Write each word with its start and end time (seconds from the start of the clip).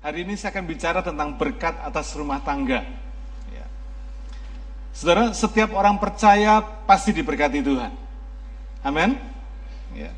Hari 0.00 0.24
ini 0.24 0.32
saya 0.36 0.56
akan 0.56 0.64
bicara 0.64 1.00
tentang 1.04 1.36
berkat 1.36 1.76
atas 1.84 2.16
rumah 2.16 2.40
tangga. 2.40 2.80
Ya. 3.52 3.66
Saudara, 4.96 5.28
setiap 5.36 5.76
orang 5.76 6.00
percaya 6.00 6.64
pasti 6.88 7.12
diberkati 7.12 7.60
Tuhan. 7.60 7.92
Amin. 8.80 9.20
Ya. 9.92 10.08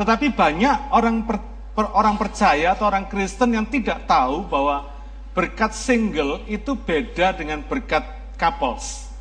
Tetapi 0.00 0.32
banyak 0.32 0.96
orang 0.96 1.28
per, 1.28 1.36
per, 1.76 1.92
orang 1.92 2.16
percaya 2.16 2.72
atau 2.72 2.88
orang 2.88 3.04
Kristen 3.04 3.52
yang 3.52 3.68
tidak 3.68 4.08
tahu 4.08 4.48
bahwa 4.48 4.88
berkat 5.36 5.76
single 5.76 6.40
itu 6.48 6.72
beda 6.72 7.36
dengan 7.36 7.60
berkat 7.60 8.04
couples. 8.40 9.12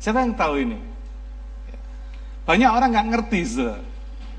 Siapa 0.00 0.24
yang 0.24 0.32
tahu 0.32 0.64
ini? 0.64 0.80
Ya. 1.68 1.78
Banyak 2.48 2.70
orang 2.72 2.88
nggak 2.88 3.08
ngerti, 3.12 3.40
saudara 3.44 3.90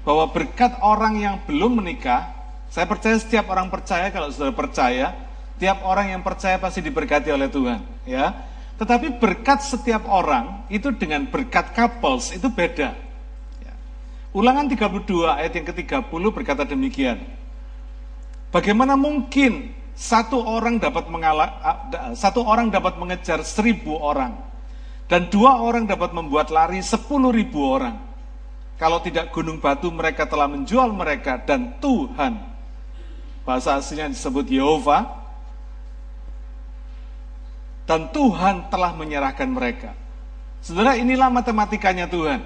bahwa 0.02 0.26
berkat 0.34 0.74
orang 0.82 1.22
yang 1.22 1.36
belum 1.46 1.82
menikah, 1.82 2.34
saya 2.72 2.88
percaya 2.88 3.20
setiap 3.20 3.52
orang 3.52 3.68
percaya 3.68 4.08
kalau 4.16 4.32
sudah 4.32 4.56
percaya, 4.56 5.12
tiap 5.60 5.84
orang 5.84 6.16
yang 6.16 6.24
percaya 6.24 6.56
pasti 6.56 6.80
diberkati 6.80 7.28
oleh 7.28 7.52
Tuhan, 7.52 7.84
ya. 8.08 8.32
Tetapi 8.80 9.20
berkat 9.20 9.60
setiap 9.62 10.08
orang 10.08 10.64
itu 10.72 10.90
dengan 10.96 11.28
berkat 11.28 11.76
couples 11.76 12.32
itu 12.32 12.48
beda. 12.48 12.96
Ya. 13.60 13.74
Ulangan 14.32 14.72
32 14.72 15.04
ayat 15.28 15.52
yang 15.54 15.68
ke-30 15.68 16.24
berkata 16.32 16.64
demikian. 16.64 17.22
Bagaimana 18.50 18.96
mungkin 18.96 19.76
satu 19.94 20.40
orang 20.40 20.80
dapat 20.80 21.12
mengalah, 21.12 21.62
satu 22.18 22.42
orang 22.42 22.72
dapat 22.74 22.98
mengejar 22.98 23.44
seribu 23.46 24.00
orang 24.00 24.34
dan 25.12 25.28
dua 25.28 25.60
orang 25.60 25.84
dapat 25.84 26.16
membuat 26.16 26.50
lari 26.56 26.80
sepuluh 26.80 27.36
ribu 27.36 27.68
orang. 27.68 28.00
Kalau 28.80 29.04
tidak 29.04 29.30
gunung 29.36 29.60
batu 29.60 29.92
mereka 29.92 30.24
telah 30.26 30.48
menjual 30.48 30.90
mereka 30.96 31.38
dan 31.38 31.78
Tuhan. 31.78 32.51
Bahasa 33.44 33.78
aslinya 33.78 34.12
disebut 34.12 34.46
Yehova. 34.50 35.22
Dan 37.90 38.08
Tuhan 38.14 38.72
telah 38.72 38.94
menyerahkan 38.96 39.50
mereka. 39.50 39.92
Saudara 40.62 40.94
inilah 40.96 41.28
matematikanya 41.34 42.06
Tuhan. 42.06 42.46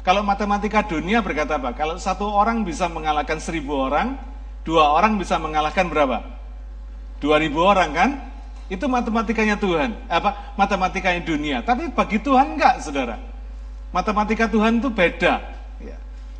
Kalau 0.00 0.24
matematika 0.24 0.80
dunia 0.80 1.20
berkata 1.20 1.60
apa? 1.60 1.76
Kalau 1.76 2.00
satu 2.00 2.24
orang 2.24 2.64
bisa 2.64 2.88
mengalahkan 2.88 3.36
seribu 3.36 3.76
orang, 3.76 4.16
dua 4.64 4.96
orang 4.96 5.20
bisa 5.20 5.36
mengalahkan 5.36 5.92
berapa? 5.92 6.24
Dua 7.20 7.36
ribu 7.36 7.60
orang 7.60 7.90
kan? 7.92 8.10
Itu 8.72 8.88
matematikanya 8.88 9.60
Tuhan. 9.60 9.92
Apa? 10.08 10.56
Matematikanya 10.56 11.20
dunia. 11.20 11.60
Tapi 11.60 11.92
bagi 11.92 12.16
Tuhan 12.22 12.56
enggak, 12.56 12.80
saudara. 12.80 13.20
Matematika 13.92 14.46
Tuhan 14.46 14.78
itu 14.80 14.88
beda. 14.88 15.59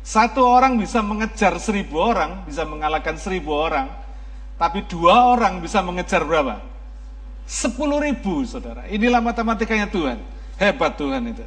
Satu 0.01 0.41
orang 0.41 0.81
bisa 0.81 1.05
mengejar 1.05 1.61
seribu 1.61 2.01
orang, 2.01 2.41
bisa 2.49 2.65
mengalahkan 2.65 3.21
seribu 3.21 3.53
orang, 3.53 3.85
tapi 4.57 4.85
dua 4.89 5.33
orang 5.37 5.61
bisa 5.61 5.81
mengejar 5.85 6.25
berapa? 6.25 6.61
Sepuluh 7.45 8.01
ribu, 8.01 8.41
saudara. 8.45 8.89
Inilah 8.89 9.21
matematikanya 9.21 9.89
Tuhan. 9.89 10.21
Hebat 10.57 10.97
Tuhan 10.97 11.21
itu. 11.33 11.45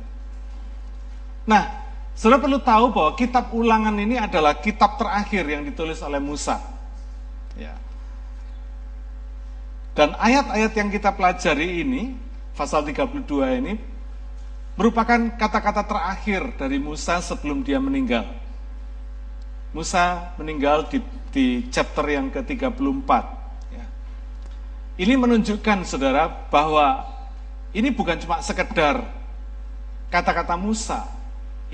Nah, 1.47 1.70
saudara 2.14 2.42
perlu 2.42 2.58
tahu 2.62 2.84
bahwa 2.94 3.10
kitab 3.19 3.50
ulangan 3.55 3.94
ini 3.98 4.19
adalah 4.19 4.58
kitab 4.58 4.98
terakhir 4.98 5.47
yang 5.47 5.62
ditulis 5.66 5.98
oleh 6.02 6.19
Musa. 6.22 6.58
Ya. 7.58 7.75
Dan 9.94 10.19
ayat-ayat 10.19 10.75
yang 10.75 10.91
kita 10.91 11.14
pelajari 11.14 11.86
ini, 11.86 12.19
pasal 12.58 12.82
32 12.82 13.62
ini, 13.62 13.78
merupakan 14.75 15.38
kata-kata 15.38 15.86
terakhir 15.86 16.55
dari 16.58 16.82
Musa 16.82 17.22
sebelum 17.22 17.62
dia 17.62 17.78
meninggal. 17.78 18.44
Musa 19.75 20.30
meninggal 20.39 20.86
di, 20.86 21.03
di 21.34 21.67
chapter 21.67 22.06
yang 22.06 22.30
ke-34. 22.30 23.11
Ya. 23.75 23.84
Ini 25.03 25.19
menunjukkan 25.19 25.82
saudara 25.82 26.31
bahwa 26.47 27.03
ini 27.75 27.91
bukan 27.91 28.15
cuma 28.22 28.38
sekedar 28.38 29.03
kata-kata 30.15 30.54
Musa. 30.54 31.03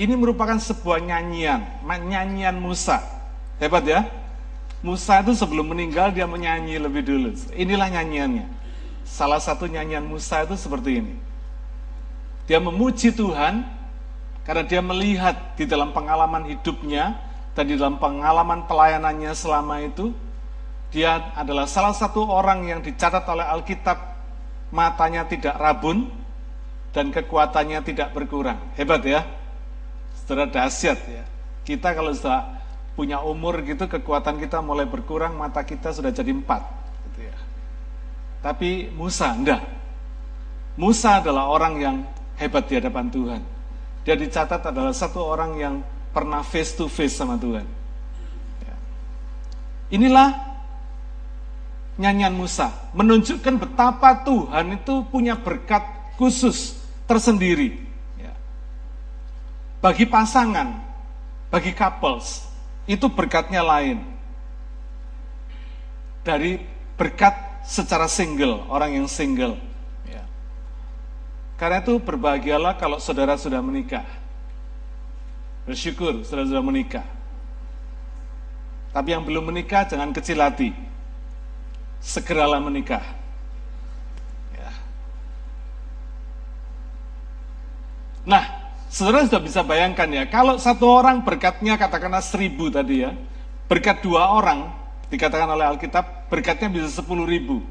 Ini 0.00 0.16
merupakan 0.16 0.56
sebuah 0.56 0.97
nyanyian, 1.04 1.84
nyanyian 1.84 2.56
Musa. 2.56 3.04
Hebat 3.60 3.84
ya? 3.84 4.08
Musa 4.80 5.20
itu 5.20 5.36
sebelum 5.36 5.76
meninggal 5.76 6.08
dia 6.08 6.25
menyanyi 6.25 6.80
lebih 6.80 7.04
dulu. 7.04 7.36
Inilah 7.52 7.92
nyanyiannya. 8.00 8.48
Salah 9.04 9.36
satu 9.36 9.69
nyanyian 9.69 10.08
Musa 10.08 10.41
itu 10.41 10.56
seperti 10.56 11.04
ini. 11.04 11.14
Dia 12.48 12.64
memuji 12.64 13.12
Tuhan 13.12 13.60
karena 14.48 14.64
dia 14.64 14.80
melihat 14.80 15.36
di 15.60 15.69
dalam 15.69 15.92
pengalaman 15.92 16.48
hidupnya 16.48 17.28
dan 17.55 17.65
di 17.66 17.75
dalam 17.75 17.99
pengalaman 17.99 18.65
pelayanannya 18.71 19.33
selama 19.34 19.83
itu, 19.83 20.15
dia 20.91 21.34
adalah 21.34 21.66
salah 21.66 21.94
satu 21.94 22.27
orang 22.27 22.66
yang 22.66 22.81
dicatat 22.83 23.22
oleh 23.27 23.47
Alkitab 23.47 23.99
matanya 24.75 25.27
tidak 25.27 25.59
rabun 25.59 26.11
dan 26.91 27.15
kekuatannya 27.15 27.83
tidak 27.87 28.11
berkurang. 28.15 28.59
Hebat 28.75 29.03
ya. 29.06 29.22
Saudara 30.27 30.50
dahsyat 30.50 30.99
ya. 31.06 31.25
Kita 31.66 31.94
kalau 31.94 32.11
sudah 32.15 32.59
punya 32.99 33.22
umur 33.22 33.62
gitu 33.62 33.87
kekuatan 33.87 34.43
kita 34.43 34.59
mulai 34.62 34.87
berkurang, 34.87 35.38
mata 35.38 35.62
kita 35.62 35.94
sudah 35.94 36.11
jadi 36.11 36.34
empat. 36.34 36.62
Gitu 37.11 37.31
ya. 37.31 37.37
Tapi 38.43 38.91
Musa 38.94 39.31
enggak. 39.31 39.62
Musa 40.78 41.22
adalah 41.22 41.50
orang 41.50 41.75
yang 41.78 41.97
hebat 42.38 42.67
di 42.67 42.78
hadapan 42.78 43.06
Tuhan. 43.11 43.43
Dia 44.06 44.17
dicatat 44.17 44.65
adalah 44.65 44.94
satu 44.94 45.22
orang 45.22 45.53
yang 45.61 45.75
pernah 46.10 46.43
face 46.44 46.75
to 46.75 46.87
face 46.91 47.16
sama 47.16 47.38
Tuhan. 47.41 47.66
Ya. 48.62 48.76
Inilah 49.94 50.31
nyanyian 52.00 52.34
Musa, 52.34 52.72
menunjukkan 52.97 53.54
betapa 53.60 54.25
Tuhan 54.25 54.81
itu 54.81 55.04
punya 55.09 55.37
berkat 55.38 55.82
khusus 56.16 56.78
tersendiri. 57.04 57.81
Ya. 58.20 58.32
Bagi 59.82 60.04
pasangan, 60.06 60.81
bagi 61.49 61.72
couples, 61.72 62.47
itu 62.84 63.06
berkatnya 63.10 63.65
lain. 63.65 64.03
Dari 66.20 66.60
berkat 67.00 67.65
secara 67.65 68.04
single, 68.04 68.69
orang 68.69 69.00
yang 69.00 69.09
single. 69.09 69.70
Karena 71.60 71.84
itu 71.84 72.00
berbahagialah 72.00 72.81
kalau 72.81 72.97
saudara 72.97 73.37
sudah 73.37 73.60
menikah. 73.60 74.00
Bersyukur 75.70 76.26
saudara 76.26 76.50
sudah 76.50 76.66
menikah. 76.66 77.06
Tapi 78.91 79.14
yang 79.14 79.22
belum 79.22 79.54
menikah 79.54 79.86
jangan 79.86 80.10
kecil 80.10 80.42
hati. 80.42 80.75
Segeralah 82.03 82.58
menikah. 82.58 82.98
Ya. 84.50 84.70
Nah, 88.26 88.42
saudara 88.91 89.22
sudah 89.31 89.38
bisa 89.47 89.62
bayangkan 89.62 90.10
ya, 90.10 90.26
kalau 90.26 90.58
satu 90.58 90.91
orang 90.91 91.22
berkatnya 91.22 91.78
katakanlah 91.78 92.19
seribu 92.19 92.66
tadi 92.66 93.06
ya, 93.06 93.14
berkat 93.70 94.02
dua 94.02 94.26
orang, 94.26 94.75
dikatakan 95.06 95.54
oleh 95.54 95.70
Alkitab, 95.70 96.26
berkatnya 96.26 96.66
bisa 96.66 96.91
sepuluh 96.91 97.31
ribu. 97.31 97.62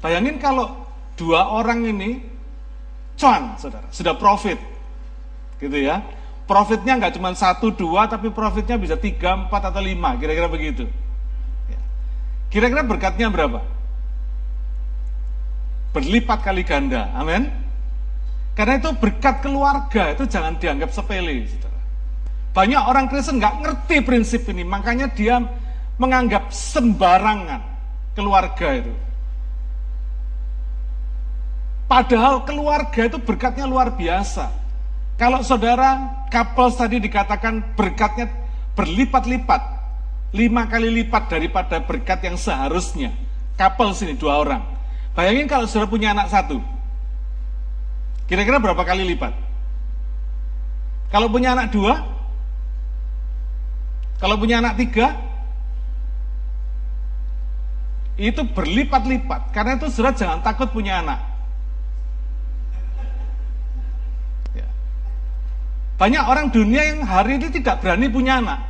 Bayangin 0.00 0.40
kalau 0.40 0.72
dua 1.20 1.52
orang 1.52 1.84
ini 1.84 2.24
cuan, 3.20 3.60
saudara, 3.60 3.84
sudah 3.92 4.16
profit, 4.16 4.56
gitu 5.60 5.76
ya. 5.76 6.00
Profitnya 6.50 6.98
nggak 6.98 7.14
cuma 7.14 7.30
satu 7.30 7.70
dua, 7.70 8.10
tapi 8.10 8.26
profitnya 8.34 8.74
bisa 8.74 8.98
tiga 8.98 9.38
empat 9.38 9.70
atau 9.70 9.78
lima, 9.78 10.18
kira-kira 10.18 10.50
begitu. 10.50 10.82
Ya. 11.70 11.78
Kira-kira 12.50 12.82
berkatnya 12.82 13.30
berapa? 13.30 13.62
Berlipat 15.94 16.42
kali 16.42 16.66
ganda, 16.66 17.06
amin. 17.14 17.46
Karena 18.58 18.82
itu 18.82 18.90
berkat 18.98 19.46
keluarga 19.46 20.10
itu 20.10 20.26
jangan 20.26 20.58
dianggap 20.58 20.90
sepele. 20.90 21.46
Banyak 22.50 22.82
orang 22.82 23.06
Kristen 23.06 23.38
nggak 23.38 23.62
ngerti 23.62 23.96
prinsip 24.02 24.42
ini, 24.50 24.66
makanya 24.66 25.06
dia 25.06 25.38
menganggap 26.02 26.50
sembarangan 26.50 27.62
keluarga 28.18 28.68
itu. 28.74 28.90
Padahal 31.86 32.42
keluarga 32.42 33.06
itu 33.06 33.22
berkatnya 33.22 33.70
luar 33.70 33.94
biasa. 33.94 34.59
Kalau 35.20 35.44
saudara 35.44 36.24
couple 36.32 36.72
tadi 36.72 36.96
dikatakan 36.96 37.76
berkatnya 37.76 38.32
berlipat-lipat, 38.72 39.62
lima 40.32 40.64
kali 40.64 40.88
lipat 40.88 41.28
daripada 41.28 41.76
berkat 41.84 42.24
yang 42.24 42.40
seharusnya. 42.40 43.12
Couple 43.60 43.92
sini 43.92 44.16
dua 44.16 44.40
orang. 44.40 44.64
Bayangin 45.12 45.44
kalau 45.44 45.68
saudara 45.68 45.92
punya 45.92 46.16
anak 46.16 46.32
satu, 46.32 46.64
kira-kira 48.24 48.56
berapa 48.56 48.80
kali 48.80 49.04
lipat? 49.12 49.36
Kalau 51.12 51.28
punya 51.28 51.52
anak 51.52 51.68
dua, 51.68 52.00
kalau 54.24 54.40
punya 54.40 54.64
anak 54.64 54.80
tiga, 54.80 55.20
itu 58.16 58.40
berlipat-lipat. 58.40 59.52
Karena 59.52 59.76
itu 59.76 59.92
saudara 59.92 60.16
jangan 60.16 60.40
takut 60.40 60.72
punya 60.72 61.04
anak. 61.04 61.29
Banyak 66.00 66.24
orang 66.24 66.48
dunia 66.48 66.80
yang 66.80 67.04
hari 67.04 67.36
ini 67.36 67.52
tidak 67.52 67.84
berani 67.84 68.08
punya 68.08 68.40
anak. 68.40 68.64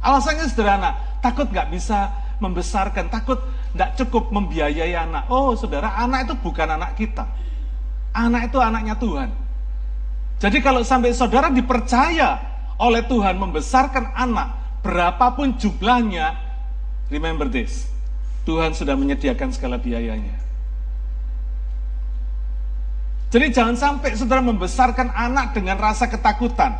Alasannya 0.00 0.48
sederhana, 0.48 0.96
takut 1.20 1.52
nggak 1.52 1.68
bisa 1.68 2.08
membesarkan, 2.40 3.12
takut 3.12 3.36
tidak 3.76 4.00
cukup 4.00 4.32
membiayai 4.32 4.96
anak. 4.96 5.28
Oh 5.28 5.52
saudara, 5.52 5.92
anak 6.00 6.24
itu 6.24 6.34
bukan 6.40 6.68
anak 6.72 6.96
kita. 6.96 7.28
Anak 8.16 8.48
itu 8.48 8.58
anaknya 8.64 8.96
Tuhan. 8.96 9.28
Jadi 10.40 10.58
kalau 10.64 10.80
sampai 10.80 11.12
saudara 11.12 11.52
dipercaya 11.52 12.40
oleh 12.80 13.04
Tuhan 13.04 13.36
membesarkan 13.36 14.16
anak, 14.16 14.80
berapapun 14.80 15.60
jumlahnya, 15.60 16.32
remember 17.12 17.44
this, 17.44 17.92
Tuhan 18.48 18.72
sudah 18.72 18.96
menyediakan 18.96 19.52
segala 19.52 19.76
biayanya. 19.76 20.43
Jadi 23.34 23.50
jangan 23.50 23.74
sampai 23.74 24.14
saudara 24.14 24.38
membesarkan 24.38 25.10
anak 25.10 25.58
dengan 25.58 25.74
rasa 25.74 26.06
ketakutan. 26.06 26.70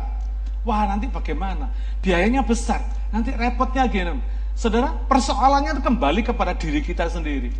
Wah 0.63 0.87
nanti 0.87 1.11
bagaimana? 1.11 1.67
Biayanya 1.99 2.47
besar, 2.47 2.79
nanti 3.11 3.35
repotnya 3.35 3.83
gini. 3.91 4.23
Saudara, 4.55 4.95
persoalannya 5.11 5.75
itu 5.75 5.83
kembali 5.83 6.23
kepada 6.23 6.55
diri 6.55 6.79
kita 6.79 7.11
sendiri. 7.11 7.51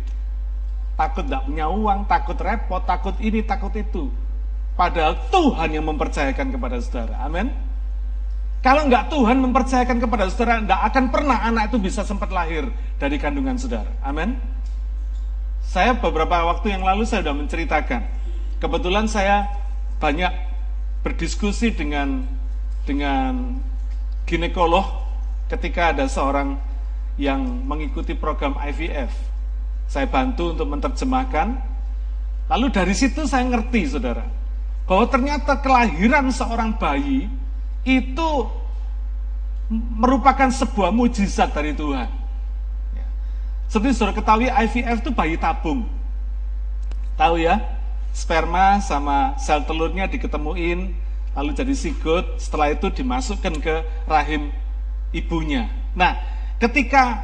Takut 0.96 1.28
tidak 1.28 1.44
punya 1.44 1.68
uang, 1.68 2.08
takut 2.08 2.40
repot, 2.40 2.80
takut 2.88 3.12
ini, 3.20 3.44
takut 3.44 3.76
itu. 3.76 4.08
Padahal 4.80 5.28
Tuhan 5.28 5.76
yang 5.76 5.84
mempercayakan 5.92 6.56
kepada 6.56 6.80
saudara. 6.80 7.20
Amin. 7.20 7.52
Kalau 8.64 8.88
nggak 8.88 9.12
Tuhan 9.12 9.36
mempercayakan 9.44 9.96
kepada 10.00 10.24
saudara, 10.32 10.64
tidak 10.64 10.80
akan 10.88 11.04
pernah 11.12 11.38
anak 11.44 11.68
itu 11.68 11.76
bisa 11.76 12.00
sempat 12.00 12.32
lahir 12.32 12.64
dari 12.96 13.20
kandungan 13.20 13.60
saudara. 13.60 13.92
Amin. 14.00 14.40
Saya 15.60 15.92
beberapa 15.92 16.48
waktu 16.48 16.72
yang 16.72 16.80
lalu 16.80 17.04
saya 17.04 17.20
sudah 17.20 17.36
menceritakan. 17.36 18.25
Kebetulan 18.56 19.04
saya 19.04 19.52
banyak 20.00 20.32
berdiskusi 21.04 21.76
dengan 21.76 22.24
dengan 22.88 23.60
ginekolog 24.24 24.84
ketika 25.52 25.92
ada 25.92 26.08
seorang 26.08 26.58
yang 27.20 27.42
mengikuti 27.64 28.12
program 28.16 28.56
IVF. 28.56 29.12
Saya 29.86 30.08
bantu 30.08 30.56
untuk 30.56 30.66
menerjemahkan. 30.66 31.62
Lalu 32.46 32.66
dari 32.70 32.94
situ 32.94 33.26
saya 33.26 33.42
ngerti, 33.46 33.90
saudara, 33.90 34.22
bahwa 34.86 35.04
ternyata 35.10 35.58
kelahiran 35.58 36.30
seorang 36.30 36.78
bayi 36.78 37.26
itu 37.82 38.30
merupakan 39.70 40.46
sebuah 40.46 40.94
mujizat 40.94 41.50
dari 41.50 41.74
Tuhan. 41.74 42.06
Seperti 43.66 43.98
saudara 43.98 44.14
ketahui 44.14 44.46
IVF 44.46 45.02
itu 45.02 45.10
bayi 45.10 45.34
tabung. 45.34 45.90
Tahu 47.18 47.42
ya? 47.42 47.58
Sperma 48.16 48.80
sama 48.80 49.36
sel 49.36 49.68
telurnya 49.68 50.08
diketemuin, 50.08 50.96
lalu 51.36 51.50
jadi 51.52 51.76
sigut, 51.76 52.40
setelah 52.40 52.72
itu 52.72 52.88
dimasukkan 52.88 53.60
ke 53.60 53.84
rahim 54.08 54.48
ibunya. 55.12 55.68
Nah, 55.92 56.16
Ketika 56.56 57.20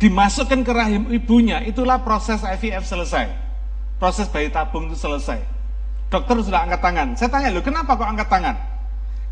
dimasukkan 0.00 0.64
ke 0.64 0.72
rahim 0.72 1.12
ibunya, 1.12 1.60
itulah 1.60 2.00
proses 2.00 2.40
IVF 2.40 2.88
selesai. 2.88 3.28
Proses 4.00 4.24
bayi 4.32 4.48
tabung 4.48 4.88
itu 4.88 4.96
selesai. 4.96 5.36
Dokter 6.08 6.40
sudah 6.40 6.64
angkat 6.64 6.80
tangan. 6.80 7.08
Saya 7.20 7.28
tanya, 7.28 7.52
lu 7.52 7.60
kenapa 7.60 8.00
kok 8.00 8.08
angkat 8.08 8.28
tangan? 8.32 8.56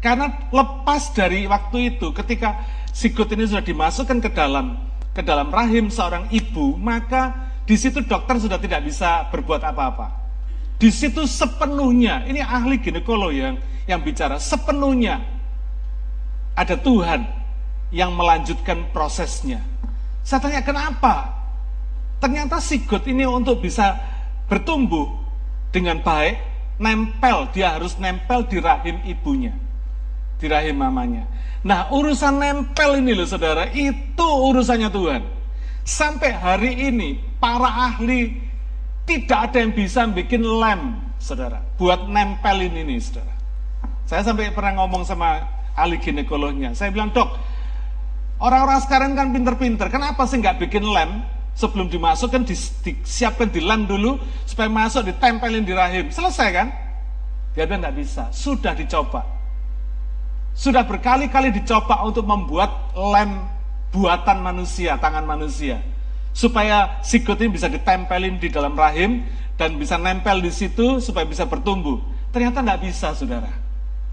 Karena 0.04 0.30
lepas 0.52 1.10
dari 1.16 1.48
waktu 1.48 1.96
itu, 1.96 2.12
ketika 2.12 2.60
sigut 2.92 3.32
ini 3.32 3.48
sudah 3.48 3.64
dimasukkan 3.64 4.20
ke 4.20 4.30
dalam 4.30 4.76
ke 5.16 5.24
dalam 5.24 5.48
rahim 5.48 5.88
seorang 5.88 6.28
ibu, 6.28 6.76
maka 6.76 7.34
di 7.64 7.74
situ 7.74 8.04
dokter 8.04 8.36
sudah 8.36 8.60
tidak 8.60 8.84
bisa 8.84 9.26
berbuat 9.32 9.64
apa-apa. 9.64 10.27
Di 10.78 10.94
situ 10.94 11.26
sepenuhnya, 11.26 12.22
ini 12.30 12.38
ahli 12.38 12.78
ginekolog 12.78 13.34
yang 13.34 13.58
yang 13.90 13.98
bicara, 13.98 14.38
sepenuhnya 14.38 15.18
ada 16.54 16.78
Tuhan 16.78 17.26
yang 17.90 18.14
melanjutkan 18.14 18.86
prosesnya. 18.94 19.58
Saya 20.22 20.38
tanya 20.38 20.62
kenapa? 20.62 21.34
Ternyata 22.22 22.62
sigot 22.62 23.06
ini 23.10 23.26
untuk 23.26 23.58
bisa 23.58 23.98
bertumbuh 24.46 25.18
dengan 25.74 25.98
baik, 25.98 26.38
nempel, 26.78 27.50
dia 27.50 27.74
harus 27.74 27.98
nempel 27.98 28.46
di 28.46 28.62
rahim 28.62 29.02
ibunya, 29.02 29.54
di 30.38 30.46
rahim 30.46 30.78
mamanya. 30.78 31.26
Nah 31.66 31.90
urusan 31.90 32.38
nempel 32.38 33.02
ini 33.02 33.18
loh 33.18 33.26
saudara, 33.26 33.66
itu 33.74 34.26
urusannya 34.26 34.90
Tuhan. 34.94 35.22
Sampai 35.82 36.36
hari 36.36 36.92
ini 36.92 37.18
para 37.40 37.66
ahli 37.66 38.47
tidak 39.08 39.48
ada 39.48 39.64
yang 39.64 39.72
bisa 39.72 40.04
bikin 40.12 40.44
lem, 40.44 41.00
saudara, 41.16 41.64
buat 41.80 42.04
nempel 42.04 42.68
ini 42.68 43.00
saudara. 43.00 43.32
Saya 44.04 44.20
sampai 44.28 44.52
pernah 44.52 44.84
ngomong 44.84 45.08
sama 45.08 45.40
ahli 45.72 45.96
ginekolognya, 45.96 46.76
saya 46.76 46.92
bilang 46.92 47.08
dok, 47.16 47.32
Orang-orang 48.38 48.78
sekarang 48.86 49.10
kan 49.18 49.34
pinter-pinter. 49.34 49.90
Kenapa 49.90 50.22
sih 50.30 50.38
nggak 50.38 50.62
bikin 50.62 50.86
lem 50.86 51.26
sebelum 51.58 51.90
dimasukkan 51.90 52.46
disiapkan 52.46 53.50
di 53.50 53.58
lem 53.58 53.90
dulu 53.90 54.14
supaya 54.46 54.70
masuk 54.70 55.10
ditempelin 55.10 55.66
di 55.66 55.74
rahim. 55.74 56.06
Selesai 56.06 56.48
kan? 56.54 56.70
Dia 57.58 57.66
bilang 57.66 57.82
nggak 57.82 57.96
bisa. 57.98 58.30
Sudah 58.30 58.78
dicoba. 58.78 59.26
Sudah 60.54 60.86
berkali-kali 60.86 61.50
dicoba 61.50 62.06
untuk 62.06 62.22
membuat 62.30 62.94
lem 62.94 63.42
buatan 63.90 64.38
manusia, 64.38 64.94
tangan 65.02 65.26
manusia. 65.26 65.82
Supaya 66.38 67.02
sigot 67.02 67.42
ini 67.42 67.58
bisa 67.58 67.66
ditempelin 67.66 68.38
di 68.38 68.46
dalam 68.46 68.78
rahim 68.78 69.26
dan 69.58 69.74
bisa 69.74 69.98
nempel 69.98 70.38
di 70.38 70.54
situ 70.54 71.02
supaya 71.02 71.26
bisa 71.26 71.50
bertumbuh. 71.50 71.98
Ternyata 72.30 72.62
nggak 72.62 72.80
bisa, 72.86 73.10
saudara. 73.10 73.50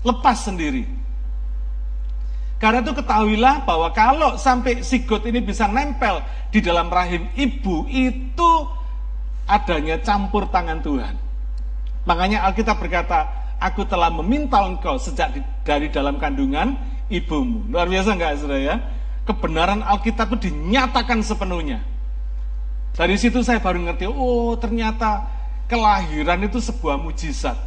Lepas 0.02 0.50
sendiri. 0.50 0.90
Karena 2.58 2.82
itu 2.82 2.98
ketahuilah 2.98 3.62
bahwa 3.62 3.94
kalau 3.94 4.42
sampai 4.42 4.82
sigot 4.82 5.22
ini 5.30 5.38
bisa 5.38 5.70
nempel 5.70 6.26
di 6.50 6.66
dalam 6.66 6.90
rahim 6.90 7.30
ibu, 7.38 7.86
itu 7.86 8.52
adanya 9.46 10.02
campur 10.02 10.50
tangan 10.50 10.82
Tuhan. 10.82 11.14
Makanya 12.10 12.42
Alkitab 12.50 12.82
berkata, 12.82 13.30
aku 13.62 13.86
telah 13.86 14.10
meminta 14.10 14.66
engkau 14.66 14.98
sejak 14.98 15.38
di, 15.38 15.42
dari 15.62 15.94
dalam 15.94 16.18
kandungan 16.18 16.74
ibumu. 17.10 17.70
Luar 17.70 17.86
biasa 17.86 18.18
enggak 18.18 18.42
saudara 18.42 18.62
ya? 18.62 18.76
Kebenaran 19.30 19.82
Alkitab 19.86 20.34
itu 20.34 20.50
dinyatakan 20.50 21.22
sepenuhnya. 21.22 21.82
Dari 22.96 23.20
situ 23.20 23.44
saya 23.44 23.60
baru 23.60 23.84
ngerti, 23.84 24.08
oh 24.08 24.56
ternyata 24.56 25.28
kelahiran 25.68 26.40
itu 26.48 26.64
sebuah 26.64 26.96
mujizat. 26.96 27.60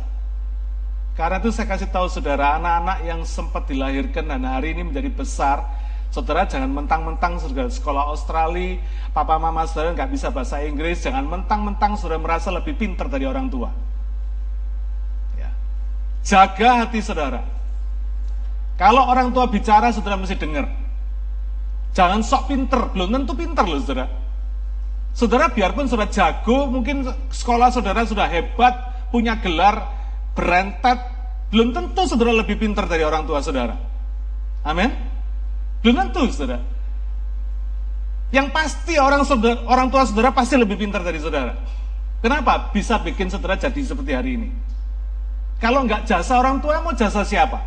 Karena 1.13 1.37
itu 1.37 1.53
saya 1.53 1.69
kasih 1.69 1.93
tahu 1.93 2.09
saudara, 2.09 2.57
anak-anak 2.57 2.99
yang 3.05 3.21
sempat 3.29 3.69
dilahirkan 3.69 4.25
dan 4.25 4.49
hari 4.49 4.73
ini 4.73 4.89
menjadi 4.89 5.13
besar, 5.13 5.67
saudara 6.09 6.49
jangan 6.49 6.71
mentang-mentang 6.73 7.37
saudara 7.37 7.69
sekolah 7.69 8.09
Australia, 8.09 8.81
papa 9.13 9.37
mama 9.37 9.69
saudara 9.69 9.93
nggak 9.93 10.15
bisa 10.15 10.33
bahasa 10.33 10.65
Inggris, 10.65 11.05
jangan 11.05 11.29
mentang-mentang 11.29 11.99
saudara 12.01 12.23
merasa 12.23 12.49
lebih 12.49 12.73
pintar 12.79 13.11
dari 13.13 13.29
orang 13.29 13.53
tua. 13.53 13.69
Ya. 15.37 15.51
Jaga 16.25 16.87
hati 16.87 17.05
saudara. 17.05 17.45
Kalau 18.79 19.11
orang 19.11 19.35
tua 19.35 19.51
bicara, 19.51 19.91
saudara 19.91 20.17
mesti 20.17 20.39
dengar. 20.39 20.71
Jangan 21.93 22.23
sok 22.23 22.47
pinter, 22.49 22.95
belum 22.95 23.11
tentu 23.11 23.35
pinter 23.35 23.67
loh 23.67 23.83
saudara. 23.83 24.28
Saudara 25.19 25.51
biarpun 25.51 25.91
saudara 25.91 26.07
jago, 26.15 26.71
mungkin 26.71 27.03
sekolah 27.35 27.75
saudara 27.75 28.07
sudah 28.07 28.31
hebat, 28.31 28.71
punya 29.11 29.35
gelar, 29.43 29.83
berentet, 30.39 30.95
belum 31.51 31.75
tentu 31.75 32.07
saudara 32.07 32.39
lebih 32.39 32.55
pintar 32.55 32.87
dari 32.87 33.03
orang 33.03 33.27
tua 33.27 33.43
saudara. 33.43 33.75
Amin. 34.63 34.95
Belum 35.83 36.07
tentu 36.07 36.31
saudara. 36.31 36.63
Yang 38.31 38.47
pasti 38.55 38.95
orang 38.95 39.27
saudara, 39.27 39.59
orang 39.67 39.91
tua 39.91 40.07
saudara 40.07 40.31
pasti 40.31 40.55
lebih 40.55 40.79
pintar 40.79 41.03
dari 41.03 41.19
saudara. 41.19 41.59
Kenapa? 42.23 42.71
Bisa 42.71 43.03
bikin 43.03 43.27
saudara 43.27 43.59
jadi 43.59 43.81
seperti 43.83 44.15
hari 44.15 44.39
ini. 44.39 44.49
Kalau 45.59 45.83
nggak 45.83 46.07
jasa 46.07 46.39
orang 46.39 46.63
tua, 46.63 46.79
mau 46.79 46.95
jasa 46.95 47.27
siapa? 47.27 47.59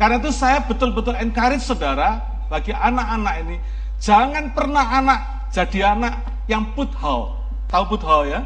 Karena 0.00 0.16
itu 0.24 0.32
saya 0.32 0.64
betul-betul 0.64 1.20
encourage 1.20 1.68
saudara, 1.68 2.24
bagi 2.48 2.72
anak-anak 2.72 3.34
ini, 3.44 3.56
jangan 4.00 4.56
pernah 4.56 4.88
anak 4.88 5.33
jadi 5.54 5.94
anak 5.94 6.18
yang 6.50 6.74
put 6.74 6.90
puthal. 6.90 7.38
Tahu 7.70 7.84
put 7.86 8.02
puthal 8.02 8.26
ya? 8.26 8.42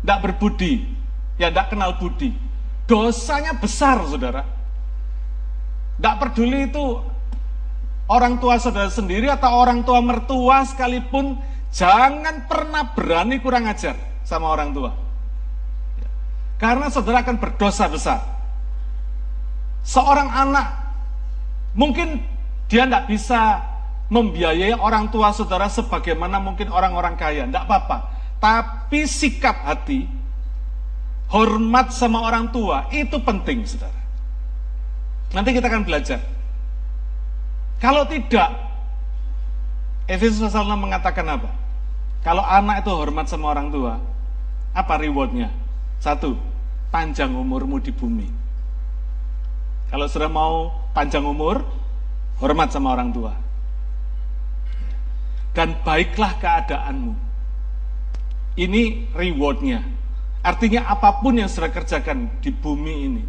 tidak 0.00 0.18
berbudi, 0.24 0.88
ya 1.36 1.52
tidak 1.52 1.66
kenal 1.72 1.92
budi. 2.00 2.32
Dosanya 2.88 3.54
besar, 3.54 4.02
saudara. 4.08 4.42
Tidak 6.00 6.14
peduli 6.16 6.66
itu 6.66 6.84
orang 8.08 8.40
tua 8.40 8.56
saudara 8.56 8.88
sendiri 8.88 9.28
atau 9.28 9.52
orang 9.52 9.84
tua 9.84 10.00
mertua 10.00 10.64
sekalipun, 10.64 11.36
jangan 11.70 12.48
pernah 12.48 12.96
berani 12.96 13.38
kurang 13.38 13.68
ajar 13.68 13.94
sama 14.24 14.50
orang 14.50 14.72
tua. 14.72 14.90
Karena 16.56 16.88
saudara 16.88 17.22
akan 17.22 17.36
berdosa 17.36 17.86
besar. 17.86 18.20
Seorang 19.84 20.28
anak, 20.28 20.68
mungkin 21.76 22.20
dia 22.68 22.84
tidak 22.84 23.08
bisa 23.08 23.69
membiayai 24.10 24.74
orang 24.74 25.08
tua 25.08 25.30
saudara 25.30 25.70
sebagaimana 25.70 26.42
mungkin 26.42 26.68
orang-orang 26.68 27.14
kaya. 27.14 27.46
Tidak 27.46 27.64
apa-apa. 27.64 27.98
Tapi 28.42 29.06
sikap 29.06 29.62
hati, 29.64 30.04
hormat 31.30 31.94
sama 31.94 32.26
orang 32.26 32.50
tua, 32.50 32.90
itu 32.90 33.16
penting, 33.22 33.62
saudara. 33.64 34.00
Nanti 35.30 35.54
kita 35.54 35.70
akan 35.70 35.86
belajar. 35.86 36.18
Kalau 37.78 38.04
tidak, 38.04 38.50
Efesus 40.10 40.42
pasal 40.42 40.66
6 40.66 40.74
mengatakan 40.74 41.24
apa? 41.30 41.50
Kalau 42.20 42.42
anak 42.44 42.82
itu 42.84 42.90
hormat 42.92 43.30
sama 43.30 43.54
orang 43.54 43.70
tua, 43.70 43.96
apa 44.74 44.94
rewardnya? 44.98 45.48
Satu, 46.02 46.34
panjang 46.90 47.30
umurmu 47.32 47.78
di 47.78 47.94
bumi. 47.94 48.28
Kalau 49.88 50.06
sudah 50.10 50.28
mau 50.28 50.72
panjang 50.92 51.22
umur, 51.24 51.62
hormat 52.42 52.74
sama 52.74 52.92
orang 52.92 53.14
tua. 53.14 53.49
Dan 55.50 55.78
baiklah 55.82 56.38
keadaanmu. 56.38 57.14
Ini 58.54 59.10
rewardnya. 59.14 59.82
Artinya 60.40 60.88
apa 60.88 61.20
pun 61.20 61.36
yang 61.36 61.52
sudah 61.52 61.68
kerjakan 61.68 62.40
di 62.40 62.48
bumi 62.48 62.94
ini, 63.04 63.24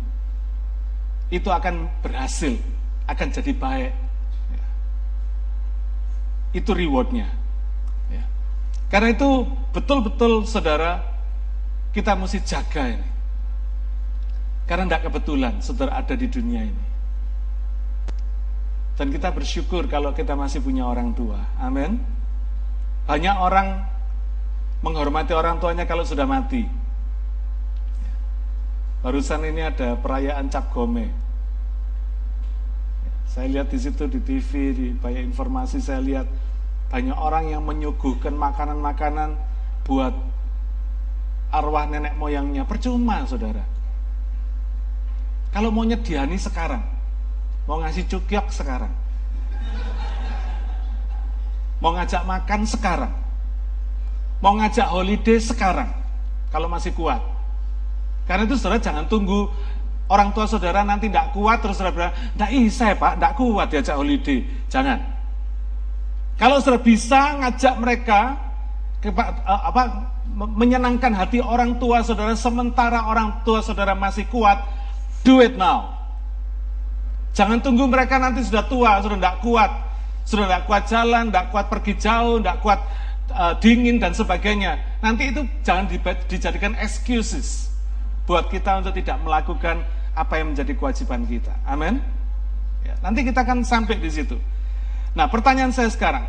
itu 1.27 1.51
akan 1.51 1.91
berhasil, 1.99 2.55
akan 3.03 3.27
jadi 3.35 3.51
baik. 3.51 3.91
Itu 6.51 6.71
rewardnya. 6.75 7.27
Ya. 8.11 8.23
Karena 8.91 9.15
itu 9.15 9.47
betul-betul 9.71 10.43
saudara 10.47 10.99
kita 11.95 12.15
mesti 12.15 12.39
jaga 12.43 12.95
ini. 12.95 13.07
Karena 14.67 14.87
tidak 14.87 15.11
kebetulan 15.11 15.59
saudara 15.59 15.99
ada 15.99 16.15
di 16.15 16.27
dunia 16.27 16.63
ini. 16.63 16.90
Dan 19.01 19.09
kita 19.09 19.33
bersyukur 19.33 19.89
kalau 19.89 20.13
kita 20.13 20.37
masih 20.37 20.61
punya 20.61 20.85
orang 20.85 21.17
tua. 21.17 21.41
Amin. 21.57 21.97
Banyak 23.09 23.33
orang 23.33 23.81
menghormati 24.85 25.33
orang 25.33 25.57
tuanya 25.57 25.89
kalau 25.89 26.05
sudah 26.05 26.29
mati. 26.29 26.69
Barusan 29.01 29.41
ini 29.49 29.65
ada 29.65 29.97
perayaan 29.97 30.53
cap 30.53 30.69
gome. 30.69 31.09
Saya 33.25 33.49
lihat 33.49 33.73
di 33.73 33.81
situ 33.81 34.05
di 34.05 34.21
TV, 34.21 34.49
di 34.69 34.87
banyak 34.93 35.33
informasi 35.33 35.81
saya 35.81 35.97
lihat 35.97 36.29
banyak 36.93 37.17
orang 37.17 37.49
yang 37.57 37.65
menyuguhkan 37.65 38.37
makanan-makanan 38.37 39.33
buat 39.81 40.13
arwah 41.49 41.89
nenek 41.89 42.13
moyangnya. 42.21 42.69
Percuma, 42.69 43.25
saudara. 43.25 43.65
Kalau 45.49 45.73
mau 45.73 45.89
nyediani 45.89 46.37
sekarang, 46.37 46.90
mau 47.69 47.77
ngasih 47.81 48.05
cukyok 48.09 48.49
sekarang, 48.49 48.91
mau 51.79 51.93
ngajak 51.97 52.23
makan 52.25 52.61
sekarang, 52.65 53.13
mau 54.41 54.53
ngajak 54.57 54.87
holiday 54.89 55.37
sekarang, 55.37 55.89
kalau 56.49 56.67
masih 56.67 56.91
kuat. 56.97 57.21
Karena 58.25 58.45
itu 58.47 58.55
saudara 58.55 58.79
jangan 58.79 59.05
tunggu 59.09 59.49
orang 60.11 60.35
tua 60.35 60.43
saudara 60.43 60.83
nanti 60.83 61.07
tidak 61.07 61.31
kuat 61.31 61.63
terus 61.63 61.79
saudara 61.79 61.95
bilang, 61.95 62.15
tidak 62.35 62.49
bisa 62.51 62.83
ya 62.91 62.95
pak, 62.99 63.13
tidak 63.15 63.33
kuat 63.39 63.67
diajak 63.71 63.95
holiday. 63.95 64.39
Jangan. 64.67 64.99
Kalau 66.35 66.57
saudara 66.59 66.81
bisa 66.83 67.21
ngajak 67.39 67.73
mereka 67.79 68.19
ke, 68.99 69.09
eh, 69.13 69.61
apa 69.67 70.11
menyenangkan 70.31 71.11
hati 71.11 71.43
orang 71.43 71.79
tua 71.79 72.03
saudara 72.03 72.35
sementara 72.35 73.07
orang 73.07 73.43
tua 73.43 73.63
saudara 73.63 73.95
masih 73.95 74.27
kuat, 74.27 74.59
do 75.23 75.39
it 75.39 75.55
now. 75.55 76.00
Jangan 77.31 77.63
tunggu 77.63 77.87
mereka 77.87 78.19
nanti 78.19 78.43
sudah 78.43 78.67
tua, 78.67 78.99
sudah 78.99 79.15
tidak 79.15 79.37
kuat, 79.39 79.71
sudah 80.27 80.45
tidak 80.47 80.63
kuat 80.67 80.83
jalan, 80.87 81.23
tidak 81.31 81.45
kuat 81.51 81.65
pergi 81.71 81.93
jauh, 81.95 82.35
tidak 82.43 82.57
kuat 82.59 82.79
uh, 83.31 83.53
dingin 83.63 83.97
dan 84.03 84.11
sebagainya. 84.11 84.99
Nanti 84.99 85.31
itu 85.31 85.41
jangan 85.63 85.87
dijadikan 86.27 86.75
excuses 86.75 87.71
buat 88.27 88.51
kita 88.51 88.83
untuk 88.83 88.95
tidak 88.99 89.17
melakukan 89.23 89.83
apa 90.11 90.33
yang 90.39 90.51
menjadi 90.51 90.75
kewajiban 90.75 91.23
kita. 91.23 91.55
Amin. 91.63 92.03
Ya, 92.83 92.99
nanti 92.99 93.23
kita 93.23 93.47
akan 93.47 93.63
sampai 93.63 93.95
di 93.95 94.11
situ. 94.11 94.35
Nah, 95.15 95.27
pertanyaan 95.27 95.71
saya 95.71 95.91
sekarang, 95.91 96.23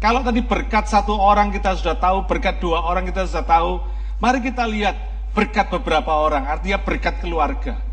kalau 0.00 0.20
tadi 0.20 0.44
berkat 0.44 0.88
satu 0.88 1.16
orang 1.16 1.48
kita 1.52 1.76
sudah 1.76 1.96
tahu, 1.96 2.28
berkat 2.28 2.60
dua 2.60 2.84
orang 2.84 3.08
kita 3.08 3.24
sudah 3.28 3.44
tahu, 3.44 3.80
mari 4.20 4.40
kita 4.44 4.64
lihat 4.68 4.96
berkat 5.32 5.68
beberapa 5.68 6.12
orang, 6.12 6.48
artinya 6.48 6.80
berkat 6.80 7.20
keluarga. 7.20 7.85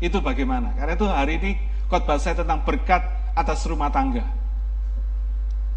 Itu 0.00 0.24
bagaimana? 0.24 0.72
Karena 0.74 0.96
itu 0.96 1.06
hari 1.06 1.36
ini 1.36 1.50
khotbah 1.86 2.16
saya 2.16 2.40
tentang 2.40 2.64
berkat 2.64 3.04
atas 3.36 3.62
rumah 3.68 3.92
tangga. 3.92 4.24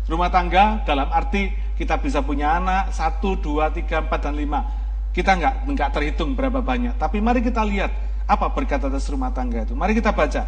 Rumah 0.07 0.29
tangga 0.31 0.83
dalam 0.87 1.11
arti 1.11 1.51
kita 1.75 1.99
bisa 1.99 2.23
punya 2.23 2.59
anak, 2.59 2.91
satu, 2.95 3.39
dua, 3.39 3.71
tiga, 3.71 4.03
empat, 4.03 4.19
dan 4.23 4.35
lima. 4.35 4.63
Kita 5.11 5.35
nggak 5.35 5.55
nggak 5.67 5.89
terhitung 5.91 6.35
berapa 6.35 6.63
banyak. 6.63 6.95
Tapi 6.95 7.19
mari 7.19 7.43
kita 7.43 7.63
lihat 7.63 7.91
apa 8.23 8.47
berkat 8.51 8.79
atas 8.83 9.07
rumah 9.11 9.31
tangga 9.35 9.67
itu? 9.67 9.75
Mari 9.75 9.95
kita 9.95 10.15
baca. 10.15 10.43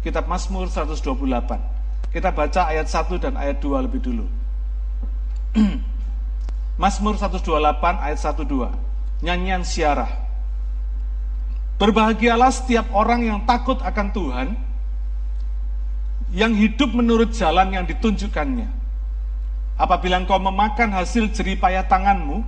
Kitab 0.00 0.24
Mazmur 0.24 0.68
128. 0.72 2.12
Kita 2.12 2.32
baca 2.32 2.60
ayat 2.72 2.88
1 2.88 3.20
dan 3.20 3.36
ayat 3.36 3.60
2 3.60 3.84
lebih 3.84 4.00
dulu. 4.00 4.24
Mazmur 6.82 7.20
128 7.20 7.44
ayat 8.00 8.20
1 8.20 8.44
2. 8.44 9.26
Nyanyian 9.26 9.66
siarah. 9.66 10.27
Berbahagialah 11.78 12.50
setiap 12.50 12.90
orang 12.90 13.22
yang 13.22 13.38
takut 13.46 13.78
akan 13.78 14.10
Tuhan, 14.10 14.48
yang 16.34 16.52
hidup 16.58 16.90
menurut 16.90 17.30
jalan 17.30 17.70
yang 17.70 17.86
ditunjukkannya. 17.86 18.66
Apabila 19.78 20.18
engkau 20.18 20.42
memakan 20.42 20.90
hasil 20.90 21.30
jeripayah 21.30 21.86
tanganmu, 21.86 22.42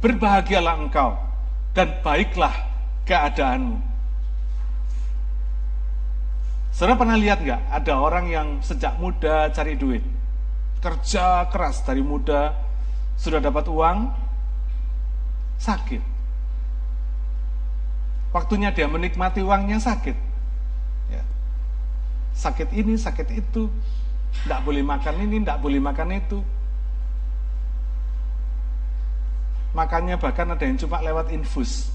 berbahagialah 0.00 0.80
engkau, 0.80 1.12
dan 1.76 2.00
baiklah 2.00 2.56
keadaanmu. 3.04 3.76
Saudara 6.72 6.96
pernah 6.96 7.20
lihat 7.20 7.44
nggak 7.44 7.60
ada 7.68 7.94
orang 8.00 8.32
yang 8.32 8.48
sejak 8.64 8.96
muda 8.96 9.52
cari 9.52 9.76
duit, 9.76 10.00
kerja 10.80 11.44
keras 11.52 11.84
dari 11.84 12.00
muda, 12.00 12.56
sudah 13.20 13.44
dapat 13.44 13.68
uang, 13.68 14.08
sakit. 15.60 16.09
Waktunya 18.30 18.70
dia 18.70 18.86
menikmati 18.86 19.42
uangnya 19.42 19.82
sakit. 19.82 20.16
Ya. 21.10 21.22
Sakit 22.34 22.70
ini, 22.70 22.94
sakit 22.94 23.28
itu, 23.34 23.66
tidak 24.46 24.60
boleh 24.62 24.86
makan 24.86 25.14
ini, 25.26 25.42
tidak 25.42 25.58
boleh 25.58 25.80
makan 25.82 26.08
itu. 26.14 26.38
Makannya 29.74 30.18
bahkan 30.18 30.50
ada 30.50 30.62
yang 30.62 30.78
cuma 30.78 31.02
lewat 31.02 31.30
infus. 31.34 31.90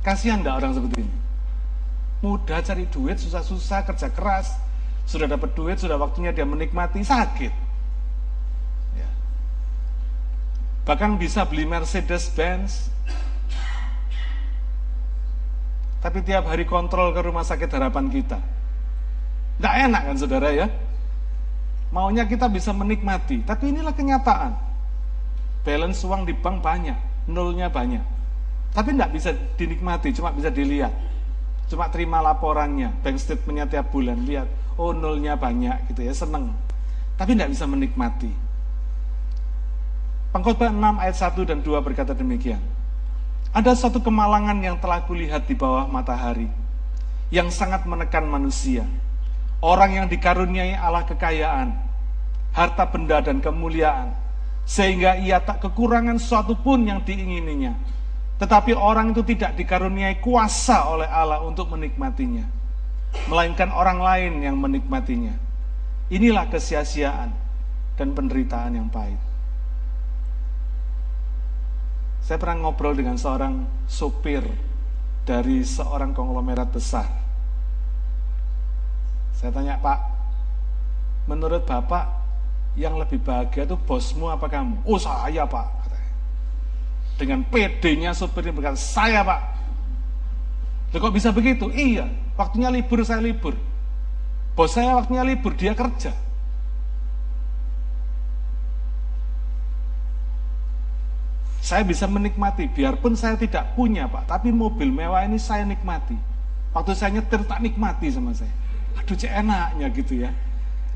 Kasihan 0.00 0.40
enggak 0.40 0.64
orang 0.64 0.72
seperti 0.76 1.04
ini? 1.04 1.20
mudah 2.20 2.60
cari 2.60 2.84
duit, 2.88 3.16
susah-susah, 3.16 3.88
kerja 3.88 4.08
keras, 4.12 4.52
sudah 5.08 5.24
dapat 5.24 5.56
duit, 5.56 5.80
sudah 5.80 5.96
waktunya 5.96 6.30
dia 6.36 6.44
menikmati, 6.44 7.00
sakit. 7.00 7.52
Ya. 8.96 9.08
Bahkan 10.84 11.16
bisa 11.16 11.48
beli 11.48 11.64
Mercedes 11.64 12.28
Benz, 12.36 12.92
tapi 16.00 16.24
tiap 16.24 16.48
hari 16.48 16.64
kontrol 16.64 17.12
ke 17.12 17.20
rumah 17.20 17.44
sakit 17.44 17.68
harapan 17.68 18.08
kita. 18.08 18.40
Tidak 19.60 19.74
enak 19.88 20.02
kan 20.08 20.16
saudara 20.16 20.48
ya? 20.48 20.66
Maunya 21.92 22.24
kita 22.24 22.48
bisa 22.48 22.72
menikmati, 22.72 23.44
tapi 23.44 23.76
inilah 23.76 23.92
kenyataan. 23.92 24.56
Balance 25.60 26.00
uang 26.08 26.24
di 26.24 26.32
bank 26.32 26.64
banyak, 26.64 27.28
nolnya 27.28 27.68
banyak. 27.68 28.00
Tapi 28.72 28.96
tidak 28.96 29.10
bisa 29.12 29.30
dinikmati, 29.60 30.14
cuma 30.16 30.32
bisa 30.32 30.48
dilihat. 30.48 30.94
Cuma 31.68 31.92
terima 31.92 32.24
laporannya, 32.24 32.94
bank 33.04 33.20
statementnya 33.20 33.68
tiap 33.68 33.92
bulan, 33.92 34.24
lihat, 34.24 34.48
oh 34.80 34.96
nolnya 34.96 35.36
banyak 35.36 35.92
gitu 35.92 36.06
ya, 36.06 36.14
seneng. 36.16 36.56
Tapi 37.20 37.36
tidak 37.36 37.52
bisa 37.52 37.68
menikmati. 37.68 38.32
Pengkhotbah 40.30 40.70
6 40.70 41.02
ayat 41.02 41.16
1 41.18 41.42
dan 41.42 41.58
2 41.60 41.84
berkata 41.84 42.14
demikian. 42.14 42.62
Ada 43.50 43.74
satu 43.74 43.98
kemalangan 43.98 44.60
yang 44.62 44.78
telah 44.78 45.02
kulihat 45.08 45.48
di 45.50 45.58
bawah 45.58 45.88
matahari, 45.90 46.46
yang 47.34 47.50
sangat 47.50 47.82
menekan 47.88 48.28
manusia. 48.28 48.86
Orang 49.60 49.92
yang 49.96 50.06
dikaruniai 50.06 50.78
Allah 50.78 51.04
kekayaan, 51.04 51.74
harta 52.54 52.84
benda 52.86 53.20
dan 53.20 53.42
kemuliaan, 53.42 54.14
sehingga 54.64 55.18
ia 55.18 55.42
tak 55.42 55.60
kekurangan 55.64 56.16
suatu 56.16 56.54
pun 56.54 56.86
yang 56.86 57.02
diingininya 57.02 57.90
tetapi 58.40 58.72
orang 58.72 59.12
itu 59.12 59.20
tidak 59.36 59.52
dikaruniai 59.60 60.16
kuasa 60.24 60.88
oleh 60.88 61.04
Allah 61.04 61.44
untuk 61.44 61.76
menikmatinya. 61.76 62.48
Melainkan 63.28 63.68
orang 63.68 64.00
lain 64.00 64.32
yang 64.40 64.56
menikmatinya. 64.56 65.36
Inilah 66.08 66.48
kesia-siaan 66.48 67.28
dan 68.00 68.08
penderitaan 68.16 68.80
yang 68.80 68.88
pahit. 68.88 69.20
Saya 72.30 72.38
pernah 72.38 72.70
ngobrol 72.70 72.94
dengan 72.94 73.18
seorang 73.18 73.66
sopir 73.90 74.46
dari 75.26 75.66
seorang 75.66 76.14
konglomerat 76.14 76.70
besar. 76.70 77.10
Saya 79.34 79.50
tanya, 79.50 79.74
Pak, 79.82 79.98
menurut 81.26 81.66
Bapak 81.66 82.06
yang 82.78 83.02
lebih 83.02 83.18
bahagia 83.18 83.66
itu 83.66 83.74
bosmu 83.74 84.30
apa 84.30 84.46
kamu? 84.46 84.78
Oh 84.86 84.94
saya 84.94 85.42
Pak. 85.42 85.66
Dengan 87.18 87.42
PD-nya 87.50 88.14
supir 88.14 88.46
ini 88.46 88.54
berkata, 88.54 88.78
saya 88.78 89.26
pak. 89.26 89.40
Loh, 90.94 91.02
kok 91.02 91.10
bisa 91.10 91.34
begitu? 91.34 91.66
Iya, 91.74 92.06
waktunya 92.38 92.70
libur 92.70 93.02
saya 93.02 93.18
libur. 93.18 93.58
Bos 94.54 94.70
saya 94.70 94.94
waktunya 94.94 95.26
libur, 95.26 95.58
dia 95.58 95.74
kerja. 95.74 96.14
Saya 101.70 101.86
bisa 101.86 102.10
menikmati, 102.10 102.66
biarpun 102.66 103.14
saya 103.14 103.38
tidak 103.38 103.78
punya 103.78 104.10
Pak, 104.10 104.26
tapi 104.26 104.50
mobil 104.50 104.90
mewah 104.90 105.22
ini 105.22 105.38
saya 105.38 105.62
nikmati. 105.62 106.18
Waktu 106.74 106.98
saya 106.98 107.14
nyetir 107.14 107.46
tak 107.46 107.62
nikmati 107.62 108.10
sama 108.10 108.34
saya. 108.34 108.50
Aduh 108.98 109.14
cek 109.14 109.30
enaknya 109.30 109.86
gitu 109.94 110.18
ya. 110.18 110.34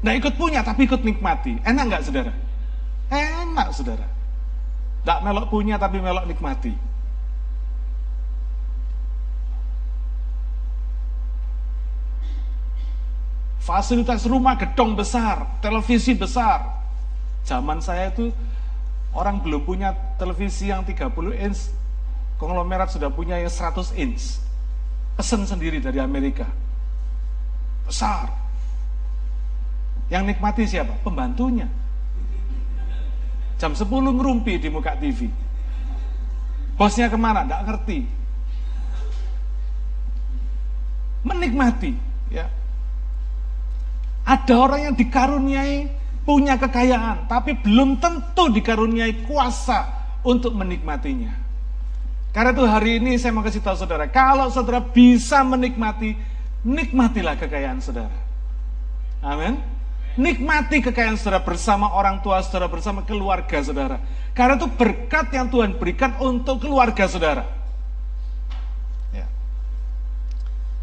Nggak 0.03 0.15
ikut 0.19 0.35
punya 0.35 0.67
tapi 0.67 0.91
ikut 0.91 1.07
nikmati. 1.07 1.63
Enak 1.63 1.85
nggak 1.87 2.03
saudara? 2.03 2.35
Enak 3.07 3.69
saudara. 3.71 4.07
Nggak 5.07 5.19
melok 5.23 5.47
punya 5.47 5.79
tapi 5.79 6.03
melok 6.03 6.27
nikmati. 6.27 6.75
Fasilitas 13.63 14.27
rumah 14.27 14.59
gedong 14.59 14.99
besar, 14.99 15.63
televisi 15.63 16.19
besar. 16.19 16.67
Zaman 17.47 17.79
saya 17.79 18.11
itu 18.11 18.35
orang 19.15 19.41
belum 19.41 19.63
punya 19.63 19.95
televisi 20.19 20.69
yang 20.69 20.83
30 20.83 21.11
inch, 21.39 21.71
konglomerat 22.39 22.91
sudah 22.91 23.11
punya 23.11 23.39
yang 23.39 23.51
100 23.51 23.95
inch. 23.97 24.43
Pesen 25.15 25.47
sendiri 25.47 25.79
dari 25.79 26.03
Amerika. 26.03 26.47
Besar. 27.87 28.29
Yang 30.11 30.35
nikmati 30.35 30.63
siapa? 30.67 30.99
Pembantunya. 31.07 31.71
Jam 33.57 33.73
10 33.73 33.87
ngerumpi 33.89 34.59
di 34.59 34.69
muka 34.69 34.99
TV. 34.99 35.31
Bosnya 36.75 37.07
ke 37.07 37.15
mana? 37.15 37.47
Tidak 37.47 37.63
ngerti. 37.71 37.99
Menikmati. 41.25 41.93
ya 42.35 42.51
ada 44.25 44.55
orang 44.57 44.81
yang 44.91 44.95
dikaruniai 44.97 45.93
punya 46.25 46.57
kekayaan, 46.57 47.29
tapi 47.29 47.55
belum 47.61 48.01
tentu 48.01 48.49
dikaruniai 48.51 49.29
kuasa 49.29 49.93
untuk 50.25 50.57
menikmatinya. 50.57 51.37
Karena 52.35 52.51
itu 52.51 52.65
hari 52.67 52.99
ini 52.99 53.15
saya 53.21 53.31
mau 53.31 53.47
kasih 53.47 53.63
tahu 53.63 53.79
saudara, 53.79 54.11
kalau 54.11 54.51
saudara 54.51 54.83
bisa 54.83 55.45
menikmati, 55.47 56.19
nikmatilah 56.67 57.39
kekayaan 57.39 57.79
saudara. 57.79 58.19
Amin. 59.23 59.61
Nikmati 60.19 60.83
kekayaan 60.83 61.15
saudara 61.15 61.45
bersama 61.45 61.95
orang 61.95 62.25
tua 62.25 62.43
saudara, 62.43 62.67
bersama 62.67 63.07
keluarga 63.07 63.63
saudara. 63.63 64.03
Karena 64.35 64.59
itu 64.59 64.67
berkat 64.67 65.31
yang 65.31 65.47
Tuhan 65.47 65.79
berikan 65.79 66.19
untuk 66.19 66.67
keluarga 66.67 67.07
saudara. 67.07 67.47
Ya. 69.15 69.31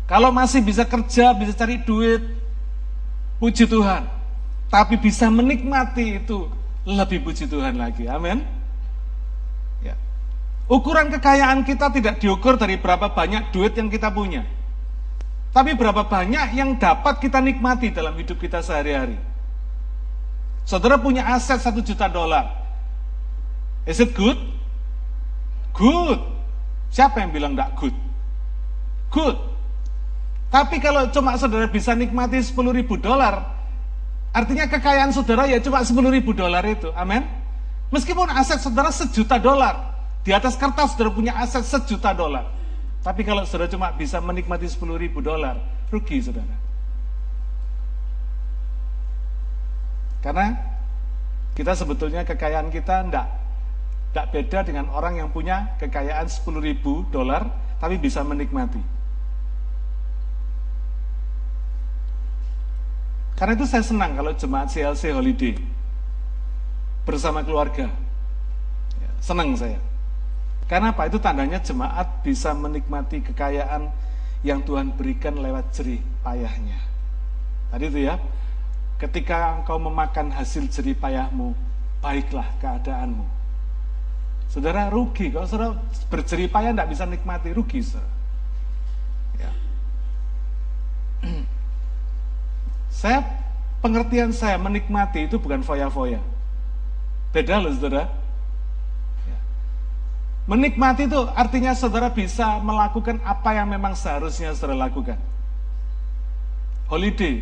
Kalau 0.08 0.32
masih 0.32 0.64
bisa 0.64 0.88
kerja, 0.88 1.36
bisa 1.36 1.52
cari 1.52 1.84
duit, 1.84 2.42
Puji 3.42 3.66
Tuhan. 3.66 4.21
Tapi 4.72 4.96
bisa 4.96 5.28
menikmati 5.28 6.24
itu 6.24 6.48
lebih 6.88 7.28
puji 7.28 7.52
Tuhan 7.52 7.76
lagi. 7.76 8.08
Amin. 8.08 8.40
Ya. 9.84 10.00
Ukuran 10.72 11.12
kekayaan 11.12 11.68
kita 11.68 11.92
tidak 11.92 12.24
diukur 12.24 12.56
dari 12.56 12.80
berapa 12.80 13.12
banyak 13.12 13.52
duit 13.52 13.76
yang 13.76 13.92
kita 13.92 14.08
punya. 14.08 14.48
Tapi 15.52 15.76
berapa 15.76 16.08
banyak 16.08 16.56
yang 16.56 16.80
dapat 16.80 17.20
kita 17.20 17.44
nikmati 17.44 17.92
dalam 17.92 18.16
hidup 18.16 18.40
kita 18.40 18.64
sehari-hari. 18.64 19.20
Saudara 20.64 20.96
punya 20.96 21.28
aset 21.28 21.60
satu 21.60 21.84
juta 21.84 22.08
dolar. 22.08 22.48
Is 23.84 24.00
it 24.00 24.16
good? 24.16 24.40
Good. 25.76 26.24
Siapa 26.96 27.20
yang 27.20 27.36
bilang 27.36 27.60
tidak 27.60 27.76
good? 27.76 27.96
Good. 29.12 29.36
Tapi 30.48 30.80
kalau 30.80 31.12
cuma 31.12 31.36
saudara 31.36 31.68
bisa 31.68 31.92
nikmati 31.92 32.40
10 32.40 32.56
ribu 32.72 32.96
dolar, 32.96 33.61
artinya 34.32 34.66
kekayaan 34.68 35.12
saudara 35.12 35.48
ya 35.48 35.60
cuma 35.60 35.84
10 35.84 35.96
ribu 36.12 36.32
dolar 36.32 36.64
itu. 36.68 36.92
Amin. 36.96 37.24
Meskipun 37.92 38.32
aset 38.32 38.64
saudara 38.64 38.88
sejuta 38.88 39.36
dolar, 39.36 39.92
di 40.24 40.32
atas 40.32 40.56
kertas 40.56 40.96
saudara 40.96 41.12
punya 41.12 41.36
aset 41.36 41.68
sejuta 41.68 42.16
dolar. 42.16 42.48
Tapi 43.04 43.28
kalau 43.28 43.44
saudara 43.44 43.68
cuma 43.68 43.92
bisa 43.92 44.24
menikmati 44.24 44.70
10 44.70 44.80
ribu 44.96 45.20
dolar, 45.20 45.60
rugi 45.92 46.24
saudara. 46.24 46.56
Karena 50.22 50.54
kita 51.58 51.74
sebetulnya 51.76 52.22
kekayaan 52.24 52.70
kita 52.72 53.10
tidak 53.10 53.28
tidak 54.12 54.28
beda 54.32 54.60
dengan 54.68 54.86
orang 54.92 55.20
yang 55.20 55.30
punya 55.32 55.76
kekayaan 55.82 56.30
10 56.30 56.64
ribu 56.64 57.04
dolar, 57.12 57.48
tapi 57.82 58.00
bisa 58.00 58.24
menikmati. 58.24 59.01
Karena 63.42 63.58
itu 63.58 63.66
saya 63.66 63.82
senang 63.82 64.14
kalau 64.14 64.38
jemaat 64.38 64.70
CLC 64.70 65.18
holiday 65.18 65.58
bersama 67.02 67.42
keluarga. 67.42 67.90
Ya, 69.02 69.10
senang 69.18 69.58
saya. 69.58 69.82
Karena 70.70 70.94
apa? 70.94 71.10
Itu 71.10 71.18
tandanya 71.18 71.58
jemaat 71.58 72.22
bisa 72.22 72.54
menikmati 72.54 73.26
kekayaan 73.26 73.90
yang 74.46 74.62
Tuhan 74.62 74.94
berikan 74.94 75.42
lewat 75.42 75.74
jerih 75.74 76.06
payahnya. 76.22 76.86
Tadi 77.74 77.90
itu 77.90 78.06
ya, 78.06 78.22
ketika 79.02 79.58
engkau 79.58 79.82
memakan 79.82 80.30
hasil 80.30 80.70
jerih 80.70 80.94
payahmu, 81.02 81.58
baiklah 81.98 82.46
keadaanmu. 82.62 83.26
Saudara 84.54 84.86
rugi, 84.94 85.34
kalau 85.34 85.50
saudara 85.50 85.82
berjerih 86.14 86.46
payah 86.46 86.78
tidak 86.78 86.94
bisa 86.94 87.10
nikmati, 87.10 87.58
rugi 87.58 87.82
saudara. 87.82 88.06
Ya. 89.42 89.52
Saya 92.92 93.24
pengertian 93.80 94.36
saya 94.36 94.60
menikmati 94.60 95.26
itu 95.26 95.40
bukan 95.40 95.64
foya-foya. 95.64 96.20
Beda 97.32 97.64
loh 97.64 97.72
saudara. 97.72 98.12
Ya. 99.26 99.38
Menikmati 100.46 101.08
itu 101.08 101.20
artinya 101.32 101.72
saudara 101.72 102.12
bisa 102.12 102.60
melakukan 102.60 103.24
apa 103.24 103.56
yang 103.56 103.72
memang 103.72 103.96
seharusnya 103.96 104.52
saudara 104.52 104.86
lakukan. 104.92 105.18
Holiday, 106.92 107.40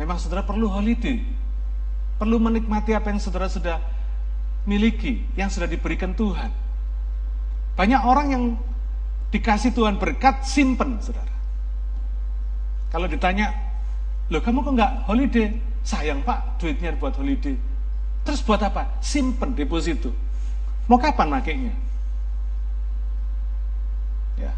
memang 0.00 0.16
saudara 0.16 0.40
perlu 0.40 0.72
holiday. 0.72 1.20
Perlu 2.16 2.40
menikmati 2.40 2.96
apa 2.96 3.12
yang 3.12 3.20
saudara 3.20 3.44
sudah 3.44 3.76
miliki, 4.64 5.20
yang 5.36 5.52
sudah 5.52 5.68
diberikan 5.68 6.16
Tuhan. 6.16 6.48
Banyak 7.76 8.02
orang 8.08 8.26
yang 8.32 8.44
dikasih 9.28 9.76
Tuhan 9.76 10.00
berkat 10.00 10.48
simpen, 10.48 10.96
saudara. 11.04 11.36
Kalau 12.88 13.04
ditanya, 13.04 13.65
Loh 14.26 14.42
kamu 14.42 14.58
kok 14.66 14.72
nggak 14.74 14.92
holiday? 15.06 15.48
Sayang 15.86 16.26
pak, 16.26 16.58
duitnya 16.58 16.98
buat 16.98 17.14
holiday. 17.14 17.54
Terus 18.26 18.42
buat 18.42 18.58
apa? 18.58 18.98
Simpen 18.98 19.54
deposito. 19.54 20.10
Mau 20.90 20.98
kapan 20.98 21.30
makainya? 21.30 21.74
Ya. 24.34 24.50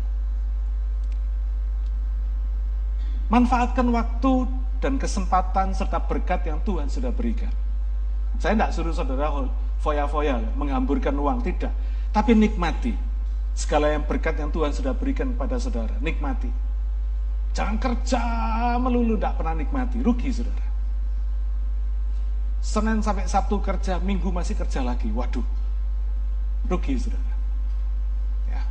Manfaatkan 3.29 3.93
waktu 3.93 4.33
dan 4.81 4.97
kesempatan 4.97 5.77
serta 5.77 6.01
berkat 6.01 6.49
yang 6.49 6.65
Tuhan 6.65 6.89
sudah 6.89 7.13
berikan. 7.13 7.53
Saya 8.41 8.57
tidak 8.57 8.73
suruh 8.73 8.95
saudara 8.97 9.29
foya-foya, 9.85 10.41
menghamburkan 10.57 11.13
uang, 11.13 11.45
tidak. 11.45 11.73
Tapi 12.09 12.33
nikmati 12.33 12.97
segala 13.53 13.91
yang 13.93 14.07
berkat 14.07 14.39
yang 14.39 14.49
Tuhan 14.49 14.73
sudah 14.73 14.95
berikan 14.97 15.35
pada 15.35 15.59
saudara. 15.61 15.93
Nikmati. 16.01 16.68
Jangan 17.57 17.77
kerja 17.83 18.23
melulu, 18.79 19.19
tidak 19.19 19.35
pernah 19.41 19.55
nikmati. 19.59 19.99
Rugi, 19.99 20.31
saudara. 20.31 20.67
Senin 22.63 23.03
sampai 23.03 23.27
Sabtu 23.27 23.59
kerja, 23.63 23.99
Minggu 23.99 24.31
masih 24.31 24.55
kerja 24.55 24.83
lagi. 24.83 25.11
Waduh, 25.11 25.43
rugi, 26.71 26.95
saudara. 26.99 27.35
Ya. 28.47 28.63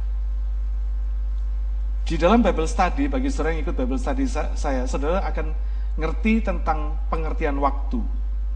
Di 2.08 2.16
dalam 2.16 2.40
Bible 2.40 2.70
Study, 2.70 3.12
bagi 3.12 3.28
saudara 3.28 3.56
yang 3.56 3.68
ikut 3.68 3.76
Bible 3.76 4.00
Study 4.00 4.24
saya, 4.30 4.88
saudara 4.88 5.24
akan 5.28 5.52
ngerti 5.98 6.46
tentang 6.46 6.96
pengertian 7.12 7.60
waktu. 7.60 8.00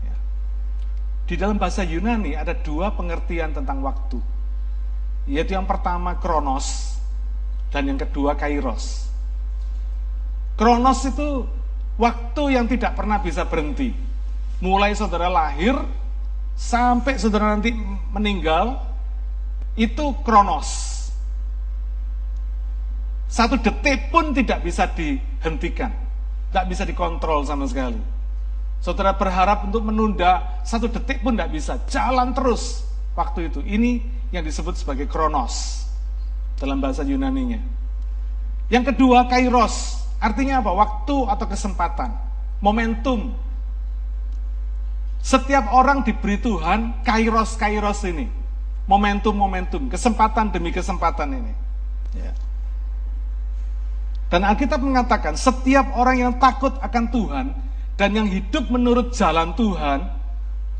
Ya. 0.05 0.15
Di 1.27 1.35
dalam 1.35 1.59
bahasa 1.59 1.83
Yunani 1.83 2.39
ada 2.39 2.55
dua 2.55 2.95
pengertian 2.95 3.51
tentang 3.51 3.83
waktu. 3.83 4.19
Yaitu 5.27 5.53
yang 5.59 5.67
pertama 5.67 6.15
kronos, 6.17 6.97
dan 7.71 7.87
yang 7.87 7.99
kedua 7.99 8.35
kairos. 8.35 9.10
Kronos 10.61 11.01
itu 11.09 11.49
waktu 11.97 12.53
yang 12.53 12.69
tidak 12.69 12.93
pernah 12.93 13.17
bisa 13.17 13.49
berhenti. 13.49 13.97
Mulai 14.61 14.93
saudara 14.93 15.25
lahir 15.25 15.73
sampai 16.53 17.17
saudara 17.17 17.57
nanti 17.57 17.73
meninggal 18.13 18.77
itu 19.73 20.13
kronos. 20.21 21.01
Satu 23.25 23.57
detik 23.57 24.13
pun 24.13 24.37
tidak 24.37 24.61
bisa 24.61 24.85
dihentikan, 24.85 25.89
tidak 26.53 26.65
bisa 26.69 26.85
dikontrol 26.85 27.41
sama 27.41 27.65
sekali. 27.65 27.97
Saudara 28.85 29.17
berharap 29.17 29.65
untuk 29.65 29.81
menunda 29.81 30.61
satu 30.61 30.93
detik 30.93 31.25
pun 31.25 31.33
tidak 31.33 31.57
bisa, 31.57 31.81
jalan 31.89 32.37
terus 32.37 32.85
waktu 33.17 33.49
itu. 33.49 33.65
Ini 33.65 33.97
yang 34.29 34.45
disebut 34.45 34.77
sebagai 34.77 35.09
kronos 35.09 35.89
dalam 36.61 36.77
bahasa 36.77 37.01
Yunani-nya. 37.01 37.57
Yang 38.69 38.93
kedua, 38.93 39.25
kairos. 39.25 40.00
Artinya 40.21 40.61
apa? 40.61 40.69
Waktu 40.69 41.15
atau 41.25 41.45
kesempatan, 41.49 42.13
momentum. 42.61 43.33
Setiap 45.21 45.73
orang 45.73 46.05
diberi 46.05 46.37
Tuhan 46.37 47.01
kairos-kairos 47.01 48.05
ini. 48.05 48.39
momentum-momentum, 48.89 49.87
kesempatan 49.87 50.51
demi 50.51 50.73
kesempatan 50.73 51.31
ini. 51.31 51.53
Ya. 52.17 52.33
Dan 54.27 54.43
Alkitab 54.43 54.83
mengatakan 54.83 55.39
setiap 55.39 55.95
orang 55.95 56.17
yang 56.19 56.33
takut 56.39 56.75
akan 56.79 57.05
Tuhan 57.07 57.45
dan 57.95 58.09
yang 58.11 58.27
hidup 58.27 58.67
menurut 58.67 59.15
jalan 59.15 59.55
Tuhan, 59.55 60.07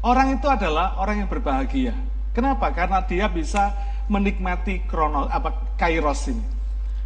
orang 0.04 0.28
itu 0.36 0.48
adalah 0.50 1.00
orang 1.00 1.24
yang 1.24 1.30
berbahagia. 1.32 1.96
Kenapa? 2.36 2.72
Karena 2.72 3.00
dia 3.04 3.28
bisa 3.32 3.76
menikmati 4.12 4.84
kronos 4.88 5.28
apa 5.32 5.56
kairos 5.80 6.28
ini. 6.32 6.44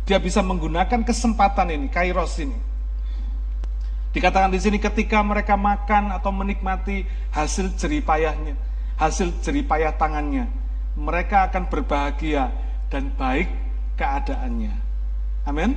Dia 0.06 0.22
bisa 0.22 0.46
menggunakan 0.46 1.02
kesempatan 1.02 1.74
ini, 1.74 1.89
kairos 1.89 2.38
ini. 2.38 2.54
Dikatakan 4.13 4.54
di 4.54 4.62
sini 4.62 4.78
ketika 4.80 5.20
mereka 5.26 5.60
makan 5.60 6.13
atau 6.13 6.32
menikmati 6.32 7.04
hasil 7.36 7.76
jeripayahnya, 7.76 8.56
hasil 8.96 9.44
jeripayah 9.44 9.91
tangannya, 9.98 10.48
mereka 10.96 11.52
akan 11.52 11.68
berbahagia 11.68 12.54
dan 12.88 13.12
baik 13.18 13.52
keadaannya. 14.00 14.72
Amin. 15.44 15.76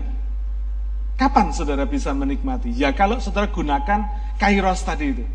Kapan 1.18 1.50
saudara 1.50 1.82
bisa 1.82 2.14
menikmati? 2.14 2.70
Ya 2.70 2.94
kalau 2.94 3.18
saudara 3.18 3.50
gunakan 3.50 4.06
kairos 4.38 4.86
tadi 4.86 5.18
itu 5.18 5.26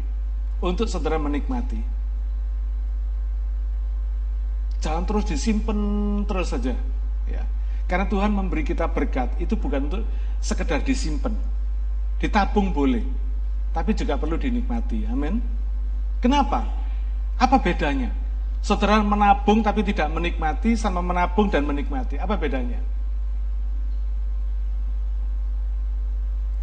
untuk 0.64 0.88
saudara 0.88 1.20
menikmati. 1.20 1.76
Jangan 4.80 5.04
terus 5.04 5.28
disimpan 5.28 5.80
terus 6.24 6.56
saja. 6.56 6.72
Karena 7.86 8.08
Tuhan 8.08 8.32
memberi 8.32 8.64
kita 8.64 8.88
berkat 8.90 9.36
itu 9.44 9.54
bukan 9.60 9.92
untuk 9.92 10.04
sekedar 10.40 10.82
disimpan. 10.82 11.36
Ditabung 12.18 12.72
boleh, 12.72 13.04
tapi 13.76 13.92
juga 13.92 14.16
perlu 14.16 14.40
dinikmati. 14.40 15.04
Amin. 15.12 15.44
Kenapa? 16.24 16.64
Apa 17.36 17.60
bedanya? 17.60 18.14
Saudara 18.64 19.04
menabung 19.04 19.60
tapi 19.60 19.84
tidak 19.84 20.08
menikmati 20.08 20.80
sama 20.80 21.04
menabung 21.04 21.52
dan 21.52 21.68
menikmati. 21.68 22.16
Apa 22.16 22.40
bedanya? 22.40 22.80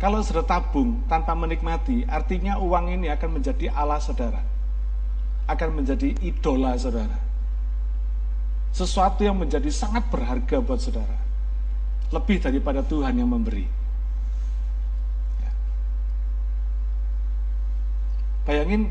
Kalau 0.01 0.25
sudah 0.25 0.41
tabung 0.49 1.05
tanpa 1.13 1.37
menikmati, 1.37 2.09
artinya 2.09 2.57
uang 2.57 2.97
ini 2.97 3.13
akan 3.13 3.37
menjadi 3.37 3.69
Allah 3.69 4.01
saudara. 4.01 4.41
Akan 5.45 5.77
menjadi 5.77 6.17
idola 6.25 6.73
saudara. 6.81 7.30
Sesuatu 8.71 9.27
yang 9.27 9.37
menjadi 9.37 9.69
sangat 9.69 10.07
berharga 10.09 10.63
buat 10.63 10.79
saudara. 10.79 11.19
Lebih 12.11 12.43
daripada 12.43 12.83
Tuhan 12.87 13.19
yang 13.19 13.31
memberi. 13.31 13.67
Ya. 15.43 15.53
Bayangin 18.47 18.91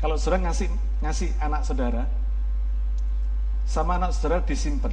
kalau 0.00 0.16
saudara 0.16 0.50
ngasih 0.50 0.68
ngasih 1.00 1.28
anak 1.40 1.62
saudara, 1.64 2.04
sama 3.68 3.96
anak 4.00 4.16
saudara 4.16 4.42
disimpan. 4.44 4.92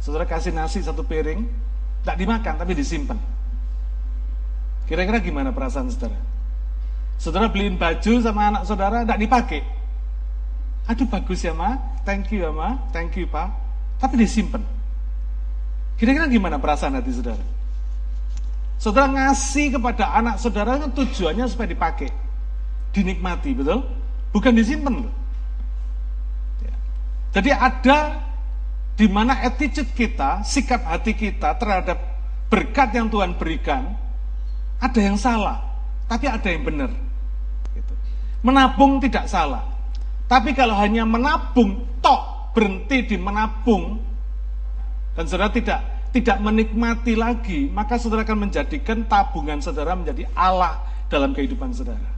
Saudara 0.00 0.24
kasih 0.26 0.54
nasi 0.54 0.82
satu 0.82 1.02
piring, 1.02 1.44
tidak 2.04 2.16
dimakan 2.20 2.54
tapi 2.60 2.76
disimpan 2.76 3.18
Kira-kira 4.86 5.18
gimana 5.18 5.50
perasaan 5.50 5.90
saudara? 5.90 6.14
Saudara 7.18 7.50
beliin 7.50 7.74
baju 7.74 8.12
sama 8.22 8.54
anak 8.54 8.62
saudara, 8.70 9.02
tidak 9.02 9.18
dipakai. 9.18 9.60
Aduh 10.86 11.06
bagus 11.10 11.42
ya 11.42 11.50
ma, 11.50 11.78
thank 12.06 12.30
you 12.30 12.46
ya 12.46 12.54
ma, 12.54 12.78
thank 12.94 13.18
you 13.18 13.26
pak. 13.26 13.50
Tapi 13.98 14.14
disimpan. 14.22 14.62
Kira-kira 15.98 16.28
gimana 16.30 16.60
perasaan 16.60 16.94
hati 16.94 17.10
saudara? 17.10 17.44
Saudara 18.76 19.08
ngasih 19.08 19.80
kepada 19.80 20.12
anak 20.12 20.36
saudara 20.36 20.76
kan 20.76 20.92
tujuannya 20.92 21.48
supaya 21.48 21.68
dipakai. 21.72 22.12
Dinikmati, 22.92 23.56
betul? 23.56 23.82
Bukan 24.30 24.52
disimpan 24.52 25.04
loh. 25.04 25.14
Ya. 26.60 26.76
Jadi 27.40 27.50
ada 27.50 27.98
di 28.96 29.06
mana 29.08 29.44
attitude 29.44 29.92
kita, 29.92 30.44
sikap 30.44 30.84
hati 30.84 31.12
kita 31.12 31.56
terhadap 31.60 31.98
berkat 32.48 32.96
yang 32.96 33.12
Tuhan 33.12 33.36
berikan, 33.36 33.96
ada 34.80 35.00
yang 35.00 35.20
salah, 35.20 35.60
tapi 36.08 36.28
ada 36.28 36.48
yang 36.48 36.64
benar. 36.64 36.90
Gitu. 37.76 37.92
Menabung 38.40 39.00
tidak 39.00 39.28
salah. 39.28 39.75
Tapi 40.26 40.58
kalau 40.58 40.74
hanya 40.74 41.06
menabung, 41.06 41.86
tok 42.02 42.50
berhenti 42.50 43.14
di 43.14 43.16
menabung, 43.18 44.02
dan 45.14 45.24
saudara 45.30 45.54
tidak 45.54 46.10
tidak 46.10 46.40
menikmati 46.40 47.14
lagi, 47.14 47.68
maka 47.70 48.00
saudara 48.00 48.24
akan 48.24 48.48
menjadikan 48.48 49.04
tabungan 49.06 49.60
saudara 49.60 49.92
menjadi 49.92 50.26
Allah 50.34 50.82
dalam 51.06 51.36
kehidupan 51.36 51.70
saudara. 51.76 52.16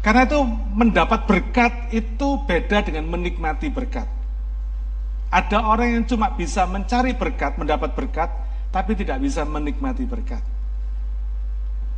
Karena 0.00 0.22
itu 0.22 0.38
mendapat 0.70 1.26
berkat 1.26 1.90
itu 1.90 2.28
beda 2.46 2.86
dengan 2.86 3.10
menikmati 3.10 3.68
berkat. 3.74 4.06
Ada 5.34 5.58
orang 5.66 5.98
yang 5.98 6.04
cuma 6.06 6.30
bisa 6.30 6.62
mencari 6.62 7.10
berkat, 7.18 7.58
mendapat 7.58 7.90
berkat, 7.98 8.30
tapi 8.70 8.94
tidak 8.94 9.18
bisa 9.18 9.42
menikmati 9.42 10.06
berkat. 10.06 10.55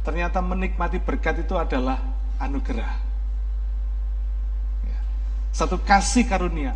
Ternyata 0.09 0.41
menikmati 0.41 0.97
berkat 1.05 1.45
itu 1.45 1.53
adalah 1.53 2.01
anugerah. 2.41 2.97
Ya. 4.89 5.01
Satu 5.53 5.77
kasih 5.85 6.25
karunia. 6.25 6.73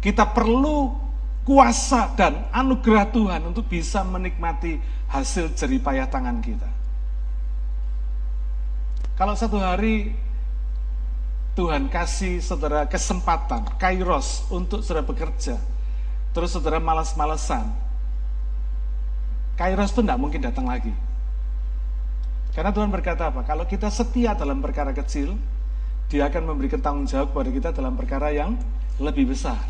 Kita 0.00 0.24
perlu 0.24 0.96
kuasa 1.44 2.16
dan 2.16 2.48
anugerah 2.48 3.12
Tuhan 3.12 3.44
untuk 3.44 3.68
bisa 3.68 4.00
menikmati 4.08 4.80
hasil 5.12 5.52
jeripayah 5.52 6.08
tangan 6.08 6.40
kita. 6.40 6.64
Kalau 9.20 9.36
satu 9.36 9.60
hari 9.60 10.16
Tuhan 11.60 11.92
kasih 11.92 12.40
saudara 12.40 12.88
kesempatan, 12.88 13.68
kairos 13.76 14.48
untuk 14.48 14.80
saudara 14.80 15.04
bekerja. 15.04 15.60
Terus 16.32 16.56
saudara 16.56 16.80
malas-malesan. 16.80 17.68
Kairos 19.60 19.92
itu 19.92 20.00
tidak 20.00 20.16
mungkin 20.16 20.40
datang 20.40 20.64
lagi. 20.64 20.96
Karena 22.56 22.72
Tuhan 22.72 22.88
berkata 22.88 23.28
apa? 23.28 23.44
Kalau 23.44 23.68
kita 23.68 23.92
setia 23.92 24.32
dalam 24.32 24.64
perkara 24.64 24.96
kecil, 24.96 25.36
dia 26.08 26.24
akan 26.32 26.56
memberikan 26.56 26.80
tanggung 26.80 27.04
jawab 27.04 27.36
kepada 27.36 27.50
kita 27.52 27.68
dalam 27.76 27.92
perkara 28.00 28.32
yang 28.32 28.56
lebih 28.96 29.36
besar. 29.36 29.60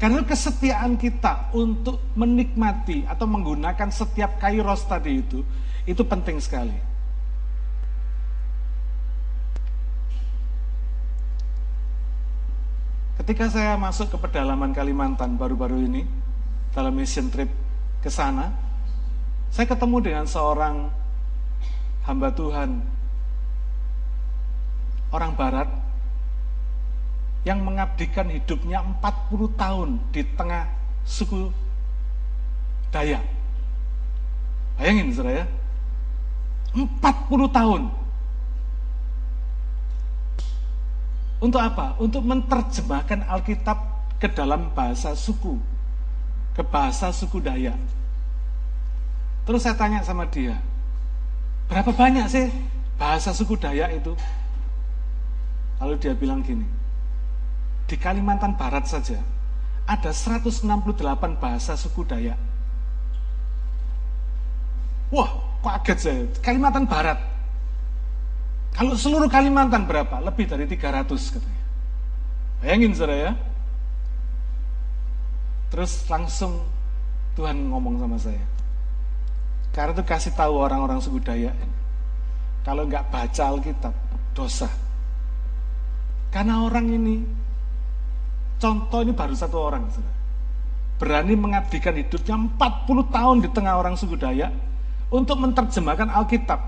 Karena 0.00 0.24
kesetiaan 0.24 0.96
kita 0.96 1.52
untuk 1.52 2.00
menikmati 2.16 3.04
atau 3.04 3.28
menggunakan 3.28 3.92
setiap 3.92 4.40
kairos 4.40 4.88
tadi 4.88 5.20
itu, 5.20 5.44
itu 5.84 6.00
penting 6.08 6.40
sekali. 6.40 6.96
Ketika 13.20 13.52
saya 13.52 13.76
masuk 13.76 14.16
ke 14.16 14.16
pedalaman 14.16 14.72
Kalimantan 14.72 15.36
baru-baru 15.36 15.76
ini, 15.76 16.08
dalam 16.72 16.96
mission 16.96 17.28
trip 17.28 17.52
ke 18.00 18.08
sana, 18.08 18.48
saya 19.52 19.68
ketemu 19.68 20.00
dengan 20.00 20.24
seorang 20.24 21.03
hamba 22.04 22.28
Tuhan, 22.32 22.84
orang 25.10 25.32
barat, 25.34 25.68
yang 27.44 27.60
mengabdikan 27.60 28.28
hidupnya 28.32 28.80
40 28.80 29.52
tahun 29.60 29.88
di 30.12 30.22
tengah 30.32 30.64
suku 31.04 31.52
Dayak. 32.88 33.24
Bayangin 34.80 35.12
saudara 35.12 35.44
ya, 35.44 35.46
40 36.74 37.48
tahun 37.52 37.82
Untuk 41.44 41.60
apa? 41.60 41.92
Untuk 42.00 42.24
menerjemahkan 42.24 43.28
Alkitab 43.28 43.76
ke 44.16 44.32
dalam 44.32 44.72
bahasa 44.72 45.12
suku, 45.12 45.60
ke 46.56 46.64
bahasa 46.64 47.12
suku 47.12 47.36
Dayak. 47.36 47.76
Terus 49.44 49.60
saya 49.60 49.76
tanya 49.76 50.00
sama 50.00 50.24
dia, 50.24 50.56
berapa 51.70 51.90
banyak 51.90 52.26
sih 52.28 52.46
bahasa 52.96 53.34
suku 53.34 53.58
Dayak 53.58 54.00
itu? 54.00 54.12
Lalu 55.82 55.94
dia 56.00 56.14
bilang 56.14 56.40
gini, 56.40 56.64
di 57.90 57.96
Kalimantan 57.98 58.54
Barat 58.54 58.86
saja 58.88 59.18
ada 59.84 60.10
168 60.10 60.64
bahasa 61.36 61.76
suku 61.76 62.06
Dayak. 62.08 62.38
Wah, 65.12 65.30
kaget 65.60 65.98
saya. 66.00 66.22
Kalimantan 66.40 66.88
Barat 66.88 67.34
kalau 68.74 68.98
seluruh 68.98 69.30
Kalimantan 69.30 69.86
berapa? 69.86 70.18
Lebih 70.18 70.50
dari 70.50 70.66
300 70.66 71.06
katanya. 71.30 71.64
Bayangin 72.58 72.90
saudara 72.90 73.14
ya. 73.14 73.32
Terus 75.70 76.02
langsung 76.10 76.58
Tuhan 77.38 77.70
ngomong 77.70 78.02
sama 78.02 78.18
saya. 78.18 78.42
Karena 79.74 79.90
itu 79.90 80.06
kasih 80.06 80.32
tahu 80.38 80.54
orang-orang 80.54 81.02
suku 81.02 81.18
Dayak 81.18 81.58
Kalau 82.62 82.86
nggak 82.86 83.10
baca 83.10 83.42
Alkitab, 83.52 83.92
dosa. 84.32 84.70
Karena 86.32 86.64
orang 86.64 86.88
ini, 86.88 87.20
contoh 88.56 89.04
ini 89.04 89.12
baru 89.12 89.36
satu 89.36 89.56
orang. 89.60 89.84
Saudara. 89.92 90.16
Berani 90.96 91.34
mengabdikan 91.36 91.92
hidupnya 91.92 92.40
40 92.56 93.12
tahun 93.12 93.36
di 93.44 93.48
tengah 93.52 93.74
orang 93.76 94.00
suku 94.00 94.16
Dayak 94.16 94.48
untuk 95.12 95.36
menerjemahkan 95.44 96.08
Alkitab 96.08 96.60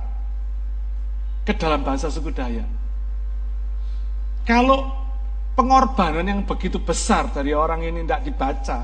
ke 1.49 1.57
dalam 1.57 1.81
bahasa 1.81 2.13
suku 2.13 2.29
Dayak. 2.29 2.69
Kalau 4.45 4.93
pengorbanan 5.57 6.29
yang 6.29 6.41
begitu 6.45 6.77
besar 6.77 7.33
dari 7.33 7.57
orang 7.57 7.81
ini 7.81 8.05
tidak 8.05 8.23
dibaca 8.29 8.79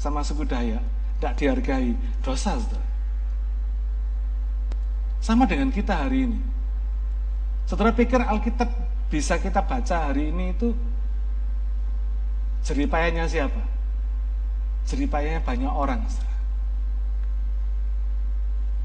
sama 0.00 0.24
suku 0.24 0.48
Dayak, 0.48 0.80
tidak 1.20 1.32
dihargai, 1.36 1.92
dosa 2.24 2.56
saudara. 2.56 2.93
Sama 5.24 5.48
dengan 5.48 5.72
kita 5.72 6.04
hari 6.04 6.28
ini. 6.28 6.36
Saudara 7.64 7.96
pikir 7.96 8.20
Alkitab 8.20 8.68
bisa 9.08 9.40
kita 9.40 9.64
baca 9.64 10.12
hari 10.12 10.28
ini 10.28 10.52
itu 10.52 10.76
jeripayanya 12.60 13.24
siapa? 13.24 13.56
Jeripayanya 14.84 15.40
banyak 15.40 15.72
orang. 15.72 16.04
Saudara. 16.12 16.36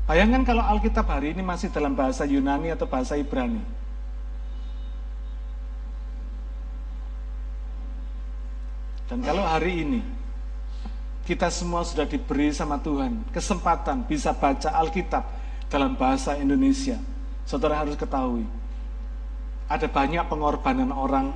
Bayangkan 0.08 0.48
kalau 0.48 0.64
Alkitab 0.64 1.12
hari 1.12 1.36
ini 1.36 1.44
masih 1.44 1.76
dalam 1.76 1.92
bahasa 1.92 2.24
Yunani 2.24 2.72
atau 2.72 2.88
bahasa 2.88 3.20
Ibrani. 3.20 3.60
Dan 9.12 9.20
kalau 9.28 9.44
hari 9.44 9.84
ini 9.84 10.02
kita 11.28 11.52
semua 11.52 11.84
sudah 11.84 12.08
diberi 12.08 12.56
sama 12.56 12.80
Tuhan 12.80 13.28
kesempatan 13.36 14.08
bisa 14.08 14.32
baca 14.32 14.72
Alkitab 14.72 15.39
dalam 15.70 15.94
bahasa 15.94 16.36
Indonesia, 16.36 16.98
saudara 17.46 17.86
harus 17.86 17.94
ketahui 17.96 18.46
ada 19.70 19.86
banyak 19.86 20.26
pengorbanan 20.26 20.90
orang 20.90 21.30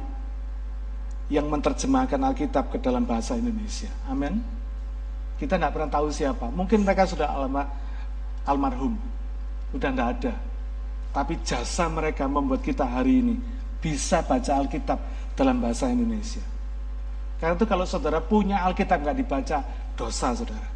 yang 1.29 1.45
menerjemahkan 1.47 2.17
Alkitab 2.17 2.73
ke 2.73 2.77
dalam 2.81 3.05
bahasa 3.05 3.37
Indonesia. 3.37 3.87
Amin. 4.09 4.41
Kita 5.37 5.55
tidak 5.55 5.71
pernah 5.77 5.89
tahu 5.93 6.09
siapa. 6.09 6.49
Mungkin 6.49 6.81
mereka 6.81 7.05
sudah 7.05 7.29
alma, 7.29 7.69
almarhum, 8.49 8.97
udah 9.77 9.89
tidak 9.93 10.09
ada. 10.17 10.33
Tapi 11.13 11.33
jasa 11.45 11.85
mereka 11.93 12.25
membuat 12.25 12.65
kita 12.65 12.89
hari 12.89 13.21
ini 13.21 13.35
bisa 13.77 14.25
baca 14.25 14.65
Alkitab 14.65 14.97
dalam 15.37 15.61
bahasa 15.61 15.93
Indonesia. 15.93 16.41
Karena 17.37 17.53
itu 17.53 17.69
kalau 17.69 17.85
saudara 17.85 18.17
punya 18.17 18.65
Alkitab 18.65 18.97
nggak 18.97 19.17
dibaca, 19.21 19.61
dosa 19.93 20.33
saudara. 20.33 20.69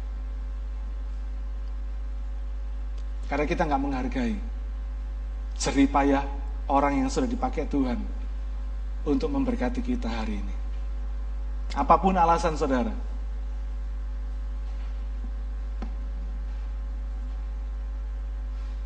Karena 3.28 3.44
kita 3.44 3.68
nggak 3.68 3.82
menghargai 3.84 4.36
jerih 5.58 5.88
orang 6.68 7.04
yang 7.04 7.08
sudah 7.12 7.28
dipakai 7.28 7.68
Tuhan 7.68 8.00
untuk 9.04 9.28
memberkati 9.28 9.84
kita 9.84 10.08
hari 10.08 10.40
ini. 10.40 10.54
Apa 11.76 12.00
pun 12.00 12.16
alasan 12.16 12.56
saudara, 12.56 12.92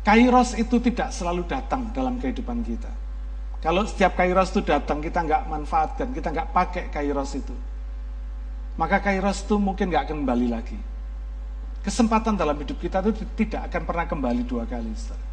Kairos 0.03 0.59
itu 0.59 0.83
tidak 0.83 1.15
selalu 1.15 1.47
datang 1.47 1.87
dalam 1.95 2.19
kehidupan 2.19 2.59
kita. 2.67 2.91
Kalau 3.63 3.87
setiap 3.87 4.19
kairos 4.19 4.51
itu 4.51 4.59
datang, 4.59 4.99
kita 4.99 5.23
nggak 5.23 5.47
manfaatkan, 5.47 6.11
kita 6.11 6.27
nggak 6.35 6.51
pakai 6.51 6.91
kairos 6.91 7.39
itu. 7.39 7.55
Maka 8.75 8.99
kairos 8.99 9.47
itu 9.47 9.55
mungkin 9.55 9.87
nggak 9.87 10.11
kembali 10.11 10.47
lagi. 10.51 10.75
Kesempatan 11.83 12.39
dalam 12.39 12.55
hidup 12.55 12.79
kita 12.79 13.03
itu 13.03 13.27
tidak 13.35 13.67
akan 13.67 13.81
pernah 13.83 14.05
kembali 14.07 14.41
dua 14.47 14.63
kali. 14.63 14.87
Saudara. 14.95 15.23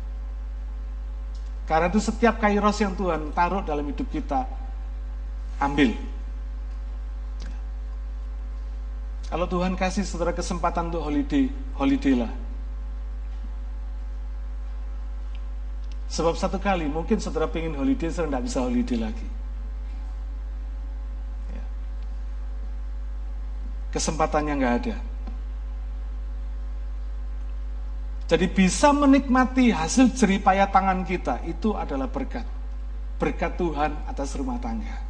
Karena 1.70 1.86
itu 1.86 2.02
setiap 2.02 2.42
kairos 2.42 2.82
yang 2.82 2.98
Tuhan 2.98 3.30
taruh 3.30 3.62
dalam 3.62 3.86
hidup 3.86 4.10
kita, 4.10 4.42
ambil. 5.62 5.94
Kalau 9.30 9.46
Tuhan 9.46 9.78
kasih 9.78 10.02
saudara 10.02 10.34
kesempatan 10.34 10.90
untuk 10.90 11.06
holiday, 11.06 11.46
holiday 11.78 12.26
lah. 12.26 12.32
Sebab 16.10 16.34
satu 16.34 16.58
kali 16.58 16.90
mungkin 16.90 17.22
saudara 17.22 17.46
pengen 17.46 17.78
holiday, 17.78 18.10
saudara 18.10 18.42
tidak 18.42 18.44
bisa 18.50 18.58
holiday 18.66 18.98
lagi. 18.98 19.28
Ya. 21.54 21.64
Kesempatannya 23.94 24.54
nggak 24.58 24.74
ada. 24.82 25.09
Jadi 28.30 28.46
bisa 28.46 28.94
menikmati 28.94 29.74
hasil 29.74 30.14
jeripaya 30.14 30.70
tangan 30.70 31.02
kita 31.02 31.42
itu 31.50 31.74
adalah 31.74 32.06
berkat. 32.06 32.46
Berkat 33.18 33.58
Tuhan 33.58 34.06
atas 34.06 34.38
rumah 34.38 34.54
tangga. 34.62 35.02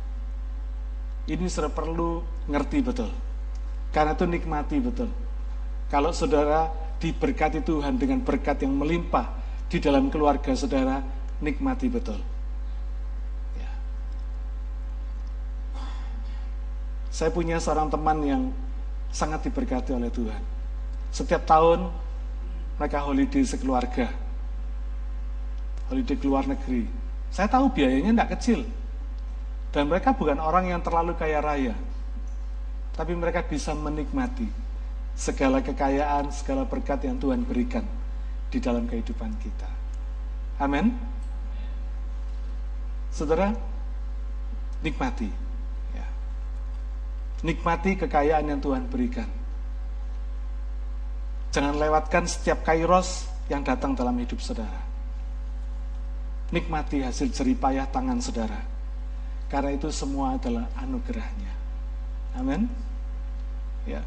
Ini 1.28 1.44
sudah 1.44 1.68
perlu 1.68 2.24
ngerti 2.48 2.80
betul. 2.80 3.12
Karena 3.92 4.16
itu 4.16 4.24
nikmati 4.24 4.80
betul. 4.80 5.12
Kalau 5.92 6.16
saudara 6.16 6.72
diberkati 6.96 7.60
Tuhan 7.60 8.00
dengan 8.00 8.24
berkat 8.24 8.64
yang 8.64 8.80
melimpah, 8.80 9.28
di 9.68 9.76
dalam 9.84 10.08
keluarga 10.08 10.56
saudara 10.56 11.04
nikmati 11.44 11.92
betul. 11.92 12.16
Ya. 13.60 13.72
Saya 17.12 17.28
punya 17.36 17.60
seorang 17.60 17.92
teman 17.92 18.16
yang 18.24 18.42
sangat 19.12 19.44
diberkati 19.44 19.92
oleh 19.92 20.08
Tuhan. 20.08 20.40
Setiap 21.12 21.44
tahun 21.44 22.08
mereka 22.80 23.04
holiday 23.04 23.44
sekeluarga. 23.44 24.08
Holiday 25.92 26.16
ke 26.16 26.24
luar 26.24 26.48
negeri. 26.48 26.88
Saya 27.28 27.44
tahu 27.52 27.68
biayanya 27.76 28.16
tidak 28.16 28.40
kecil. 28.40 28.64
Dan 29.68 29.92
mereka 29.92 30.16
bukan 30.16 30.40
orang 30.40 30.72
yang 30.72 30.80
terlalu 30.80 31.12
kaya 31.12 31.44
raya. 31.44 31.76
Tapi 32.96 33.12
mereka 33.12 33.44
bisa 33.44 33.76
menikmati 33.76 34.48
segala 35.12 35.60
kekayaan, 35.60 36.32
segala 36.32 36.64
berkat 36.64 37.04
yang 37.04 37.20
Tuhan 37.20 37.44
berikan 37.44 37.84
di 38.48 38.58
dalam 38.64 38.88
kehidupan 38.88 39.36
kita. 39.44 39.68
Amin. 40.56 40.96
Saudara, 43.12 43.52
nikmati. 44.80 45.28
Ya. 45.92 46.06
Nikmati 47.44 48.00
kekayaan 48.00 48.48
yang 48.48 48.60
Tuhan 48.64 48.88
berikan. 48.88 49.39
Jangan 51.50 51.74
lewatkan 51.74 52.24
setiap 52.30 52.62
kairos 52.62 53.26
yang 53.50 53.66
datang 53.66 53.98
dalam 53.98 54.14
hidup 54.22 54.38
saudara. 54.38 54.86
Nikmati 56.54 57.02
hasil 57.02 57.34
jeripayah 57.34 57.90
tangan 57.90 58.22
saudara. 58.22 58.58
Karena 59.50 59.74
itu 59.74 59.90
semua 59.90 60.38
adalah 60.38 60.70
anugerahnya. 60.78 61.52
Amin. 62.38 62.70
Ya. 63.82 64.06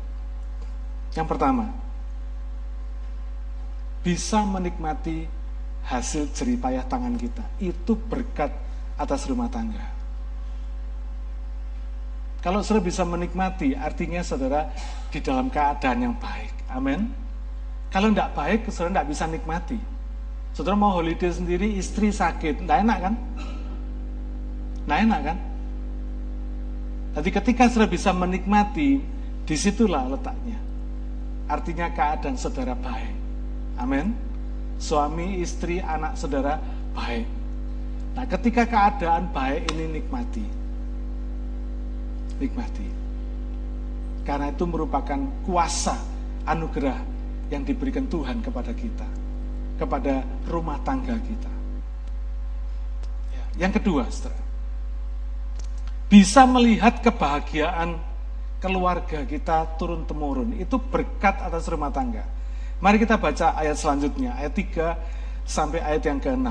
Yang 1.12 1.28
pertama, 1.36 1.68
bisa 4.04 4.40
menikmati 4.48 5.28
hasil 5.84 6.32
jeripayah 6.32 6.88
tangan 6.88 7.20
kita. 7.20 7.44
Itu 7.60 8.00
berkat 8.00 8.56
atas 8.96 9.28
rumah 9.28 9.52
tangga. 9.52 9.84
Kalau 12.44 12.60
saudara 12.60 12.88
bisa 12.88 13.04
menikmati, 13.08 13.72
artinya 13.76 14.20
saudara 14.20 14.68
di 15.12 15.20
dalam 15.24 15.48
keadaan 15.48 16.12
yang 16.12 16.16
baik. 16.20 16.52
Amin. 16.72 17.23
Kalau 17.94 18.10
tidak 18.10 18.34
baik, 18.34 18.66
saudara 18.74 19.06
tidak 19.06 19.08
bisa 19.14 19.26
nikmati. 19.30 19.78
Saudara 20.58 20.74
mau 20.74 20.98
holiday 20.98 21.30
sendiri, 21.30 21.78
istri 21.78 22.10
sakit, 22.10 22.66
tidak 22.66 22.82
enak 22.82 23.00
kan? 23.06 23.14
Tidak 24.82 25.00
enak 25.06 25.22
kan? 25.22 25.38
Jadi 27.14 27.30
ketika 27.30 27.70
saudara 27.70 27.94
bisa 27.94 28.10
menikmati, 28.10 28.98
di 29.46 29.56
situlah 29.56 30.10
letaknya. 30.10 30.58
Artinya 31.46 31.94
keadaan 31.94 32.34
saudara 32.34 32.74
baik. 32.74 33.14
Amin. 33.78 34.18
Suami, 34.82 35.38
istri, 35.38 35.78
anak 35.78 36.18
saudara 36.18 36.58
baik. 36.98 37.30
Nah, 38.18 38.26
ketika 38.26 38.66
keadaan 38.66 39.30
baik 39.30 39.70
ini 39.70 40.02
nikmati. 40.02 40.46
Nikmati. 42.42 42.88
Karena 44.26 44.50
itu 44.50 44.66
merupakan 44.66 45.20
kuasa 45.46 45.94
anugerah 46.50 47.13
yang 47.54 47.62
diberikan 47.62 48.10
Tuhan 48.10 48.42
kepada 48.42 48.74
kita, 48.74 49.06
kepada 49.78 50.26
rumah 50.50 50.82
tangga 50.82 51.14
kita. 51.14 51.52
Ya, 53.30 53.70
yang 53.70 53.72
kedua, 53.78 54.10
saudara, 54.10 54.42
bisa 56.10 56.50
melihat 56.50 56.98
kebahagiaan 57.06 58.02
keluarga 58.58 59.22
kita 59.28 59.78
turun 59.78 60.10
temurun 60.10 60.58
itu 60.58 60.82
berkat 60.82 61.38
atas 61.46 61.70
rumah 61.70 61.94
tangga. 61.94 62.26
Mari 62.82 62.98
kita 62.98 63.22
baca 63.22 63.54
ayat 63.54 63.78
selanjutnya, 63.78 64.34
ayat 64.34 64.54
3 64.58 65.46
sampai 65.46 65.80
ayat 65.84 66.04
yang 66.10 66.20
ke-6. 66.20 66.48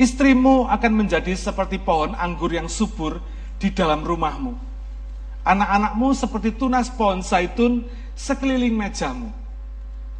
Istrimu 0.00 0.64
akan 0.70 0.92
menjadi 0.96 1.36
seperti 1.36 1.76
pohon 1.76 2.16
anggur 2.16 2.48
yang 2.48 2.72
subur 2.72 3.20
di 3.60 3.68
dalam 3.68 4.00
rumahmu. 4.00 4.56
Anak-anakmu 5.44 6.08
seperti 6.16 6.56
tunas 6.56 6.88
pohon 6.88 7.20
zaitun 7.20 7.84
sekeliling 8.16 8.72
mejamu. 8.72 9.39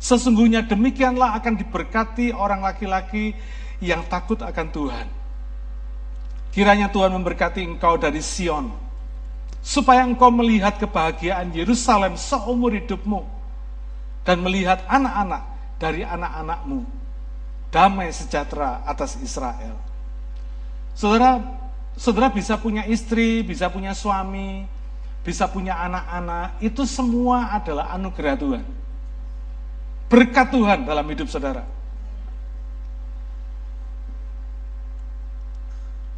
Sesungguhnya 0.01 0.65
demikianlah 0.65 1.37
akan 1.37 1.61
diberkati 1.61 2.33
orang 2.33 2.65
laki-laki 2.65 3.37
yang 3.85 4.01
takut 4.09 4.41
akan 4.41 4.67
Tuhan. 4.73 5.07
Kiranya 6.51 6.89
Tuhan 6.89 7.13
memberkati 7.15 7.61
engkau 7.63 8.01
dari 8.01 8.25
Sion, 8.25 8.73
supaya 9.61 10.03
engkau 10.03 10.33
melihat 10.33 10.81
kebahagiaan 10.81 11.53
Yerusalem 11.53 12.17
seumur 12.17 12.73
hidupmu 12.75 13.23
dan 14.25 14.41
melihat 14.41 14.83
anak-anak 14.89 15.45
dari 15.77 16.03
anak-anakmu 16.03 16.81
damai 17.71 18.11
sejahtera 18.11 18.83
atas 18.89 19.21
Israel. 19.23 19.79
Saudara, 20.97 21.39
saudara 21.95 22.29
bisa 22.33 22.59
punya 22.59 22.83
istri, 22.89 23.47
bisa 23.47 23.71
punya 23.71 23.95
suami, 23.95 24.67
bisa 25.23 25.47
punya 25.47 25.79
anak-anak, 25.79 26.59
itu 26.65 26.83
semua 26.89 27.55
adalah 27.55 27.95
anugerah 27.95 28.35
Tuhan. 28.37 28.67
Berkat 30.11 30.51
Tuhan 30.51 30.83
dalam 30.83 31.07
hidup 31.07 31.31
saudara. 31.31 31.63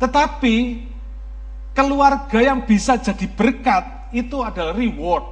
Tetapi 0.00 0.56
keluarga 1.76 2.38
yang 2.42 2.66
bisa 2.66 2.98
jadi 2.98 3.28
berkat 3.30 4.10
itu 4.16 4.42
adalah 4.42 4.74
reward. 4.74 5.22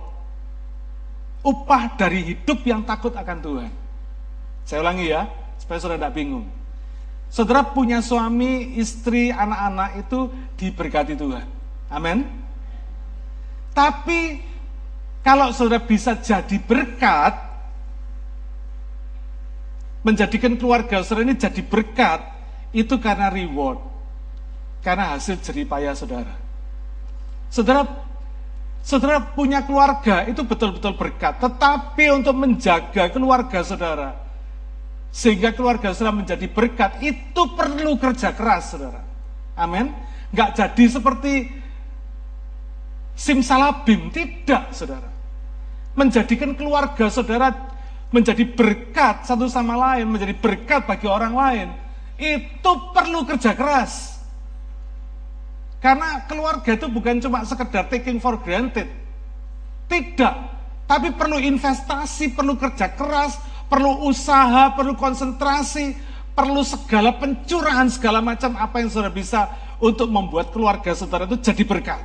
Upah 1.41 1.97
dari 1.97 2.37
hidup 2.37 2.61
yang 2.69 2.85
takut 2.85 3.17
akan 3.17 3.39
Tuhan. 3.41 3.73
Saya 4.69 4.85
ulangi 4.85 5.09
ya, 5.09 5.25
supaya 5.59 5.81
saudara 5.81 6.07
tidak 6.07 6.15
bingung. 6.21 6.47
Saudara 7.33 7.65
punya 7.65 8.05
suami, 8.05 8.79
istri, 8.79 9.33
anak-anak 9.33 10.05
itu 10.07 10.31
diberkati 10.61 11.19
Tuhan. 11.19 11.47
Amin. 11.91 12.29
Tapi 13.75 14.39
kalau 15.25 15.51
saudara 15.51 15.83
bisa 15.83 16.15
jadi 16.15 16.61
berkat, 16.63 17.50
menjadikan 20.01 20.57
keluarga 20.57 21.05
saudara 21.05 21.29
ini 21.29 21.37
jadi 21.37 21.63
berkat, 21.65 22.21
itu 22.73 22.97
karena 23.01 23.29
reward. 23.29 23.81
Karena 24.81 25.17
hasil 25.17 25.41
jeripaya 25.45 25.93
saudara. 25.93 26.33
Saudara 27.53 27.85
Saudara 28.81 29.21
punya 29.21 29.61
keluarga 29.61 30.25
itu 30.25 30.41
betul-betul 30.41 30.97
berkat, 30.97 31.37
tetapi 31.37 32.17
untuk 32.17 32.33
menjaga 32.33 33.13
keluarga 33.13 33.61
saudara, 33.61 34.17
sehingga 35.13 35.53
keluarga 35.53 35.93
saudara 35.93 36.17
menjadi 36.17 36.49
berkat, 36.49 36.97
itu 37.05 37.43
perlu 37.53 38.01
kerja 38.01 38.33
keras, 38.33 38.73
saudara. 38.73 39.05
Amin. 39.53 39.93
Gak 40.33 40.57
jadi 40.57 40.85
seperti 40.97 41.53
simsalabim, 43.13 44.09
tidak, 44.09 44.73
saudara. 44.73 45.13
Menjadikan 45.93 46.57
keluarga 46.57 47.13
saudara 47.13 47.53
menjadi 48.11 48.43
berkat 48.43 49.27
satu 49.27 49.47
sama 49.47 49.79
lain, 49.79 50.07
menjadi 50.11 50.35
berkat 50.35 50.87
bagi 50.87 51.07
orang 51.07 51.35
lain, 51.35 51.69
itu 52.19 52.73
perlu 52.95 53.23
kerja 53.27 53.55
keras. 53.55 54.19
Karena 55.81 56.29
keluarga 56.29 56.77
itu 56.77 56.87
bukan 56.93 57.23
cuma 57.25 57.41
sekedar 57.47 57.89
taking 57.89 58.21
for 58.21 58.37
granted. 58.45 58.91
Tidak, 59.89 60.35
tapi 60.87 61.15
perlu 61.17 61.41
investasi, 61.41 62.37
perlu 62.37 62.55
kerja 62.55 62.93
keras, 62.95 63.41
perlu 63.67 64.07
usaha, 64.07 64.71
perlu 64.77 64.95
konsentrasi, 64.95 65.97
perlu 66.35 66.63
segala 66.63 67.17
pencurahan 67.17 67.91
segala 67.91 68.23
macam 68.23 68.55
apa 68.55 68.83
yang 68.83 68.91
saudara 68.93 69.11
bisa 69.11 69.51
untuk 69.83 70.07
membuat 70.13 70.53
keluarga 70.55 70.95
saudara 70.95 71.27
itu 71.27 71.41
jadi 71.41 71.63
berkat. 71.67 72.01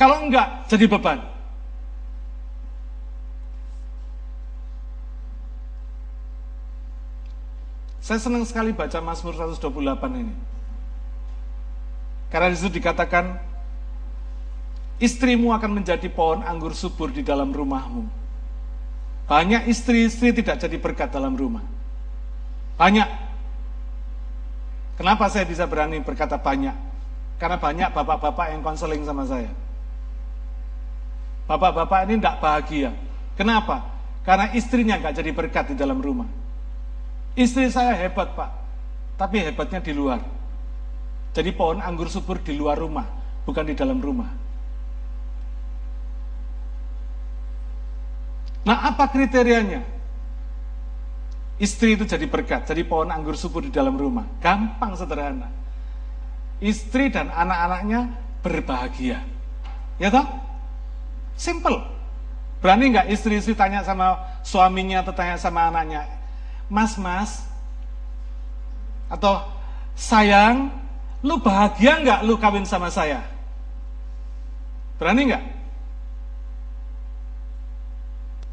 Kalau 0.00 0.24
enggak, 0.26 0.66
jadi 0.66 0.88
beban. 0.88 1.29
Saya 8.10 8.18
senang 8.18 8.42
sekali 8.42 8.74
baca 8.74 8.98
Mazmur 8.98 9.38
128 9.38 9.70
ini. 10.18 10.34
Karena 12.26 12.50
di 12.50 12.58
situ 12.58 12.74
dikatakan, 12.74 13.38
istrimu 14.98 15.54
akan 15.54 15.78
menjadi 15.78 16.10
pohon 16.10 16.42
anggur 16.42 16.74
subur 16.74 17.14
di 17.14 17.22
dalam 17.22 17.54
rumahmu 17.54 18.20
banyak 19.30 19.70
istri-istri 19.70 20.34
tidak 20.34 20.58
jadi 20.58 20.74
berkat 20.82 21.14
dalam 21.14 21.38
rumah. 21.38 21.62
Banyak. 22.74 23.06
Kenapa 24.98 25.30
saya 25.30 25.46
bisa 25.46 25.70
berani 25.70 26.02
berkata 26.02 26.34
banyak? 26.34 26.74
Karena 27.38 27.54
banyak 27.54 27.94
bapak-bapak 27.94 28.50
yang 28.50 28.66
konseling 28.66 29.06
sama 29.06 29.22
saya. 29.30 29.54
Bapak-bapak 31.46 32.10
ini 32.10 32.18
tidak 32.18 32.42
bahagia. 32.42 32.90
Kenapa? 33.38 33.86
Karena 34.26 34.50
istrinya 34.50 34.98
nggak 34.98 35.14
jadi 35.22 35.30
berkat 35.30 35.64
di 35.72 35.74
dalam 35.78 36.02
rumah. 36.02 36.26
Istri 37.38 37.70
saya 37.70 37.94
hebat 37.94 38.34
pak, 38.34 38.50
tapi 39.14 39.42
hebatnya 39.42 39.78
di 39.78 39.94
luar. 39.94 40.18
Jadi 41.30 41.54
pohon 41.54 41.78
anggur 41.78 42.10
subur 42.10 42.42
di 42.42 42.58
luar 42.58 42.74
rumah, 42.78 43.06
bukan 43.46 43.64
di 43.70 43.74
dalam 43.78 44.02
rumah. 44.02 44.30
Nah, 48.66 48.92
apa 48.92 49.08
kriterianya? 49.08 49.80
Istri 51.60 51.96
itu 52.00 52.04
jadi 52.08 52.24
berkat, 52.26 52.66
jadi 52.66 52.82
pohon 52.82 53.12
anggur 53.12 53.36
subur 53.38 53.62
di 53.62 53.72
dalam 53.72 53.94
rumah. 53.94 54.26
Gampang 54.42 54.96
sederhana. 54.96 55.48
Istri 56.60 57.14
dan 57.14 57.32
anak-anaknya 57.32 58.10
berbahagia. 58.44 59.20
Ya 60.00 60.08
toh? 60.08 60.24
Simple. 61.36 61.80
Berani 62.60 62.92
nggak 62.92 63.08
istri-istri 63.08 63.56
tanya 63.56 63.80
sama 63.80 64.20
suaminya 64.44 65.00
atau 65.00 65.16
tanya 65.16 65.40
sama 65.40 65.72
anaknya, 65.72 66.04
Mas, 66.70 66.94
mas, 66.94 67.42
atau 69.10 69.42
sayang, 69.98 70.70
lu 71.18 71.42
bahagia 71.42 71.98
nggak 71.98 72.20
lu 72.22 72.38
kawin 72.38 72.62
sama 72.62 72.86
saya? 72.94 73.26
Berani 75.02 75.34
nggak? 75.34 75.44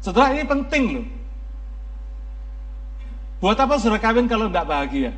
Saudara 0.02 0.34
ini 0.34 0.42
penting 0.42 0.84
loh. 0.98 1.06
Buat 3.38 3.62
apa 3.62 3.78
saudara 3.78 4.02
kawin 4.02 4.26
kalau 4.26 4.50
tidak 4.50 4.66
bahagia? 4.66 5.12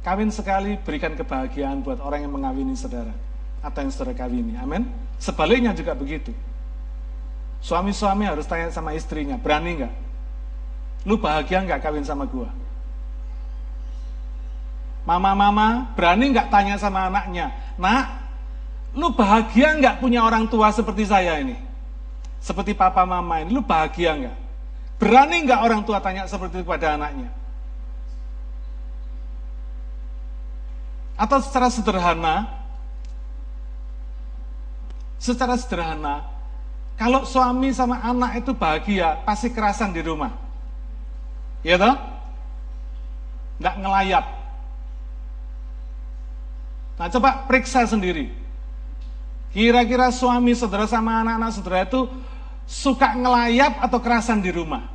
Kawin 0.00 0.32
sekali 0.32 0.80
berikan 0.80 1.12
kebahagiaan 1.12 1.84
buat 1.84 2.00
orang 2.00 2.24
yang 2.24 2.32
mengawini 2.32 2.72
saudara. 2.72 3.12
Atau 3.60 3.84
yang 3.84 3.92
saudara 3.92 4.16
kawini. 4.16 4.56
Amin. 4.56 4.88
Sebaliknya 5.20 5.76
juga 5.76 5.92
begitu. 5.92 6.32
Suami-suami 7.64 8.28
harus 8.28 8.44
tanya 8.44 8.68
sama 8.68 8.92
istrinya, 8.92 9.40
berani 9.40 9.80
nggak? 9.80 9.94
Lu 11.08 11.16
bahagia 11.16 11.64
nggak 11.64 11.80
kawin 11.80 12.04
sama 12.04 12.28
gua? 12.28 12.52
Mama-mama 15.08 15.88
berani 15.96 16.28
nggak 16.28 16.52
tanya 16.52 16.76
sama 16.76 17.08
anaknya, 17.08 17.56
nak 17.80 18.24
Lu 18.94 19.10
bahagia 19.10 19.74
nggak 19.74 19.98
punya 19.98 20.22
orang 20.22 20.46
tua 20.46 20.70
seperti 20.70 21.02
saya 21.02 21.42
ini? 21.42 21.58
Seperti 22.38 22.78
papa 22.78 23.02
mama 23.02 23.42
ini, 23.42 23.50
lu 23.50 23.58
bahagia 23.58 24.14
nggak? 24.14 24.36
Berani 25.02 25.36
nggak 25.42 25.60
orang 25.66 25.82
tua 25.82 25.98
tanya 25.98 26.30
seperti 26.30 26.62
itu 26.62 26.66
pada 26.68 26.94
anaknya? 26.94 27.26
Atau 31.18 31.42
secara 31.42 31.66
sederhana, 31.74 32.46
secara 35.18 35.58
sederhana, 35.58 36.33
kalau 36.94 37.26
suami 37.26 37.74
sama 37.74 37.98
anak 37.98 38.46
itu 38.46 38.54
bahagia, 38.54 39.18
pasti 39.26 39.50
kerasan 39.50 39.90
di 39.90 40.02
rumah. 40.02 40.30
Ya 41.66 41.74
toh? 41.74 41.96
Nggak 43.58 43.76
ngelayap. 43.82 44.24
Nah 46.94 47.08
coba 47.10 47.30
periksa 47.50 47.82
sendiri. 47.82 48.30
Kira-kira 49.50 50.10
suami 50.10 50.54
saudara 50.54 50.86
sama 50.86 51.22
anak-anak 51.22 51.50
saudara 51.54 51.86
itu 51.86 52.06
suka 52.66 53.14
ngelayap 53.14 53.82
atau 53.82 53.98
kerasan 53.98 54.42
di 54.42 54.50
rumah? 54.50 54.86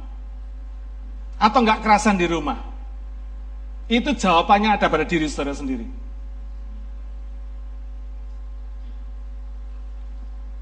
Atau 1.40 1.64
enggak 1.64 1.84
kerasan 1.84 2.20
di 2.20 2.28
rumah? 2.28 2.60
Itu 3.88 4.16
jawabannya 4.16 4.76
ada 4.76 4.88
pada 4.92 5.08
diri 5.08 5.28
saudara 5.32 5.56
sendiri. 5.56 5.88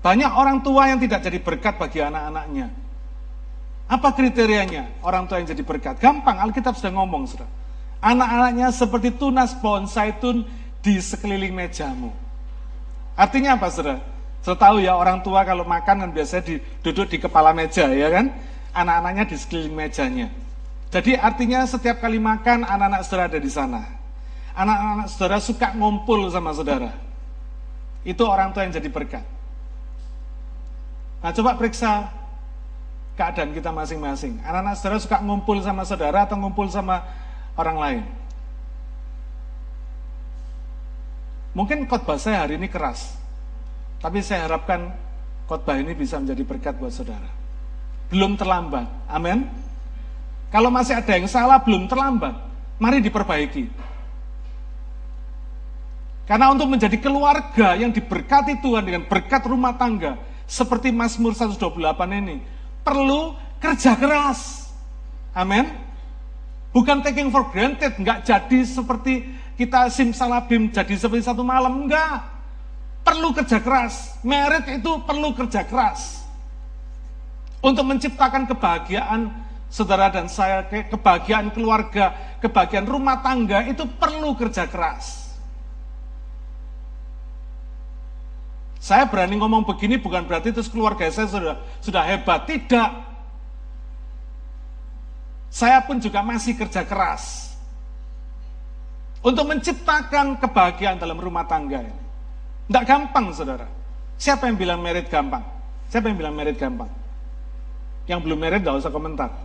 Banyak 0.08 0.32
orang 0.40 0.64
tua 0.64 0.88
yang 0.88 1.04
tidak 1.04 1.20
jadi 1.20 1.36
berkat 1.44 1.76
bagi 1.76 2.00
anak-anaknya. 2.00 2.72
Apa 3.92 4.16
kriterianya 4.16 5.04
orang 5.04 5.28
tua 5.28 5.44
yang 5.44 5.52
jadi 5.52 5.68
berkat? 5.68 6.00
Gampang, 6.00 6.40
Alkitab 6.48 6.80
sudah 6.80 6.96
ngomong, 6.96 7.28
saudara. 7.28 7.52
Anak-anaknya 8.00 8.72
seperti 8.72 9.12
tunas 9.20 9.52
pohon 9.60 9.84
zaitun 9.84 10.48
di 10.80 10.96
sekeliling 11.04 11.52
mejamu. 11.52 12.16
Artinya 13.20 13.60
apa 13.60 13.68
saudara? 13.68 14.00
Saudara 14.40 14.64
tahu 14.64 14.76
ya 14.80 14.96
orang 14.96 15.20
tua 15.28 15.44
kalau 15.44 15.68
makan 15.68 16.08
kan 16.08 16.10
biasanya 16.16 16.56
di, 16.56 16.56
duduk 16.80 17.12
di 17.12 17.20
kepala 17.20 17.52
meja 17.52 17.92
ya 17.92 18.08
kan? 18.08 18.32
Anak-anaknya 18.80 19.28
di 19.28 19.36
sekeliling 19.36 19.76
mejanya. 19.76 20.32
Jadi 20.88 21.20
artinya 21.20 21.68
setiap 21.68 22.00
kali 22.00 22.16
makan 22.16 22.64
anak-anak 22.64 23.04
saudara 23.04 23.28
ada 23.28 23.44
di 23.44 23.52
sana. 23.52 23.84
Anak-anak 24.56 25.12
saudara 25.12 25.44
suka 25.44 25.76
ngumpul 25.76 26.32
sama 26.32 26.56
saudara. 26.56 26.96
Itu 28.08 28.24
orang 28.24 28.56
tua 28.56 28.64
yang 28.64 28.72
jadi 28.72 28.88
berkat. 28.88 29.36
Nah 31.28 31.36
coba 31.36 31.60
periksa 31.60 32.08
keadaan 33.20 33.52
kita 33.52 33.68
masing-masing. 33.76 34.40
Anak-anak 34.48 34.80
saudara 34.80 34.96
suka 35.04 35.20
ngumpul 35.20 35.60
sama 35.60 35.84
saudara 35.84 36.24
atau 36.24 36.40
ngumpul 36.40 36.72
sama 36.72 37.04
orang 37.60 37.76
lain? 37.76 38.04
Mungkin 41.52 41.84
khotbah 41.84 42.16
saya 42.16 42.48
hari 42.48 42.56
ini 42.56 42.72
keras, 42.72 43.20
tapi 44.00 44.24
saya 44.24 44.48
harapkan 44.48 44.96
khotbah 45.52 45.76
ini 45.76 45.92
bisa 46.00 46.16
menjadi 46.16 46.48
berkat 46.48 46.80
buat 46.80 46.96
saudara. 46.96 47.28
Belum 48.08 48.40
terlambat, 48.40 48.88
amin. 49.12 49.52
Kalau 50.48 50.72
masih 50.72 50.96
ada 50.96 51.12
yang 51.12 51.28
salah, 51.28 51.60
belum 51.60 51.92
terlambat. 51.92 52.40
Mari 52.80 53.04
diperbaiki. 53.04 53.68
Karena 56.24 56.56
untuk 56.56 56.72
menjadi 56.72 56.96
keluarga 57.04 57.76
yang 57.76 57.92
diberkati 57.92 58.64
Tuhan 58.64 58.88
dengan 58.88 59.04
berkat 59.04 59.44
rumah 59.44 59.76
tangga, 59.76 60.16
seperti 60.48 60.96
Mazmur 60.96 61.36
128 61.36 61.76
ini, 62.24 62.40
perlu 62.82 63.36
kerja 63.60 64.00
keras. 64.00 64.72
Amin. 65.36 65.68
Bukan 66.72 67.04
taking 67.04 67.30
for 67.30 67.52
granted, 67.52 68.00
nggak 68.00 68.24
jadi 68.24 68.60
seperti 68.64 69.28
kita 69.60 69.92
simsalabim 69.92 70.72
jadi 70.72 70.96
seperti 70.96 71.28
satu 71.28 71.44
malam, 71.44 71.86
enggak. 71.86 72.24
Perlu 73.04 73.36
kerja 73.36 73.60
keras. 73.60 74.16
Merit 74.24 74.68
itu 74.80 74.92
perlu 75.04 75.36
kerja 75.36 75.68
keras. 75.68 76.24
Untuk 77.60 77.84
menciptakan 77.88 78.46
kebahagiaan 78.48 79.32
saudara 79.68 80.08
dan 80.08 80.32
saya, 80.32 80.64
kebahagiaan 80.68 81.52
keluarga, 81.52 82.38
kebahagiaan 82.40 82.88
rumah 82.88 83.20
tangga 83.20 83.68
itu 83.68 83.84
perlu 83.98 84.36
kerja 84.38 84.68
keras. 84.70 85.27
Saya 88.88 89.04
berani 89.04 89.36
ngomong 89.36 89.68
begini 89.68 90.00
bukan 90.00 90.24
berarti 90.24 90.56
terus 90.56 90.72
keluarga 90.72 91.12
saya 91.12 91.28
sudah 91.28 91.60
sudah 91.84 92.08
hebat, 92.08 92.48
tidak. 92.48 93.04
Saya 95.52 95.84
pun 95.84 96.00
juga 96.00 96.24
masih 96.24 96.56
kerja 96.56 96.88
keras 96.88 97.52
untuk 99.20 99.44
menciptakan 99.44 100.40
kebahagiaan 100.40 100.96
dalam 101.04 101.20
rumah 101.20 101.44
tangga 101.44 101.84
ini. 101.84 102.00
Tidak 102.72 102.84
gampang, 102.88 103.36
saudara. 103.36 103.68
Siapa 104.16 104.48
yang 104.48 104.56
bilang 104.56 104.80
merit 104.80 105.12
gampang? 105.12 105.44
Siapa 105.92 106.08
yang 106.08 106.16
bilang 106.16 106.36
merit 106.40 106.56
gampang? 106.56 106.88
Yang 108.08 108.20
belum 108.24 108.40
merit 108.40 108.64
gak 108.64 108.88
usah 108.88 108.92
komentar. 108.96 109.36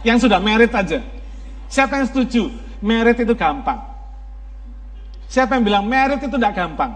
Yang 0.00 0.24
sudah 0.24 0.40
merit 0.40 0.72
aja. 0.72 1.04
Siapa 1.68 2.00
yang 2.00 2.08
setuju? 2.08 2.48
Merit 2.80 3.20
itu 3.20 3.36
gampang. 3.36 3.91
Siapa 5.32 5.56
yang 5.56 5.64
bilang 5.64 5.84
merit 5.88 6.20
itu 6.20 6.36
tidak 6.36 6.52
gampang? 6.52 6.92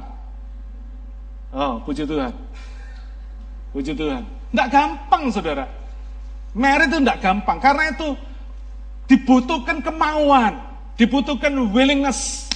Oh, 1.57 1.80
puji 1.80 2.05
Tuhan. 2.05 2.37
Puji 3.72 3.97
Tuhan. 3.97 4.28
Tidak 4.53 4.68
gampang, 4.68 5.32
saudara. 5.32 5.64
Merit 6.53 6.93
itu 6.93 7.01
tidak 7.01 7.24
gampang. 7.24 7.57
Karena 7.57 7.97
itu 7.97 8.12
dibutuhkan 9.09 9.80
kemauan. 9.80 10.61
Dibutuhkan 11.01 11.57
willingness. 11.72 12.53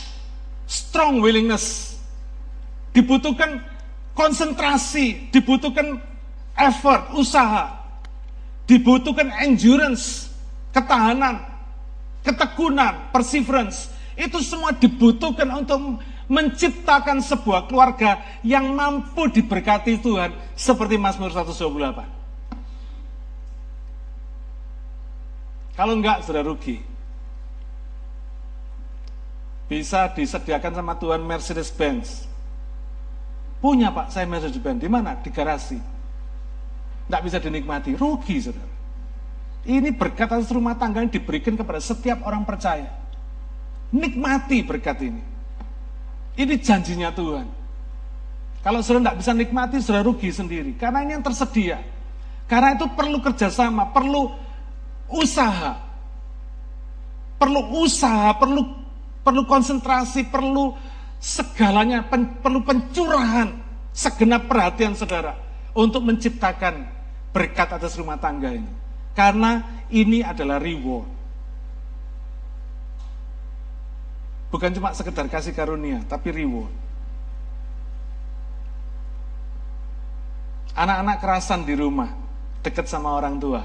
Strong 0.69 1.25
willingness. 1.25 1.97
Dibutuhkan 2.93 3.65
konsentrasi. 4.13 5.33
Dibutuhkan 5.33 5.97
effort, 6.61 7.17
usaha. 7.17 7.73
Dibutuhkan 8.69 9.33
endurance 9.41 10.29
ketahanan, 10.71 11.43
ketekunan, 12.23 13.11
perseverance, 13.11 13.91
itu 14.21 14.39
semua 14.45 14.77
dibutuhkan 14.77 15.49
untuk 15.49 16.05
menciptakan 16.29 17.25
sebuah 17.25 17.67
keluarga 17.67 18.21
yang 18.45 18.71
mampu 18.71 19.27
diberkati 19.33 19.99
Tuhan 19.99 20.31
seperti 20.55 21.01
Mazmur 21.01 21.33
128. 21.33 22.21
Kalau 25.75 25.97
enggak 25.97 26.23
sudah 26.29 26.45
rugi. 26.45 26.77
Bisa 29.71 30.13
disediakan 30.13 30.77
sama 30.77 30.93
Tuhan 31.01 31.25
Mercedes 31.25 31.73
Benz. 31.73 32.29
Punya 33.65 33.89
Pak, 33.89 34.13
saya 34.13 34.29
Mercedes 34.29 34.61
Benz. 34.61 34.83
Di 34.83 34.91
mana? 34.91 35.17
Di 35.17 35.33
garasi. 35.33 35.79
Enggak 37.09 37.23
bisa 37.25 37.39
dinikmati. 37.41 37.97
Rugi, 37.97 38.37
saudara. 38.39 38.71
Ini 39.65 39.93
berkat 39.97 40.29
atas 40.31 40.53
rumah 40.53 40.77
tangga 40.77 41.01
yang 41.01 41.13
diberikan 41.13 41.57
kepada 41.57 41.81
setiap 41.81 42.25
orang 42.29 42.45
percaya. 42.45 43.01
Nikmati 43.91 44.63
berkat 44.63 45.03
ini. 45.03 45.23
Ini 46.39 46.55
janjinya 46.63 47.11
Tuhan. 47.11 47.47
Kalau 48.61 48.81
sudah 48.85 49.01
tidak 49.01 49.19
bisa 49.19 49.33
nikmati, 49.33 49.77
sudah 49.81 50.05
rugi 50.05 50.31
sendiri. 50.31 50.77
Karena 50.77 51.01
ini 51.01 51.17
yang 51.17 51.25
tersedia. 51.25 51.81
Karena 52.45 52.77
itu 52.77 52.87
perlu 52.93 53.19
kerjasama, 53.19 53.89
perlu 53.91 54.31
usaha. 55.11 55.81
Perlu 57.41 57.61
usaha, 57.81 58.37
perlu 58.37 58.63
perlu 59.25 59.43
konsentrasi, 59.49 60.29
perlu 60.29 60.77
segalanya, 61.21 62.05
pen, 62.09 62.41
perlu 62.41 62.61
pencurahan 62.65 63.53
segenap 63.93 64.49
perhatian 64.49 64.97
saudara 64.97 65.37
untuk 65.77 66.05
menciptakan 66.05 66.89
berkat 67.33 67.69
atas 67.81 67.97
rumah 67.97 68.17
tangga 68.17 68.53
ini. 68.53 68.71
Karena 69.17 69.85
ini 69.93 70.25
adalah 70.25 70.61
reward. 70.61 71.20
Bukan 74.51 74.75
cuma 74.75 74.91
sekedar 74.91 75.31
kasih 75.31 75.55
karunia, 75.55 76.03
tapi 76.11 76.35
reward. 76.35 76.75
Anak-anak 80.75 81.17
kerasan 81.23 81.63
di 81.63 81.79
rumah, 81.79 82.11
dekat 82.67 82.91
sama 82.91 83.15
orang 83.15 83.39
tua. 83.39 83.63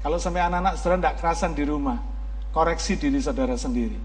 Kalau 0.00 0.20
sampai 0.20 0.44
anak-anak 0.48 0.76
saudara 0.80 1.00
tidak 1.00 1.16
kerasan 1.20 1.52
di 1.56 1.64
rumah, 1.64 2.00
koreksi 2.52 2.96
diri 2.96 3.20
saudara 3.20 3.56
sendiri. 3.56 3.96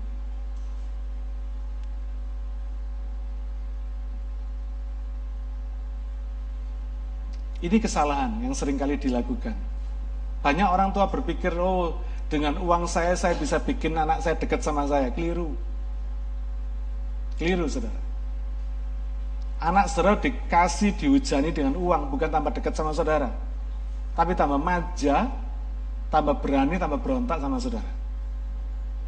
Ini 7.60 7.78
kesalahan 7.84 8.40
yang 8.40 8.56
sering 8.56 8.80
kali 8.80 8.96
dilakukan. 8.96 9.56
Banyak 10.40 10.68
orang 10.72 10.96
tua 10.96 11.12
berpikir, 11.12 11.52
oh 11.60 12.00
dengan 12.30 12.62
uang 12.62 12.86
saya, 12.86 13.18
saya 13.18 13.34
bisa 13.34 13.58
bikin 13.58 13.98
anak 13.98 14.22
saya 14.22 14.38
dekat 14.38 14.62
sama 14.62 14.86
saya. 14.86 15.10
Keliru. 15.10 15.58
Keliru, 17.42 17.66
saudara. 17.66 18.00
Anak 19.60 19.92
saudara 19.92 20.16
dikasih, 20.22 20.96
dihujani 20.96 21.50
dengan 21.52 21.76
uang, 21.76 22.14
bukan 22.14 22.30
tambah 22.30 22.54
dekat 22.54 22.78
sama 22.78 22.94
saudara. 22.94 23.34
Tapi 24.14 24.38
tambah 24.38 24.62
maja, 24.62 25.28
tambah 26.14 26.38
berani, 26.40 26.78
tambah 26.78 27.02
berontak 27.02 27.42
sama 27.42 27.58
saudara. 27.58 27.92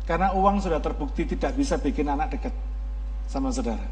Karena 0.10 0.34
uang 0.34 0.60
sudah 0.60 0.82
terbukti 0.82 1.24
tidak 1.24 1.56
bisa 1.56 1.78
bikin 1.78 2.10
anak 2.10 2.34
dekat 2.34 2.52
sama 3.30 3.54
saudara. 3.54 3.86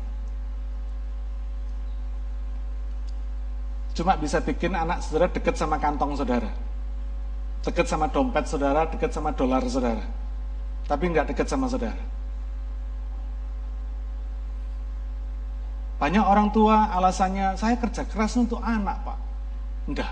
Cuma 3.94 4.18
bisa 4.18 4.42
bikin 4.42 4.74
anak 4.74 5.06
saudara 5.06 5.30
dekat 5.30 5.54
sama 5.54 5.78
kantong 5.78 6.18
saudara. 6.18 6.50
Dekat 7.60 7.86
sama 7.92 8.08
dompet 8.08 8.48
saudara, 8.48 8.88
dekat 8.88 9.12
sama 9.12 9.36
dolar 9.36 9.64
saudara. 9.68 10.04
Tapi 10.88 11.04
nggak 11.12 11.36
dekat 11.36 11.48
sama 11.48 11.68
saudara. 11.68 12.00
Banyak 16.00 16.24
orang 16.24 16.48
tua 16.56 16.88
alasannya, 16.96 17.60
saya 17.60 17.76
kerja 17.76 18.08
keras 18.08 18.40
untuk 18.40 18.64
anak 18.64 19.04
pak. 19.04 19.20
Enggak. 19.92 20.12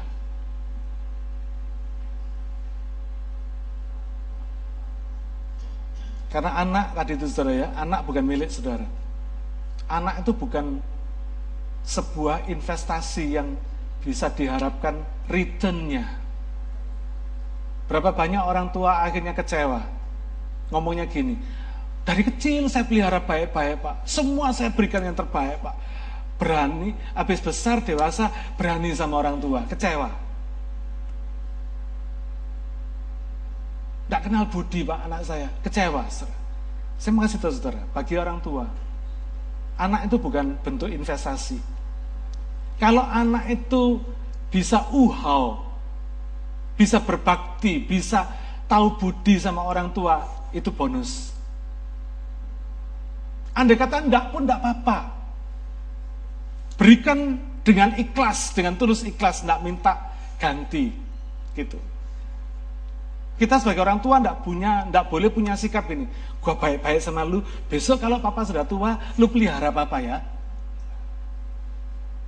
Karena 6.28 6.60
anak 6.60 6.92
tadi 6.92 7.12
itu 7.16 7.26
saudara 7.32 7.52
ya, 7.56 7.68
anak 7.80 8.04
bukan 8.04 8.24
milik 8.28 8.52
saudara. 8.52 8.84
Anak 9.88 10.28
itu 10.28 10.36
bukan 10.36 10.84
sebuah 11.88 12.52
investasi 12.52 13.40
yang 13.40 13.56
bisa 14.04 14.28
diharapkan 14.28 15.08
returnnya. 15.32 16.27
Berapa 17.88 18.12
banyak 18.12 18.44
orang 18.44 18.70
tua 18.76 19.04
akhirnya 19.04 19.32
kecewa. 19.32 19.84
Ngomongnya 20.72 21.08
gini, 21.08 21.40
dari 22.04 22.24
kecil 22.24 22.68
saya 22.68 22.84
pelihara 22.84 23.24
baik-baik 23.24 23.84
pak, 23.84 23.96
semua 24.04 24.52
saya 24.52 24.72
berikan 24.72 25.04
yang 25.04 25.16
terbaik 25.16 25.60
pak. 25.64 25.76
Berani, 26.38 26.94
habis 27.18 27.42
besar, 27.42 27.82
dewasa, 27.82 28.30
berani 28.60 28.94
sama 28.94 29.18
orang 29.18 29.40
tua, 29.42 29.66
kecewa. 29.66 30.12
Tidak 34.08 34.22
kenal 34.24 34.48
budi 34.48 34.88
pak 34.88 35.00
anak 35.08 35.22
saya, 35.28 35.48
kecewa. 35.64 36.04
Saya 37.00 37.12
mau 37.12 37.28
kasih 37.28 37.40
tahu 37.44 37.52
saudara, 37.52 37.82
bagi 37.92 38.16
orang 38.16 38.40
tua, 38.40 38.68
anak 39.76 40.08
itu 40.08 40.16
bukan 40.18 40.56
bentuk 40.64 40.90
investasi, 40.90 41.60
kalau 42.78 43.04
anak 43.04 43.50
itu 43.52 44.00
bisa 44.48 44.86
uhau, 44.94 45.67
bisa 46.78 47.02
berbakti, 47.02 47.82
bisa 47.82 48.30
tahu 48.70 49.02
budi 49.02 49.42
sama 49.42 49.66
orang 49.66 49.90
tua, 49.92 50.22
itu 50.54 50.70
bonus. 50.70 51.34
Anda 53.58 53.74
kata 53.74 54.06
enggak 54.06 54.30
pun 54.30 54.46
enggak 54.46 54.62
apa-apa. 54.62 54.98
Berikan 56.78 57.42
dengan 57.66 57.98
ikhlas, 57.98 58.54
dengan 58.54 58.78
tulus 58.78 59.02
ikhlas, 59.02 59.42
enggak 59.42 59.60
minta 59.66 59.94
ganti. 60.38 60.94
Gitu. 61.58 61.82
Kita 63.42 63.58
sebagai 63.58 63.82
orang 63.82 63.98
tua 63.98 64.22
enggak 64.22 64.46
punya, 64.46 64.86
enggak 64.86 65.10
boleh 65.10 65.34
punya 65.34 65.58
sikap 65.58 65.90
ini. 65.90 66.06
Gua 66.38 66.54
baik-baik 66.54 67.02
sama 67.02 67.26
lu, 67.26 67.42
besok 67.66 67.98
kalau 67.98 68.22
papa 68.22 68.46
sudah 68.46 68.62
tua, 68.70 69.02
lu 69.18 69.26
pelihara 69.26 69.74
papa 69.74 69.98
ya. 69.98 70.22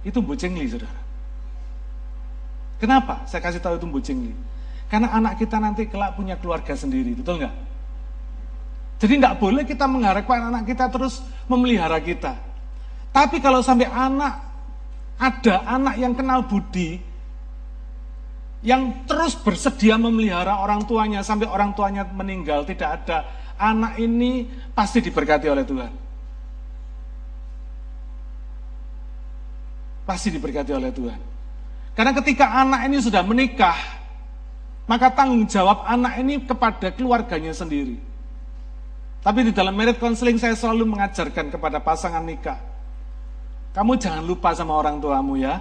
Itu 0.01 0.25
bocengli, 0.25 0.65
saudara. 0.65 1.08
Kenapa? 2.79 3.27
Saya 3.27 3.43
kasih 3.43 3.59
tahu 3.59 3.75
itu 3.75 3.85
Bu 3.85 3.99
Cingli. 3.99 4.33
Karena 4.89 5.13
anak 5.13 5.37
kita 5.37 5.59
nanti 5.61 5.85
kelak 5.85 6.17
punya 6.17 6.39
keluarga 6.39 6.73
sendiri, 6.73 7.13
betul 7.13 7.37
nggak? 7.37 7.55
Jadi 8.99 9.13
nggak 9.15 9.35
boleh 9.37 9.63
kita 9.63 9.85
mengharapkan 9.85 10.49
anak 10.49 10.63
kita 10.65 10.89
terus 10.89 11.21
memelihara 11.45 12.01
kita. 12.01 12.35
Tapi 13.13 13.37
kalau 13.39 13.61
sampai 13.61 13.85
anak 13.85 14.33
ada 15.19 15.55
anak 15.67 15.95
yang 15.99 16.15
kenal 16.15 16.47
budi, 16.47 16.99
yang 18.59 19.07
terus 19.07 19.39
bersedia 19.39 19.95
memelihara 19.95 20.59
orang 20.59 20.83
tuanya 20.83 21.23
sampai 21.23 21.47
orang 21.47 21.71
tuanya 21.75 22.03
meninggal, 22.11 22.67
tidak 22.67 23.03
ada 23.03 23.27
anak 23.59 23.99
ini 23.99 24.47
pasti 24.71 24.99
diberkati 24.99 25.47
oleh 25.47 25.63
Tuhan. 25.63 25.91
Pasti 30.03 30.27
diberkati 30.33 30.71
oleh 30.73 30.91
Tuhan. 30.91 31.19
Karena 31.97 32.11
ketika 32.15 32.45
anak 32.63 32.87
ini 32.87 32.97
sudah 33.03 33.21
menikah, 33.25 33.75
maka 34.89 35.13
tanggung 35.13 35.45
jawab 35.45 35.85
anak 35.85 36.17
ini 36.21 36.41
kepada 36.41 36.89
keluarganya 36.89 37.53
sendiri. 37.53 37.99
Tapi 39.19 39.39
di 39.45 39.51
dalam 39.51 39.75
merit 39.75 39.99
counseling 39.99 40.39
saya 40.39 40.55
selalu 40.55 40.95
mengajarkan 40.95 41.51
kepada 41.51 41.83
pasangan 41.83 42.23
nikah. 42.23 42.57
Kamu 43.75 43.99
jangan 43.99 44.23
lupa 44.23 44.55
sama 44.55 44.79
orang 44.79 44.97
tuamu 44.97 45.37
ya. 45.37 45.59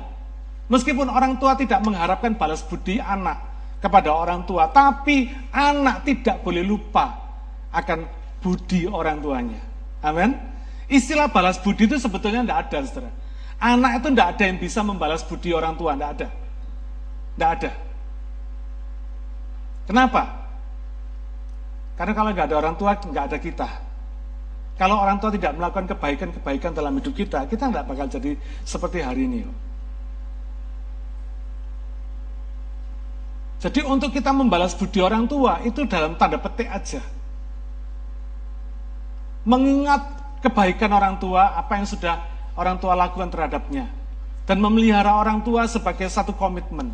Meskipun 0.71 1.11
orang 1.11 1.37
tua 1.37 1.59
tidak 1.59 1.81
mengharapkan 1.85 2.37
balas 2.39 2.65
budi 2.65 3.01
anak 3.03 3.41
kepada 3.83 4.13
orang 4.15 4.45
tua, 4.45 4.69
tapi 4.71 5.29
anak 5.53 6.07
tidak 6.07 6.41
boleh 6.45 6.63
lupa 6.63 7.19
akan 7.73 8.05
budi 8.41 8.89
orang 8.89 9.19
tuanya. 9.21 9.61
Amin. 10.05 10.39
Istilah 10.89 11.29
balas 11.29 11.61
budi 11.61 11.85
itu 11.85 12.01
sebetulnya 12.01 12.45
tidak 12.47 12.59
ada, 12.69 12.79
saudara. 12.85 13.11
Anak 13.59 13.99
itu 13.99 14.07
tidak 14.15 14.29
ada 14.39 14.45
yang 14.47 14.59
bisa 14.63 14.81
membalas 14.87 15.27
budi 15.27 15.51
orang 15.51 15.75
tua, 15.75 15.99
tidak 15.99 16.11
ada. 16.15 16.29
Tidak 17.35 17.51
ada. 17.59 17.71
Kenapa? 19.91 20.23
Karena 21.99 22.13
kalau 22.15 22.31
nggak 22.31 22.47
ada 22.47 22.57
orang 22.63 22.75
tua, 22.79 22.95
nggak 22.95 23.25
ada 23.35 23.39
kita. 23.43 23.69
Kalau 24.79 25.03
orang 25.03 25.19
tua 25.19 25.35
tidak 25.35 25.59
melakukan 25.59 25.91
kebaikan-kebaikan 25.91 26.71
dalam 26.71 26.95
hidup 27.03 27.11
kita, 27.19 27.51
kita 27.51 27.67
nggak 27.67 27.83
bakal 27.83 28.07
jadi 28.07 28.39
seperti 28.63 29.03
hari 29.03 29.27
ini. 29.27 29.43
Jadi 33.59 33.83
untuk 33.83 34.15
kita 34.15 34.31
membalas 34.31 34.79
budi 34.79 35.03
orang 35.03 35.27
tua, 35.27 35.59
itu 35.67 35.83
dalam 35.91 36.15
tanda 36.15 36.39
petik 36.39 36.71
aja. 36.71 37.03
Mengingat 39.43 40.07
kebaikan 40.47 40.95
orang 40.95 41.19
tua, 41.19 41.59
apa 41.59 41.75
yang 41.75 41.87
sudah 41.91 42.38
orang 42.59 42.83
tua 42.83 42.99
lakukan 42.99 43.31
terhadapnya. 43.31 43.87
Dan 44.43 44.59
memelihara 44.59 45.15
orang 45.15 45.47
tua 45.47 45.71
sebagai 45.71 46.11
satu 46.11 46.35
komitmen. 46.35 46.91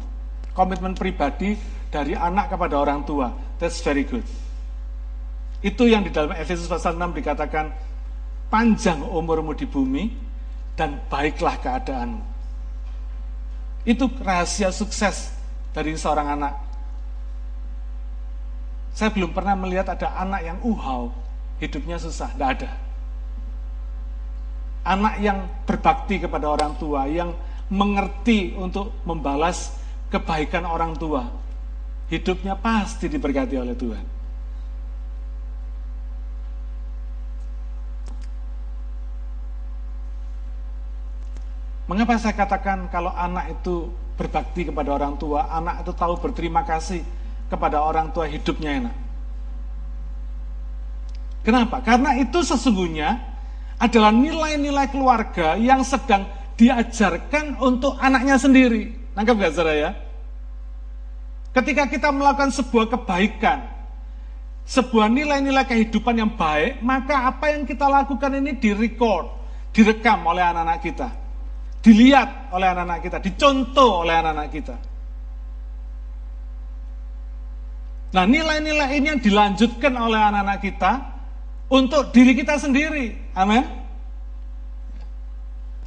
Komitmen 0.52 0.92
pribadi 0.92 1.56
dari 1.88 2.12
anak 2.12 2.52
kepada 2.52 2.76
orang 2.76 3.02
tua. 3.08 3.32
That's 3.56 3.80
very 3.80 4.04
good. 4.04 4.26
Itu 5.64 5.88
yang 5.88 6.04
di 6.04 6.12
dalam 6.12 6.36
Efesus 6.36 6.68
pasal 6.68 7.00
6 7.00 7.16
dikatakan, 7.16 7.72
panjang 8.52 9.00
umurmu 9.00 9.56
di 9.56 9.64
bumi 9.64 10.12
dan 10.76 11.00
baiklah 11.08 11.56
keadaanmu. 11.56 12.20
Itu 13.88 14.12
rahasia 14.20 14.68
sukses 14.68 15.32
dari 15.72 15.96
seorang 15.96 16.36
anak. 16.36 16.54
Saya 18.94 19.10
belum 19.10 19.32
pernah 19.34 19.56
melihat 19.58 19.90
ada 19.90 20.14
anak 20.20 20.40
yang 20.44 20.58
uhau, 20.62 21.10
hidupnya 21.58 21.98
susah, 21.98 22.30
tidak 22.36 22.50
ada. 22.60 22.70
Anak 24.84 25.16
yang 25.24 25.48
berbakti 25.64 26.20
kepada 26.20 26.44
orang 26.44 26.76
tua, 26.76 27.08
yang 27.08 27.32
mengerti 27.72 28.52
untuk 28.52 28.92
membalas 29.08 29.72
kebaikan 30.12 30.68
orang 30.68 30.92
tua, 30.94 31.24
hidupnya 32.12 32.54
pasti 32.54 33.08
diberkati 33.08 33.56
oleh 33.56 33.72
Tuhan. 33.72 34.04
Mengapa 41.84 42.16
saya 42.16 42.32
katakan 42.32 42.88
kalau 42.88 43.12
anak 43.12 43.60
itu 43.60 43.92
berbakti 44.16 44.64
kepada 44.68 44.94
orang 44.96 45.20
tua, 45.20 45.52
anak 45.52 45.84
itu 45.84 45.92
tahu 45.92 46.16
berterima 46.16 46.64
kasih 46.64 47.04
kepada 47.48 47.84
orang 47.84 48.08
tua 48.12 48.24
hidupnya 48.24 48.84
enak. 48.84 48.96
Kenapa? 51.44 51.84
Karena 51.84 52.16
itu 52.16 52.40
sesungguhnya 52.40 53.20
adalah 53.84 54.08
nilai-nilai 54.08 54.88
keluarga 54.88 55.60
yang 55.60 55.84
sedang 55.84 56.24
diajarkan 56.56 57.60
untuk 57.60 58.00
anaknya 58.00 58.40
sendiri. 58.40 59.12
Nangkep 59.12 59.36
gak 59.36 59.52
saudara 59.52 59.74
ya? 59.76 59.90
Ketika 61.52 61.86
kita 61.86 62.08
melakukan 62.10 62.50
sebuah 62.50 62.90
kebaikan, 62.96 63.62
sebuah 64.64 65.06
nilai-nilai 65.12 65.68
kehidupan 65.68 66.16
yang 66.16 66.32
baik, 66.34 66.80
maka 66.80 67.28
apa 67.30 67.52
yang 67.52 67.68
kita 67.68 67.86
lakukan 67.86 68.32
ini 68.40 68.56
direcord, 68.56 69.28
direkam 69.70 70.24
oleh 70.24 70.42
anak-anak 70.42 70.80
kita. 70.80 71.08
Dilihat 71.84 72.50
oleh 72.56 72.68
anak-anak 72.72 73.00
kita, 73.04 73.16
dicontoh 73.20 74.02
oleh 74.02 74.14
anak-anak 74.16 74.48
kita. 74.50 74.76
Nah 78.14 78.24
nilai-nilai 78.24 78.88
ini 78.94 79.06
yang 79.12 79.20
dilanjutkan 79.20 79.92
oleh 79.98 80.18
anak-anak 80.22 80.58
kita 80.62 81.13
untuk 81.74 82.14
diri 82.14 82.38
kita 82.38 82.54
sendiri. 82.62 83.34
Amin. 83.34 83.66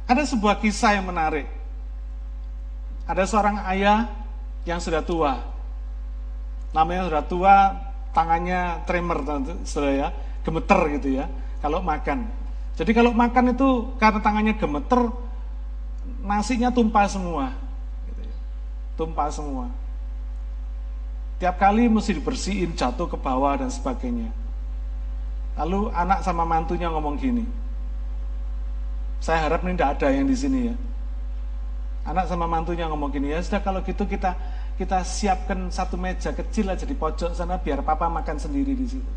Ada 0.04 0.28
sebuah 0.28 0.60
kisah 0.60 1.00
yang 1.00 1.08
menarik. 1.08 1.48
Ada 3.08 3.24
seorang 3.24 3.64
ayah 3.72 4.04
yang 4.68 4.84
sudah 4.84 5.00
tua 5.00 5.56
namanya 6.72 7.08
sudah 7.08 7.24
tua, 7.24 7.56
tangannya 8.12 8.84
tremor, 8.84 9.24
saudara 9.64 9.92
ya, 9.94 10.08
gemeter 10.44 10.80
gitu 10.98 11.08
ya, 11.20 11.24
kalau 11.64 11.80
makan. 11.80 12.28
Jadi 12.76 12.90
kalau 12.94 13.10
makan 13.10 13.56
itu 13.56 13.68
karena 13.98 14.20
tangannya 14.22 14.54
gemeter, 14.54 15.10
nasinya 16.22 16.70
tumpah 16.70 17.06
semua, 17.08 17.56
gitu 18.06 18.22
ya. 18.22 18.36
tumpah 18.94 19.28
semua. 19.32 19.66
Tiap 21.38 21.54
kali 21.58 21.86
mesti 21.86 22.18
dibersihin, 22.18 22.74
jatuh 22.74 23.06
ke 23.06 23.16
bawah 23.18 23.54
dan 23.62 23.70
sebagainya. 23.70 24.30
Lalu 25.58 25.90
anak 25.90 26.22
sama 26.22 26.46
mantunya 26.46 26.86
ngomong 26.86 27.18
gini, 27.18 27.42
saya 29.18 29.50
harap 29.50 29.66
ini 29.66 29.74
tidak 29.74 29.98
ada 29.98 30.08
yang 30.14 30.30
di 30.30 30.36
sini 30.38 30.70
ya. 30.70 30.74
Anak 32.06 32.30
sama 32.30 32.46
mantunya 32.46 32.86
ngomong 32.86 33.10
gini, 33.10 33.34
ya 33.34 33.42
sudah 33.42 33.60
kalau 33.60 33.82
gitu 33.82 34.06
kita 34.06 34.38
kita 34.78 35.02
siapkan 35.02 35.66
satu 35.74 35.98
meja 35.98 36.30
kecil 36.30 36.70
aja 36.70 36.86
di 36.86 36.94
pojok 36.94 37.34
sana 37.34 37.58
biar 37.58 37.82
papa 37.82 38.06
makan 38.06 38.38
sendiri 38.38 38.78
di 38.78 38.86
situ. 38.86 39.12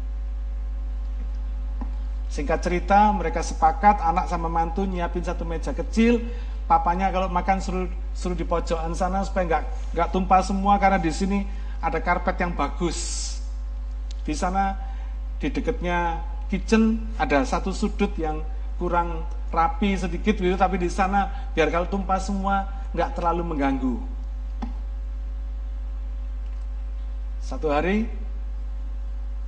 Singkat 2.31 2.59
cerita, 2.65 3.13
mereka 3.13 3.45
sepakat 3.45 4.01
anak 4.01 4.25
sama 4.25 4.49
mantu 4.49 4.87
nyiapin 4.87 5.21
satu 5.21 5.45
meja 5.45 5.75
kecil. 5.75 6.25
Papanya 6.65 7.11
kalau 7.11 7.27
makan 7.27 7.59
suruh 7.59 7.85
suruh 8.15 8.33
di 8.33 8.47
pojokan 8.47 8.95
sana 8.95 9.21
supaya 9.27 9.43
nggak 9.45 9.63
nggak 9.93 10.09
tumpah 10.15 10.39
semua 10.39 10.79
karena 10.79 10.95
di 10.95 11.11
sini 11.11 11.43
ada 11.83 11.99
karpet 11.99 12.39
yang 12.39 12.55
bagus. 12.55 13.29
Di 14.23 14.31
sana 14.31 14.79
di 15.43 15.51
dekatnya 15.51 16.23
kitchen 16.51 16.99
ada 17.15 17.47
satu 17.47 17.71
sudut 17.71 18.11
yang 18.19 18.43
kurang 18.75 19.23
rapi 19.55 19.95
sedikit 19.95 20.35
gitu, 20.35 20.59
tapi 20.59 20.75
di 20.75 20.91
sana 20.91 21.47
biar 21.55 21.71
kalau 21.71 21.87
tumpah 21.87 22.19
semua 22.19 22.67
nggak 22.91 23.15
terlalu 23.15 23.43
mengganggu. 23.55 23.95
Satu 27.39 27.71
hari 27.71 28.07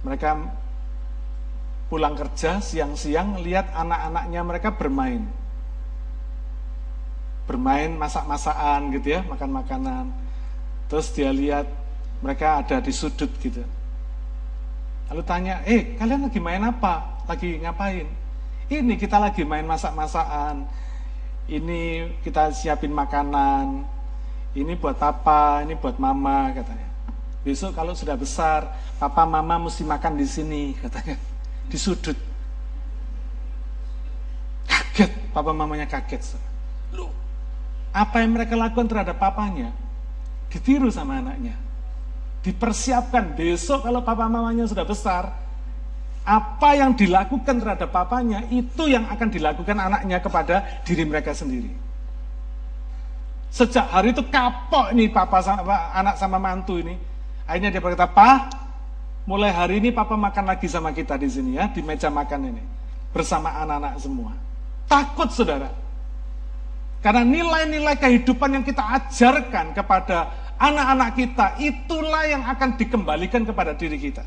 mereka 0.04 0.36
pulang 1.92 2.16
kerja 2.16 2.64
siang-siang 2.64 3.40
lihat 3.44 3.72
anak-anaknya 3.76 4.42
mereka 4.44 4.70
bermain. 4.72 5.24
Bermain 7.44 7.92
masak-masakan 8.00 8.96
gitu 8.96 9.20
ya, 9.20 9.22
makan 9.28 9.52
makanan. 9.52 10.06
Terus 10.88 11.12
dia 11.12 11.32
lihat 11.32 11.68
mereka 12.24 12.64
ada 12.64 12.80
di 12.80 12.92
sudut 12.96 13.32
gitu. 13.44 13.64
Lalu 15.14 15.30
tanya, 15.30 15.62
eh 15.70 15.94
kalian 15.94 16.26
lagi 16.26 16.42
main 16.42 16.66
apa? 16.66 17.22
Lagi 17.30 17.62
ngapain? 17.62 18.10
Ini 18.66 18.98
kita 18.98 19.22
lagi 19.22 19.46
main 19.46 19.62
masak-masakan. 19.62 20.66
Ini 21.46 22.10
kita 22.26 22.50
siapin 22.50 22.90
makanan. 22.90 23.86
Ini 24.58 24.74
buat 24.74 24.98
papa, 24.98 25.62
ini 25.62 25.78
buat 25.78 26.02
mama 26.02 26.50
katanya. 26.58 26.90
Besok 27.46 27.78
kalau 27.78 27.94
sudah 27.94 28.18
besar, 28.18 28.74
papa 28.98 29.22
mama 29.30 29.62
mesti 29.62 29.86
makan 29.86 30.18
di 30.18 30.26
sini, 30.26 30.74
katanya. 30.82 31.22
Di 31.70 31.78
sudut. 31.78 32.18
Kaget, 34.66 35.14
papa 35.30 35.54
mamanya 35.54 35.86
kaget. 35.86 36.42
Lu, 36.90 37.06
apa 37.94 38.18
yang 38.18 38.34
mereka 38.34 38.58
lakukan 38.58 38.90
terhadap 38.90 39.22
papanya, 39.22 39.70
ditiru 40.50 40.90
sama 40.90 41.22
anaknya. 41.22 41.54
Dipersiapkan 42.44 43.40
besok 43.40 43.88
kalau 43.88 44.04
papa 44.04 44.28
mamanya 44.28 44.68
sudah 44.68 44.84
besar, 44.84 45.32
apa 46.24 46.70
yang 46.76 46.96
dilakukan 46.96 47.60
terhadap 47.60 47.92
papanya, 47.92 48.44
itu 48.52 48.88
yang 48.88 49.08
akan 49.08 49.28
dilakukan 49.32 49.76
anaknya 49.80 50.20
kepada 50.20 50.84
diri 50.84 51.04
mereka 51.08 51.32
sendiri. 51.32 51.72
Sejak 53.54 53.86
hari 53.88 54.12
itu 54.12 54.24
kapok 54.28 54.92
nih 54.92 55.08
papa 55.14 55.40
sama 55.40 55.94
anak 55.94 56.16
sama 56.20 56.36
mantu 56.42 56.80
ini. 56.80 57.00
Akhirnya 57.48 57.70
dia 57.70 57.84
berkata, 57.84 58.08
"Pak, 58.10 58.40
mulai 59.30 59.52
hari 59.52 59.80
ini 59.80 59.96
papa 59.96 60.20
makan 60.20 60.48
lagi 60.48 60.68
sama 60.68 60.92
kita 60.96 61.16
di 61.16 61.30
sini 61.32 61.56
ya, 61.56 61.72
di 61.72 61.80
meja 61.80 62.12
makan 62.12 62.50
ini 62.50 62.64
bersama 63.16 63.56
anak-anak 63.62 63.94
semua." 64.04 64.32
Takut 64.90 65.32
Saudara. 65.32 65.70
Karena 67.04 67.28
nilai-nilai 67.28 68.00
kehidupan 68.00 68.58
yang 68.58 68.64
kita 68.64 68.80
ajarkan 68.80 69.76
kepada 69.76 70.43
anak-anak 70.58 71.10
kita 71.18 71.46
itulah 71.62 72.24
yang 72.28 72.44
akan 72.46 72.76
dikembalikan 72.78 73.44
kepada 73.44 73.74
diri 73.78 73.98
kita. 73.98 74.24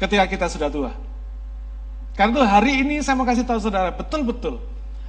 Ketika 0.00 0.24
kita 0.26 0.46
sudah 0.48 0.68
tua. 0.72 0.92
Karena 2.16 2.32
itu 2.36 2.42
hari 2.44 2.72
ini 2.84 2.94
saya 3.00 3.16
mau 3.16 3.28
kasih 3.28 3.44
tahu 3.44 3.60
saudara, 3.60 3.92
betul-betul. 3.92 4.60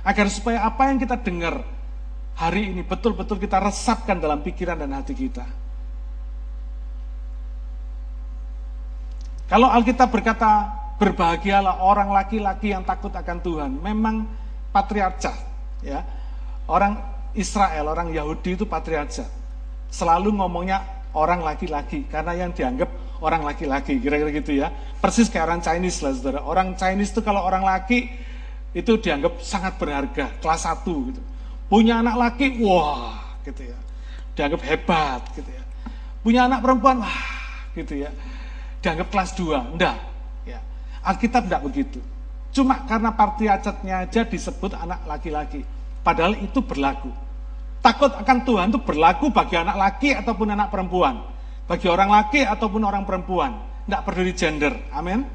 Agar 0.03 0.27
supaya 0.27 0.63
apa 0.65 0.89
yang 0.89 0.97
kita 0.99 1.19
dengar 1.19 1.63
hari 2.35 2.71
ini 2.73 2.81
betul-betul 2.81 3.37
kita 3.37 3.59
resapkan 3.61 4.17
dalam 4.17 4.41
pikiran 4.41 4.79
dan 4.79 4.95
hati 4.95 5.13
kita. 5.13 5.45
Kalau 9.51 9.67
Alkitab 9.67 10.07
berkata, 10.07 10.71
berbahagialah 10.95 11.83
orang 11.83 12.13
laki-laki 12.13 12.71
yang 12.71 12.87
takut 12.87 13.11
akan 13.11 13.43
Tuhan. 13.43 13.71
Memang 13.83 14.23
patriarca, 14.71 15.35
ya. 15.83 16.05
Orang 16.69 16.95
Israel, 17.35 17.91
orang 17.91 18.15
Yahudi 18.15 18.55
itu 18.55 18.63
patriarca. 18.63 19.40
Selalu 19.91 20.39
ngomongnya 20.39 20.81
orang 21.11 21.43
laki-laki 21.43 22.07
karena 22.07 22.31
yang 22.31 22.55
dianggap 22.55 22.87
orang 23.21 23.45
laki-laki, 23.45 24.01
kira-kira 24.01 24.31
gitu 24.33 24.51
ya. 24.57 24.73
Persis 24.97 25.29
kayak 25.29 25.45
orang 25.51 25.61
Chinese 25.61 26.01
lah, 26.01 26.11
saudara. 26.17 26.39
Orang 26.41 26.73
Chinese 26.73 27.13
itu 27.13 27.21
kalau 27.21 27.45
orang 27.45 27.61
laki 27.61 28.09
itu 28.71 28.97
dianggap 28.97 29.39
sangat 29.43 29.77
berharga, 29.77 30.31
kelas 30.41 30.61
satu 30.65 31.11
gitu. 31.13 31.21
Punya 31.69 32.01
anak 32.01 32.15
laki, 32.17 32.59
wah, 32.65 33.37
gitu 33.45 33.71
ya. 33.71 33.79
Dianggap 34.35 34.61
hebat, 34.65 35.21
gitu 35.37 35.47
ya. 35.47 35.63
Punya 36.25 36.49
anak 36.49 36.59
perempuan, 36.65 37.03
wah, 37.03 37.21
gitu 37.77 38.03
ya. 38.03 38.11
Dianggap 38.81 39.07
kelas 39.13 39.31
dua, 39.37 39.63
enggak. 39.69 39.97
Ya. 40.43 40.59
Alkitab 41.05 41.47
enggak 41.47 41.63
begitu. 41.63 41.99
Cuma 42.51 42.83
karena 42.83 43.15
partiacatnya 43.15 44.03
aja 44.03 44.27
disebut 44.27 44.75
anak 44.75 45.07
laki-laki. 45.07 45.63
Padahal 46.03 46.35
itu 46.41 46.59
berlaku. 46.59 47.13
Takut 47.81 48.13
akan 48.13 48.37
Tuhan 48.45 48.69
itu 48.69 48.79
berlaku 48.85 49.33
bagi 49.33 49.57
anak 49.57 49.73
laki 49.73 50.13
ataupun 50.13 50.53
anak 50.53 50.69
perempuan. 50.69 51.25
Bagi 51.65 51.89
orang 51.89 52.13
laki 52.13 52.45
ataupun 52.45 52.81
orang 52.85 53.03
perempuan. 53.09 53.57
Tidak 53.89 54.01
peduli 54.05 54.33
gender. 54.37 54.73
Amin. 54.93 55.25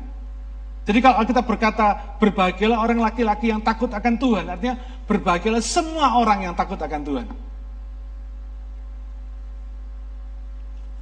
Jadi 0.86 0.98
kalau 1.02 1.26
kita 1.26 1.42
berkata 1.42 2.14
berbahagialah 2.22 2.78
orang 2.78 3.02
laki-laki 3.02 3.50
yang 3.50 3.58
takut 3.58 3.90
akan 3.90 4.14
Tuhan, 4.14 4.46
artinya 4.46 4.78
berbahagialah 5.10 5.58
semua 5.58 6.14
orang 6.14 6.46
yang 6.46 6.54
takut 6.54 6.78
akan 6.78 7.02
Tuhan. 7.02 7.26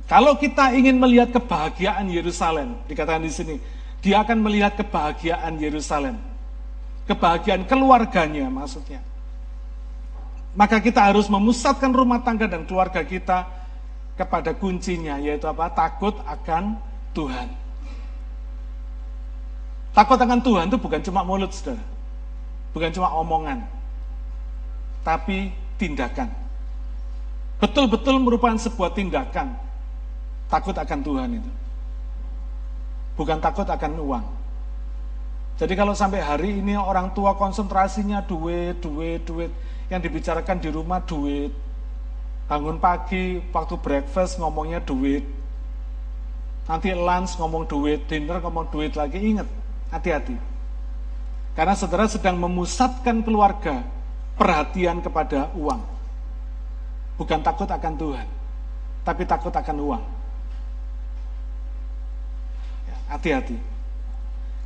Kalau 0.08 0.36
kita 0.40 0.72
ingin 0.72 0.96
melihat 0.96 1.32
kebahagiaan 1.36 2.08
Yerusalem, 2.08 2.80
dikatakan 2.88 3.24
di 3.24 3.32
sini, 3.32 3.56
dia 4.00 4.24
akan 4.24 4.40
melihat 4.40 4.76
kebahagiaan 4.80 5.60
Yerusalem. 5.60 6.16
Kebahagiaan 7.04 7.68
keluarganya 7.68 8.48
maksudnya. 8.48 9.04
Maka 10.54 10.78
kita 10.78 11.02
harus 11.02 11.26
memusatkan 11.26 11.90
rumah 11.90 12.22
tangga 12.22 12.46
dan 12.46 12.62
keluarga 12.62 13.02
kita 13.02 13.50
kepada 14.14 14.54
kuncinya, 14.54 15.18
yaitu 15.18 15.50
apa? 15.50 15.66
Takut 15.74 16.14
akan 16.22 16.78
Tuhan. 17.10 17.50
Takut 19.94 20.18
akan 20.18 20.38
Tuhan 20.42 20.64
itu 20.70 20.78
bukan 20.78 21.02
cuma 21.02 21.26
mulut, 21.26 21.50
saudara. 21.50 21.82
Bukan 22.70 22.90
cuma 22.94 23.10
omongan. 23.18 23.66
Tapi 25.02 25.50
tindakan. 25.78 26.30
Betul-betul 27.58 28.18
merupakan 28.22 28.58
sebuah 28.58 28.94
tindakan. 28.94 29.54
Takut 30.50 30.74
akan 30.74 30.98
Tuhan 31.02 31.28
itu. 31.38 31.50
Bukan 33.14 33.38
takut 33.38 33.66
akan 33.66 33.92
uang. 34.02 34.26
Jadi 35.54 35.74
kalau 35.78 35.94
sampai 35.94 36.18
hari 36.18 36.58
ini 36.58 36.74
orang 36.74 37.14
tua 37.14 37.38
konsentrasinya 37.38 38.18
duit, 38.26 38.82
duit, 38.82 39.22
duit 39.22 39.54
yang 39.92 40.00
dibicarakan 40.00 40.60
di 40.60 40.68
rumah 40.72 41.00
duit. 41.04 41.52
Bangun 42.44 42.76
pagi, 42.76 43.40
waktu 43.52 43.76
breakfast 43.80 44.36
ngomongnya 44.36 44.80
duit. 44.84 45.24
Nanti 46.64 46.92
lunch 46.92 47.36
ngomong 47.36 47.68
duit, 47.68 48.04
dinner 48.08 48.40
ngomong 48.40 48.68
duit 48.72 48.96
lagi. 48.96 49.20
Ingat, 49.20 49.48
hati-hati. 49.92 50.36
Karena 51.56 51.76
saudara 51.76 52.08
sedang 52.08 52.36
memusatkan 52.40 53.20
keluarga 53.24 53.84
perhatian 54.36 55.00
kepada 55.04 55.52
uang. 55.56 55.80
Bukan 57.14 57.40
takut 57.46 57.68
akan 57.70 57.94
Tuhan, 57.94 58.26
tapi 59.06 59.22
takut 59.22 59.54
akan 59.54 59.76
uang. 59.78 60.02
Ya, 62.90 62.96
hati-hati. 63.14 63.56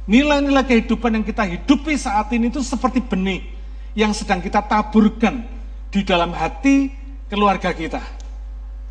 Nilai-nilai 0.08 0.64
kehidupan 0.64 1.20
yang 1.20 1.26
kita 1.26 1.44
hidupi 1.44 1.92
saat 2.00 2.32
ini 2.32 2.48
itu 2.48 2.64
seperti 2.64 3.04
benih 3.04 3.57
yang 3.96 4.12
sedang 4.12 4.42
kita 4.42 4.64
taburkan 4.64 5.44
di 5.88 6.04
dalam 6.04 6.34
hati 6.36 6.92
keluarga 7.28 7.72
kita, 7.72 8.02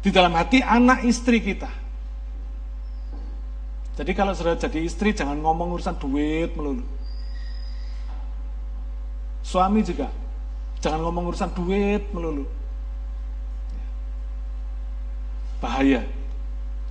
di 0.02 0.10
dalam 0.10 0.34
hati 0.34 0.62
anak 0.62 1.06
istri 1.06 1.42
kita. 1.42 1.70
Jadi 3.98 4.12
kalau 4.14 4.38
sudah 4.38 4.54
jadi 4.54 4.86
istri 4.86 5.10
jangan 5.10 5.42
ngomong 5.42 5.74
urusan 5.74 5.98
duit 5.98 6.54
melulu. 6.54 6.86
Suami 9.42 9.82
juga 9.82 10.14
jangan 10.82 11.02
ngomong 11.02 11.34
urusan 11.34 11.50
duit 11.58 12.06
melulu. 12.14 12.46
Bahaya. 15.58 16.06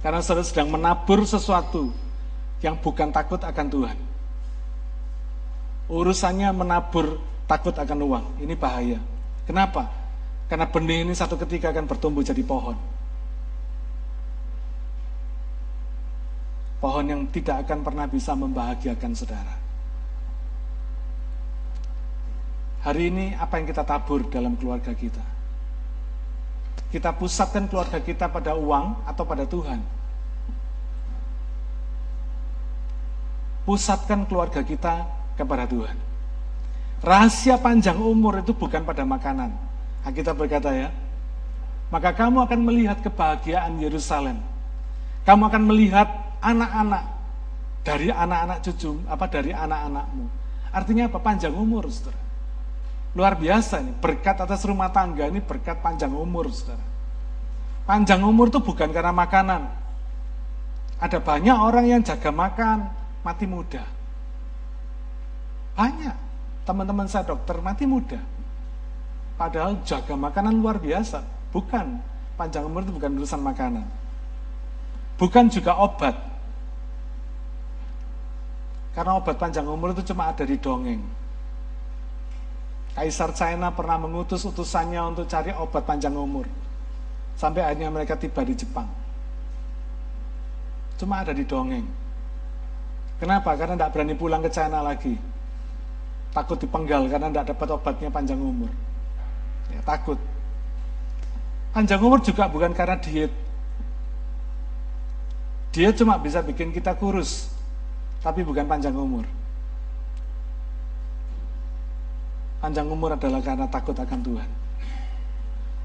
Karena 0.02 0.18
saudara 0.22 0.42
sedang 0.42 0.70
menabur 0.70 1.22
sesuatu 1.22 1.94
yang 2.58 2.74
bukan 2.82 3.14
takut 3.14 3.38
akan 3.38 3.66
Tuhan. 3.70 3.98
Urusannya 5.86 6.50
menabur 6.50 7.22
takut 7.46 7.74
akan 7.74 7.98
uang. 8.02 8.26
Ini 8.42 8.54
bahaya. 8.58 8.98
Kenapa? 9.46 9.86
Karena 10.46 10.66
benih 10.66 11.06
ini 11.06 11.14
satu 11.14 11.34
ketika 11.38 11.70
akan 11.74 11.86
bertumbuh 11.86 12.22
jadi 12.22 12.42
pohon. 12.42 12.78
Pohon 16.78 17.06
yang 17.06 17.22
tidak 17.32 17.66
akan 17.66 17.82
pernah 17.82 18.06
bisa 18.06 18.36
membahagiakan 18.36 19.12
saudara. 19.16 19.54
Hari 22.86 23.10
ini 23.10 23.26
apa 23.34 23.58
yang 23.58 23.66
kita 23.66 23.82
tabur 23.82 24.22
dalam 24.30 24.54
keluarga 24.54 24.94
kita? 24.94 25.24
Kita 26.86 27.10
pusatkan 27.10 27.66
keluarga 27.66 27.98
kita 27.98 28.30
pada 28.30 28.54
uang 28.54 29.02
atau 29.02 29.26
pada 29.26 29.42
Tuhan? 29.42 29.82
Pusatkan 33.66 34.22
keluarga 34.30 34.62
kita 34.62 35.02
kepada 35.34 35.66
Tuhan. 35.66 36.05
Rahasia 37.04 37.60
panjang 37.60 38.00
umur 38.00 38.40
itu 38.40 38.56
bukan 38.56 38.80
pada 38.82 39.04
makanan. 39.04 39.52
Kita 40.06 40.32
berkata 40.32 40.70
ya, 40.70 40.88
maka 41.90 42.14
kamu 42.14 42.46
akan 42.46 42.60
melihat 42.62 42.98
kebahagiaan 43.02 43.78
Yerusalem. 43.82 44.38
Kamu 45.26 45.50
akan 45.50 45.62
melihat 45.66 46.06
anak-anak 46.38 47.04
dari 47.82 48.08
anak-anak 48.14 48.58
cucu, 48.62 49.02
apa 49.10 49.26
dari 49.26 49.50
anak-anakmu. 49.50 50.26
Artinya 50.70 51.10
apa? 51.10 51.18
Panjang 51.18 51.54
umur, 51.54 51.90
saudara. 51.90 52.18
Luar 53.16 53.34
biasa 53.38 53.82
ini, 53.82 53.96
berkat 53.96 54.38
atas 54.42 54.62
rumah 54.66 54.92
tangga 54.92 55.26
ini 55.26 55.42
berkat 55.42 55.82
panjang 55.82 56.14
umur, 56.14 56.50
saudara. 56.54 56.82
Panjang 57.86 58.22
umur 58.22 58.50
itu 58.50 58.58
bukan 58.62 58.90
karena 58.90 59.14
makanan. 59.14 59.62
Ada 60.98 61.22
banyak 61.22 61.56
orang 61.56 61.86
yang 61.86 62.00
jaga 62.02 62.30
makan, 62.34 62.90
mati 63.22 63.46
muda. 63.46 63.84
Banyak 65.78 66.25
teman-teman 66.66 67.06
saya 67.06 67.22
dokter 67.30 67.62
mati 67.62 67.86
muda. 67.86 68.18
Padahal 69.38 69.78
jaga 69.86 70.18
makanan 70.18 70.58
luar 70.58 70.82
biasa. 70.82 71.22
Bukan, 71.54 72.02
panjang 72.34 72.66
umur 72.66 72.82
itu 72.82 72.92
bukan 72.92 73.22
urusan 73.22 73.40
makanan. 73.40 73.86
Bukan 75.16 75.46
juga 75.48 75.78
obat. 75.78 76.12
Karena 78.92 79.16
obat 79.16 79.36
panjang 79.38 79.64
umur 79.64 79.94
itu 79.94 80.02
cuma 80.12 80.34
ada 80.34 80.42
di 80.42 80.58
dongeng. 80.58 81.00
Kaisar 82.96 83.30
China 83.36 83.70
pernah 83.70 84.00
mengutus 84.00 84.42
utusannya 84.42 85.00
untuk 85.04 85.28
cari 85.28 85.52
obat 85.54 85.84
panjang 85.84 86.16
umur. 86.16 86.48
Sampai 87.36 87.62
akhirnya 87.62 87.92
mereka 87.92 88.16
tiba 88.16 88.40
di 88.40 88.56
Jepang. 88.56 88.88
Cuma 90.96 91.20
ada 91.20 91.36
di 91.36 91.44
dongeng. 91.44 91.84
Kenapa? 93.20 93.52
Karena 93.52 93.76
tidak 93.76 93.92
berani 93.92 94.14
pulang 94.16 94.40
ke 94.40 94.48
China 94.48 94.80
lagi 94.80 95.35
takut 96.36 96.60
dipenggal 96.60 97.08
karena 97.08 97.32
tidak 97.32 97.56
dapat 97.56 97.68
obatnya 97.72 98.12
panjang 98.12 98.36
umur. 98.36 98.68
Ya, 99.72 99.80
takut. 99.80 100.20
Panjang 101.72 102.00
umur 102.04 102.20
juga 102.20 102.44
bukan 102.44 102.76
karena 102.76 103.00
diet. 103.00 103.32
Dia 105.72 105.92
cuma 105.96 106.20
bisa 106.20 106.44
bikin 106.44 106.72
kita 106.72 106.92
kurus, 106.96 107.48
tapi 108.20 108.44
bukan 108.44 108.68
panjang 108.68 108.92
umur. 108.92 109.24
Panjang 112.60 112.88
umur 112.88 113.16
adalah 113.16 113.40
karena 113.44 113.68
takut 113.68 113.96
akan 113.96 114.20
Tuhan. 114.24 114.50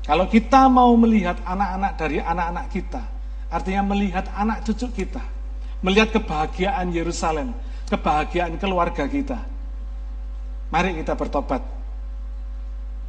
Kalau 0.07 0.25
kita 0.31 0.71
mau 0.71 0.95
melihat 0.95 1.39
anak-anak 1.43 1.91
dari 1.99 2.17
anak-anak 2.23 2.65
kita, 2.71 3.03
artinya 3.51 3.83
melihat 3.91 4.25
anak 4.31 4.63
cucu 4.63 4.87
kita, 5.03 5.21
melihat 5.83 6.15
kebahagiaan 6.15 6.87
Yerusalem, 6.95 7.51
kebahagiaan 7.91 8.55
keluarga 8.55 9.05
kita. 9.11 9.50
Mari 10.71 10.95
kita 11.03 11.13
bertobat. 11.19 11.59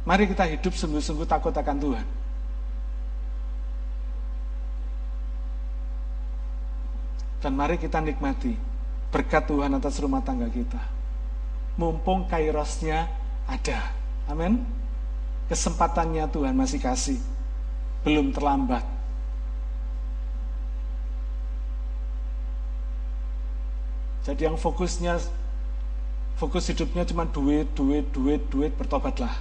Mari 0.03 0.27
kita 0.27 0.43
hidup 0.51 0.75
sungguh-sungguh 0.75 1.23
takut 1.23 1.55
akan 1.55 1.77
Tuhan. 1.79 2.07
Dan 7.39 7.59
mari 7.59 7.75
kita 7.79 7.99
nikmati 8.03 8.55
berkat 9.11 9.47
Tuhan 9.47 9.75
atas 9.75 9.99
rumah 9.99 10.19
tangga 10.23 10.47
kita. 10.51 10.79
Mumpung 11.79 12.27
kairosnya 12.27 13.07
ada. 13.47 13.91
Amin. 14.27 14.63
Kesempatannya 15.47 16.27
Tuhan 16.31 16.55
masih 16.55 16.79
kasih. 16.83 17.19
Belum 18.03 18.31
terlambat. 18.31 18.83
Jadi 24.23 24.47
yang 24.47 24.55
fokusnya 24.55 25.19
fokus 26.43 26.67
hidupnya 26.75 27.07
cuma 27.07 27.23
duit, 27.23 27.71
duit, 27.71 28.03
duit, 28.11 28.43
duit, 28.51 28.75
bertobatlah. 28.75 29.31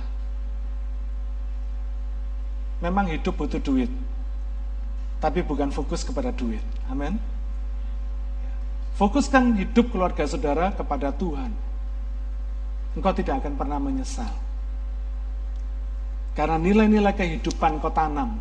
Memang 2.79 3.11
hidup 3.11 3.35
butuh 3.35 3.59
duit. 3.59 3.91
Tapi 5.19 5.43
bukan 5.43 5.75
fokus 5.75 6.07
kepada 6.07 6.31
duit. 6.31 6.63
Amin. 6.87 7.19
Fokuskan 8.95 9.59
hidup 9.59 9.91
keluarga 9.91 10.23
saudara 10.31 10.71
kepada 10.71 11.11
Tuhan. 11.11 11.51
Engkau 12.95 13.11
tidak 13.19 13.43
akan 13.43 13.59
pernah 13.59 13.83
menyesal. 13.83 14.31
Karena 16.39 16.55
nilai-nilai 16.55 17.19
kehidupan 17.19 17.83
kau 17.83 17.91
tanam 17.91 18.39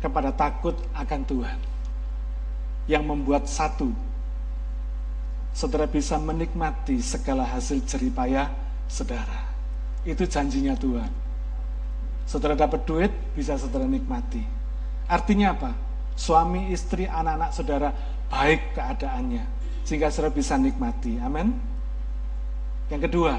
kepada 0.00 0.32
takut 0.32 0.72
akan 0.96 1.20
Tuhan. 1.28 1.58
Yang 2.88 3.04
membuat 3.04 3.44
satu, 3.44 3.92
saudara 5.54 5.86
bisa 5.90 6.16
menikmati 6.16 7.02
segala 7.02 7.46
hasil 7.46 7.82
jeripayah 7.84 8.50
saudara. 8.86 9.50
Itu 10.06 10.24
janjinya 10.24 10.74
Tuhan. 10.78 11.12
Saudara 12.24 12.54
dapat 12.54 12.86
duit, 12.86 13.12
bisa 13.34 13.58
saudara 13.58 13.84
nikmati. 13.84 14.40
Artinya 15.10 15.52
apa? 15.52 15.70
Suami, 16.14 16.70
istri, 16.70 17.10
anak-anak 17.10 17.50
saudara 17.50 17.90
baik 18.30 18.78
keadaannya 18.78 19.44
sehingga 19.82 20.06
saudara 20.14 20.30
bisa 20.30 20.54
nikmati. 20.54 21.18
Amin. 21.18 21.50
Yang 22.86 23.10
kedua, 23.10 23.34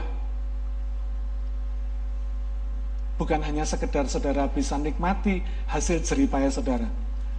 bukan 3.15 3.39
hanya 3.43 3.63
sekedar 3.63 4.07
saudara 4.11 4.47
bisa 4.51 4.75
nikmati 4.75 5.39
hasil 5.71 6.03
jeripaya 6.03 6.51
saudara, 6.51 6.87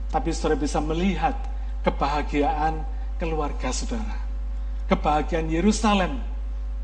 tapi 0.09 0.33
saudara 0.33 0.61
bisa 0.61 0.81
melihat 0.81 1.37
kebahagiaan 1.85 2.85
keluarga 3.21 3.69
saudara, 3.73 4.17
kebahagiaan 4.91 5.49
Yerusalem. 5.51 6.19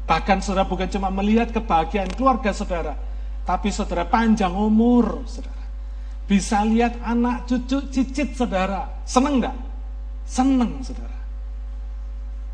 Bahkan 0.09 0.41
saudara 0.41 0.65
bukan 0.65 0.89
cuma 0.89 1.13
melihat 1.13 1.53
kebahagiaan 1.53 2.09
keluarga 2.17 2.49
saudara, 2.57 2.97
tapi 3.45 3.69
saudara 3.69 4.09
panjang 4.09 4.53
umur 4.57 5.21
saudara. 5.29 5.61
Bisa 6.25 6.65
lihat 6.65 6.97
anak 7.05 7.49
cucu 7.49 7.89
cicit 7.93 8.37
saudara. 8.37 8.89
Seneng 9.05 9.41
enggak? 9.41 9.57
Seneng 10.25 10.81
saudara. 10.85 11.19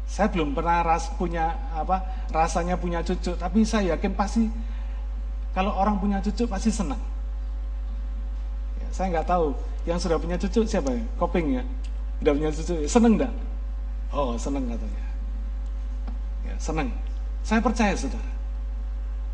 Saya 0.07 0.31
belum 0.31 0.55
pernah 0.55 0.83
ras 0.87 1.11
punya 1.19 1.55
apa 1.75 2.27
rasanya 2.31 2.79
punya 2.79 3.03
cucu, 3.03 3.35
tapi 3.35 3.67
saya 3.67 3.99
yakin 3.99 4.15
pasti 4.15 4.47
kalau 5.55 5.75
orang 5.75 5.99
punya 5.99 6.19
cucu 6.23 6.47
pasti 6.47 6.71
senang. 6.71 6.99
Ya, 8.83 8.89
saya 8.91 9.11
nggak 9.15 9.27
tahu 9.27 9.55
yang 9.87 9.99
sudah 9.99 10.19
punya 10.19 10.39
cucu 10.39 10.67
siapa 10.67 10.91
ya? 10.91 11.03
Koping 11.19 11.59
ya, 11.59 11.63
udah 12.23 12.33
punya 12.35 12.51
cucu, 12.51 12.75
seneng 12.87 13.19
enggak? 13.19 13.33
Oh 14.15 14.39
seneng 14.39 14.71
katanya. 14.71 15.04
Ya, 16.55 16.57
seneng. 16.63 16.95
Saya 17.43 17.59
percaya 17.59 17.93
saudara, 17.99 18.31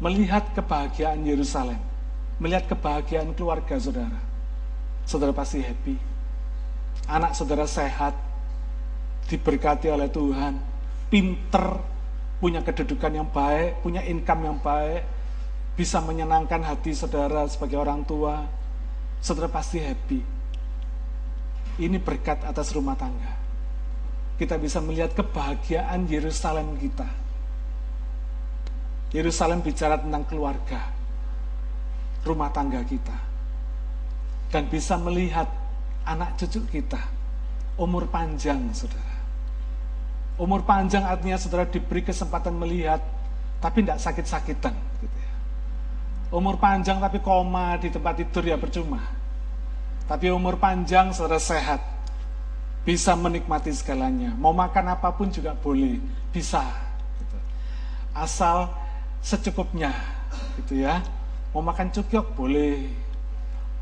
melihat 0.01 0.57
kebahagiaan 0.57 1.21
Yerusalem, 1.21 1.77
melihat 2.41 2.65
kebahagiaan 2.73 3.37
keluarga 3.37 3.77
saudara, 3.77 4.19
saudara 5.05 5.37
pasti 5.37 5.61
happy. 5.61 6.01
Anak 7.07 7.37
saudara 7.37 7.69
sehat, 7.69 8.17
diberkati 9.29 9.93
oleh 9.93 10.09
Tuhan, 10.09 10.57
pinter, 11.13 11.77
punya 12.41 12.65
kedudukan 12.65 13.13
yang 13.13 13.29
baik, 13.29 13.85
punya 13.85 14.01
income 14.01 14.49
yang 14.49 14.59
baik, 14.59 15.05
bisa 15.77 16.01
menyenangkan 16.01 16.65
hati 16.65 16.97
saudara 16.97 17.45
sebagai 17.47 17.77
orang 17.77 18.03
tua, 18.09 18.49
saudara 19.21 19.53
pasti 19.53 19.77
happy. 19.77 20.25
Ini 21.85 22.01
berkat 22.01 22.49
atas 22.49 22.73
rumah 22.73 22.97
tangga. 22.97 23.40
Kita 24.41 24.57
bisa 24.57 24.81
melihat 24.81 25.13
kebahagiaan 25.13 26.09
Yerusalem 26.09 26.81
kita. 26.81 27.05
Yerusalem 29.13 29.61
bicara 29.61 30.01
tentang 30.01 30.25
keluarga, 30.25 30.81
rumah 32.25 32.49
tangga 32.49 32.81
kita. 32.81 33.29
Dan 34.49 34.73
bisa 34.73 34.97
melihat 34.97 35.47
anak 36.09 36.41
cucu 36.41 36.65
kita, 36.73 36.99
umur 37.77 38.09
panjang 38.09 38.73
saudara 38.73 39.11
Umur 40.41 40.65
panjang 40.65 41.05
artinya 41.05 41.37
saudara 41.37 41.69
diberi 41.69 42.01
kesempatan 42.01 42.57
melihat, 42.57 43.05
tapi 43.61 43.85
tidak 43.85 44.01
sakit-sakitan. 44.01 44.73
Gitu 45.05 45.17
ya. 45.21 45.33
Umur 46.33 46.57
panjang 46.57 46.97
tapi 46.97 47.21
koma 47.21 47.77
di 47.77 47.93
tempat 47.93 48.17
tidur 48.17 48.49
ya 48.49 48.57
percuma. 48.57 49.05
Tapi 50.09 50.33
umur 50.33 50.57
panjang 50.57 51.13
saudara 51.13 51.37
sehat, 51.37 51.85
bisa 52.87 53.13
menikmati 53.17 53.71
segalanya. 53.73 54.33
Mau 54.37 54.53
makan 54.55 54.95
apa 54.95 55.13
pun 55.13 55.29
juga 55.29 55.53
boleh, 55.57 56.01
bisa. 56.35 56.65
Gitu. 57.21 57.37
Asal 58.17 58.71
secukupnya, 59.21 59.93
gitu 60.61 60.81
ya. 60.85 61.05
Mau 61.51 61.61
makan 61.61 61.91
cukyok 61.91 62.37
boleh, 62.39 62.89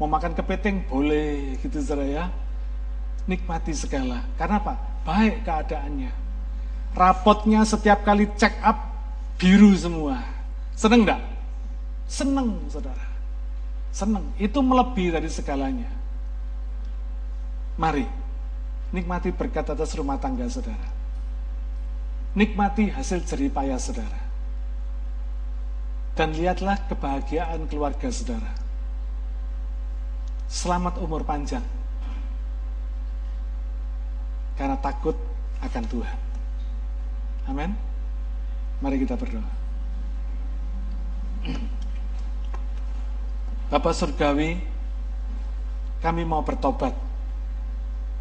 mau 0.00 0.08
makan 0.08 0.32
kepiting 0.34 0.88
boleh, 0.88 1.60
gitu 1.60 1.78
saudara 1.80 2.06
ya. 2.06 2.24
Nikmati 3.28 3.76
segala. 3.76 4.24
Karena 4.40 4.56
apa? 4.56 4.74
Baik 5.04 5.44
keadaannya 5.44 6.28
rapotnya 6.98 7.62
setiap 7.62 8.02
kali 8.06 8.26
check 8.34 8.58
up 8.58 8.78
biru 9.38 9.70
semua. 9.78 10.18
Seneng 10.74 11.06
enggak? 11.06 11.22
Seneng, 12.10 12.58
saudara. 12.70 13.06
Seneng. 13.94 14.24
Itu 14.38 14.62
melebihi 14.62 15.14
dari 15.14 15.30
segalanya. 15.30 15.90
Mari, 17.78 18.06
nikmati 18.94 19.34
berkat 19.34 19.68
atas 19.68 19.92
rumah 19.96 20.16
tangga 20.16 20.48
saudara. 20.48 20.88
Nikmati 22.36 22.92
hasil 22.92 23.24
jeripaya 23.24 23.76
saudara. 23.80 24.20
Dan 26.18 26.34
lihatlah 26.34 26.78
kebahagiaan 26.90 27.70
keluarga 27.70 28.10
saudara. 28.10 28.50
Selamat 30.48 30.98
umur 30.98 31.22
panjang. 31.22 31.62
Karena 34.58 34.74
takut 34.80 35.14
akan 35.62 35.84
Tuhan. 35.86 36.18
Amin. 37.46 37.70
Mari 38.82 38.96
kita 39.02 39.14
berdoa. 39.14 39.50
Bapak 43.68 43.92
Surgawi, 43.92 44.58
kami 46.00 46.22
mau 46.24 46.40
bertobat. 46.42 47.07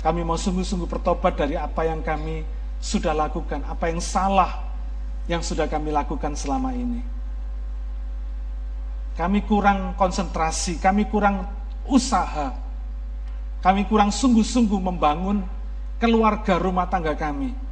Kami 0.02 0.22
mau 0.22 0.38
sungguh-sungguh 0.38 0.86
bertobat 0.86 1.34
dari 1.36 1.58
apa 1.58 1.86
yang 1.86 2.06
kami 2.06 2.46
sudah 2.78 3.12
lakukan, 3.18 3.66
apa 3.66 3.90
yang 3.90 3.98
salah 3.98 4.64
yang 5.26 5.42
sudah 5.42 5.66
kami 5.66 5.90
lakukan 5.90 6.38
selama 6.38 6.72
ini. 6.72 7.02
Kami 9.18 9.42
kurang 9.50 9.98
konsentrasi, 9.98 10.78
kami 10.78 11.10
kurang 11.10 11.50
usaha, 11.90 12.54
kami 13.66 13.90
kurang 13.90 14.14
sungguh-sungguh 14.14 14.78
membangun 14.78 15.42
keluarga 15.98 16.62
rumah 16.62 16.86
tangga 16.86 17.18
kami 17.18 17.68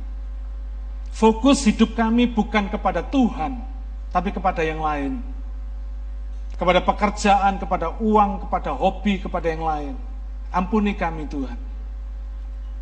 Fokus 1.16 1.64
hidup 1.64 1.96
kami 1.96 2.28
bukan 2.28 2.68
kepada 2.68 3.00
Tuhan, 3.00 3.64
tapi 4.12 4.36
kepada 4.36 4.60
yang 4.68 4.84
lain. 4.84 5.24
Kepada 6.60 6.84
pekerjaan, 6.84 7.56
kepada 7.56 7.96
uang, 8.04 8.44
kepada 8.44 8.76
hobi, 8.76 9.24
kepada 9.24 9.48
yang 9.48 9.64
lain. 9.64 9.96
Ampuni 10.52 10.92
kami 10.92 11.24
Tuhan. 11.32 11.56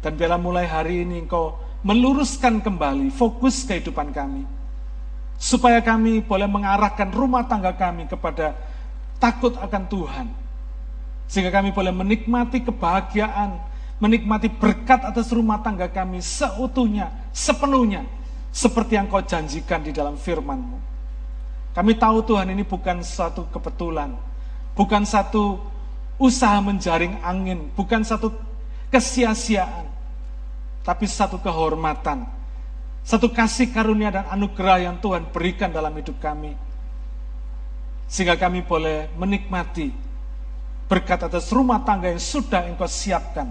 Dan 0.04 0.20
biarlah 0.20 0.42
mulai 0.42 0.68
hari 0.68 1.08
ini 1.08 1.24
Engkau 1.24 1.56
meluruskan 1.80 2.60
kembali 2.60 3.08
fokus 3.16 3.64
kehidupan 3.64 4.12
kami. 4.12 4.44
Supaya 5.40 5.80
kami 5.80 6.20
boleh 6.20 6.48
mengarahkan 6.48 7.08
rumah 7.16 7.48
tangga 7.48 7.72
kami 7.72 8.12
kepada 8.12 8.52
takut 9.24 9.56
akan 9.56 9.84
Tuhan. 9.88 10.28
Sehingga 11.32 11.56
kami 11.56 11.72
boleh 11.72 11.96
menikmati 11.96 12.60
kebahagiaan, 12.68 13.56
menikmati 14.04 14.52
berkat 14.52 15.08
atas 15.08 15.32
rumah 15.32 15.64
tangga 15.64 15.88
kami 15.88 16.20
seutuhnya, 16.20 17.08
sepenuhnya 17.32 18.04
seperti 18.52 19.00
yang 19.00 19.08
kau 19.08 19.24
janjikan 19.24 19.80
di 19.80 19.96
dalam 19.96 20.20
firman-Mu. 20.20 20.78
Kami 21.74 21.92
tahu 21.98 22.22
Tuhan 22.28 22.52
ini 22.54 22.62
bukan 22.68 23.02
satu 23.02 23.48
kebetulan, 23.50 24.14
bukan 24.78 25.08
satu 25.08 25.58
usaha 26.22 26.62
menjaring 26.62 27.18
angin, 27.26 27.72
bukan 27.74 28.06
satu 28.06 28.30
kesia-siaan, 28.94 29.90
tapi 30.84 31.08
satu 31.08 31.40
kehormatan, 31.40 32.28
satu 33.08 33.32
kasih 33.32 33.72
karunia 33.72 34.12
dan 34.12 34.28
anugerah 34.28 34.92
yang 34.92 35.00
Tuhan 35.00 35.32
berikan 35.32 35.72
dalam 35.72 35.96
hidup 35.96 36.20
kami. 36.20 36.56
Sehingga 38.08 38.36
kami 38.36 38.62
boleh 38.62 39.10
menikmati 39.16 39.90
berkat 40.92 41.26
atas 41.26 41.50
rumah 41.50 41.82
tangga 41.82 42.12
yang 42.12 42.22
sudah 42.22 42.68
engkau 42.68 42.86
siapkan 42.86 43.50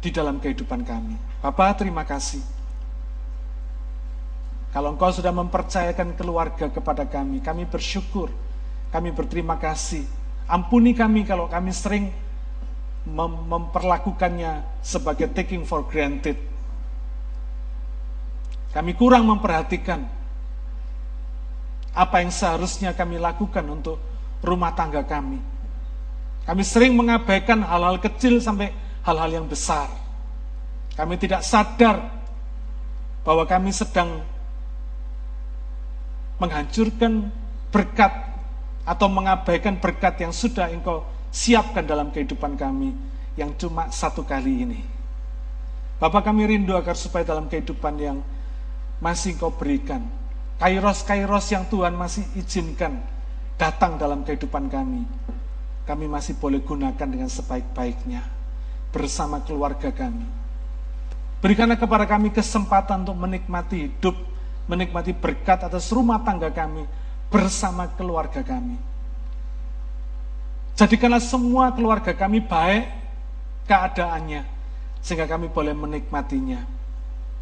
di 0.00 0.08
dalam 0.10 0.40
kehidupan 0.40 0.82
kami. 0.82 1.14
Bapak 1.44 1.84
terima 1.84 2.02
kasih. 2.02 2.42
Kalau 4.72 4.92
engkau 4.92 5.08
sudah 5.08 5.32
mempercayakan 5.32 6.16
keluarga 6.18 6.68
kepada 6.68 7.08
kami, 7.08 7.40
kami 7.40 7.64
bersyukur, 7.64 8.28
kami 8.92 9.08
berterima 9.12 9.56
kasih. 9.56 10.04
Ampuni 10.48 10.92
kami 10.92 11.24
kalau 11.24 11.48
kami 11.48 11.72
sering 11.72 12.12
mem 13.06 13.32
memperlakukannya 13.46 14.82
sebagai 14.82 15.30
taking 15.30 15.62
for 15.62 15.86
granted. 15.86 16.34
Kami 18.74 18.92
kurang 18.98 19.24
memperhatikan 19.30 20.04
apa 21.96 22.20
yang 22.20 22.28
seharusnya 22.28 22.92
kami 22.92 23.16
lakukan 23.16 23.64
untuk 23.64 23.96
rumah 24.44 24.74
tangga 24.76 25.06
kami. 25.06 25.40
Kami 26.44 26.62
sering 26.62 26.92
mengabaikan 26.92 27.64
hal-hal 27.64 27.96
kecil 27.98 28.38
sampai 28.42 28.70
hal-hal 29.06 29.30
yang 29.32 29.46
besar. 29.48 29.88
Kami 30.92 31.16
tidak 31.16 31.40
sadar 31.46 32.04
bahwa 33.24 33.48
kami 33.48 33.72
sedang 33.72 34.22
menghancurkan 36.36 37.32
berkat 37.72 38.12
atau 38.86 39.08
mengabaikan 39.08 39.80
berkat 39.80 40.20
yang 40.20 40.30
sudah 40.30 40.68
engkau 40.68 41.02
siapkan 41.32 41.84
dalam 41.84 42.12
kehidupan 42.12 42.54
kami 42.54 42.92
yang 43.36 43.54
cuma 43.56 43.88
satu 43.92 44.24
kali 44.24 44.64
ini. 44.64 44.80
Bapak 45.96 46.28
kami 46.28 46.44
rindu 46.44 46.76
agar 46.76 46.92
supaya 46.96 47.24
dalam 47.24 47.48
kehidupan 47.48 47.94
yang 47.96 48.18
masih 49.00 49.36
engkau 49.36 49.52
berikan, 49.52 50.04
kairos-kairos 50.60 51.48
yang 51.52 51.64
Tuhan 51.68 51.96
masih 51.96 52.24
izinkan 52.36 53.00
datang 53.56 53.96
dalam 53.96 54.20
kehidupan 54.24 54.68
kami, 54.68 55.04
kami 55.88 56.04
masih 56.04 56.36
boleh 56.36 56.60
gunakan 56.60 57.08
dengan 57.08 57.32
sebaik-baiknya 57.32 58.20
bersama 58.92 59.40
keluarga 59.40 59.88
kami. 59.88 60.28
Berikanlah 61.40 61.80
kepada 61.80 62.04
kami 62.08 62.32
kesempatan 62.32 63.04
untuk 63.04 63.16
menikmati 63.16 63.88
hidup 63.88 64.16
menikmati 64.66 65.14
berkat 65.14 65.62
atas 65.62 65.90
rumah 65.94 66.20
tangga 66.22 66.50
kami 66.50 66.82
bersama 67.30 67.90
keluarga 67.94 68.42
kami. 68.42 68.76
Jadikanlah 70.76 71.24
semua 71.24 71.72
keluarga 71.72 72.12
kami 72.12 72.44
baik 72.44 72.84
keadaannya, 73.64 74.44
sehingga 75.00 75.24
kami 75.24 75.48
boleh 75.48 75.72
menikmatinya. 75.72 76.60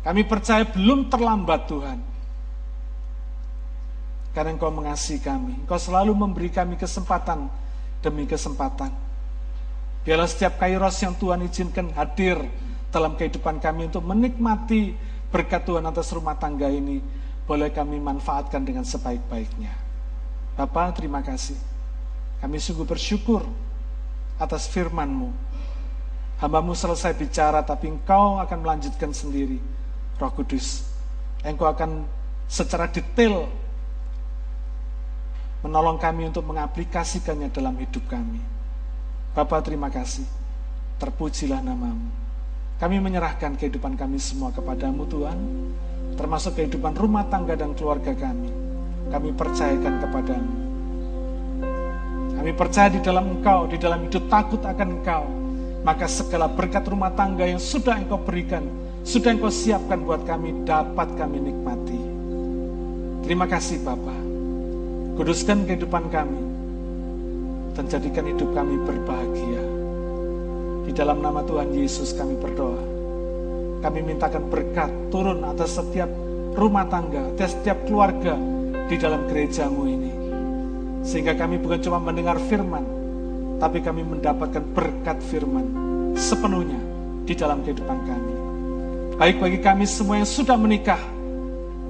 Kami 0.06 0.22
percaya 0.22 0.62
belum 0.62 1.10
terlambat 1.10 1.60
Tuhan. 1.66 1.98
Karena 4.30 4.50
Engkau 4.54 4.70
mengasihi 4.70 5.18
kami. 5.18 5.66
Engkau 5.66 5.78
selalu 5.78 6.14
memberi 6.14 6.50
kami 6.50 6.78
kesempatan 6.78 7.50
demi 8.04 8.22
kesempatan. 8.28 8.94
Biarlah 10.04 10.28
setiap 10.28 10.60
kairos 10.60 11.00
yang 11.00 11.16
Tuhan 11.16 11.42
izinkan 11.48 11.90
hadir 11.96 12.38
dalam 12.92 13.18
kehidupan 13.18 13.58
kami 13.58 13.88
untuk 13.88 14.04
menikmati 14.04 14.94
berkat 15.32 15.66
Tuhan 15.66 15.82
atas 15.82 16.12
rumah 16.14 16.38
tangga 16.38 16.70
ini 16.70 17.02
boleh 17.48 17.72
kami 17.72 17.98
manfaatkan 17.98 18.62
dengan 18.62 18.86
sebaik-baiknya. 18.86 19.72
Bapak, 20.54 21.00
terima 21.00 21.24
kasih. 21.24 21.73
Kami 22.42 22.56
sungguh 22.58 22.86
bersyukur 22.86 23.44
atas 24.38 24.66
firman-Mu. 24.70 25.30
Hambamu 26.42 26.74
selesai 26.74 27.14
bicara, 27.14 27.62
tapi 27.62 27.88
Engkau 27.88 28.42
akan 28.42 28.58
melanjutkan 28.58 29.14
sendiri. 29.14 29.58
Roh 30.18 30.32
Kudus, 30.34 30.86
Engkau 31.46 31.70
akan 31.70 32.04
secara 32.50 32.90
detail 32.90 33.48
menolong 35.64 35.96
kami 35.96 36.28
untuk 36.28 36.44
mengaplikasikannya 36.44 37.48
dalam 37.48 37.72
hidup 37.80 38.04
kami. 38.06 38.38
Bapak, 39.32 39.64
terima 39.64 39.88
kasih. 39.88 40.28
Terpujilah 41.00 41.64
namamu. 41.64 42.12
Kami 42.76 43.00
menyerahkan 43.00 43.56
kehidupan 43.56 43.96
kami 43.96 44.20
semua 44.20 44.52
kepadamu 44.52 45.08
Tuhan, 45.08 45.38
termasuk 46.20 46.60
kehidupan 46.60 46.92
rumah 46.98 47.24
tangga 47.32 47.56
dan 47.56 47.72
keluarga 47.72 48.12
kami. 48.12 48.50
Kami 49.08 49.28
percayakan 49.32 49.94
kepadamu. 50.04 50.63
Kami 52.44 52.52
percaya 52.52 52.92
di 52.92 53.00
dalam 53.00 53.40
engkau, 53.40 53.64
di 53.64 53.80
dalam 53.80 54.04
hidup 54.04 54.28
takut 54.28 54.60
akan 54.60 55.00
engkau. 55.00 55.24
Maka 55.80 56.04
segala 56.04 56.44
berkat 56.44 56.84
rumah 56.84 57.08
tangga 57.16 57.48
yang 57.48 57.56
sudah 57.56 57.96
engkau 57.96 58.20
berikan, 58.20 58.68
sudah 59.00 59.32
engkau 59.32 59.48
siapkan 59.48 60.04
buat 60.04 60.28
kami, 60.28 60.52
dapat 60.68 61.08
kami 61.16 61.40
nikmati. 61.40 61.96
Terima 63.24 63.48
kasih 63.48 63.80
Bapak. 63.80 64.20
Kuduskan 65.16 65.64
kehidupan 65.64 66.12
kami, 66.12 66.42
dan 67.80 67.88
jadikan 67.88 68.28
hidup 68.28 68.52
kami 68.52 68.76
berbahagia 68.76 69.64
di 70.84 70.92
dalam 70.92 71.24
nama 71.24 71.40
Tuhan 71.48 71.72
Yesus 71.72 72.12
kami 72.12 72.36
berdoa. 72.44 72.84
Kami 73.80 74.04
mintakan 74.04 74.52
berkat 74.52 74.92
turun 75.08 75.48
atas 75.48 75.80
setiap 75.80 76.12
rumah 76.60 76.84
tangga, 76.92 77.24
atas 77.24 77.56
setiap 77.56 77.88
keluarga 77.88 78.36
di 78.84 79.00
dalam 79.00 79.24
gerejamu 79.32 79.88
ini. 79.88 80.03
Sehingga 81.04 81.36
kami 81.36 81.60
bukan 81.60 81.78
cuma 81.84 82.00
mendengar 82.00 82.40
firman, 82.48 82.82
tapi 83.60 83.84
kami 83.84 84.02
mendapatkan 84.02 84.64
berkat 84.72 85.20
firman 85.28 85.64
sepenuhnya 86.16 86.80
di 87.28 87.36
dalam 87.36 87.60
kehidupan 87.60 87.98
kami. 88.08 88.34
Baik 89.20 89.36
bagi 89.38 89.58
kami 89.60 89.84
semua 89.84 90.24
yang 90.24 90.26
sudah 90.26 90.56
menikah, 90.56 91.00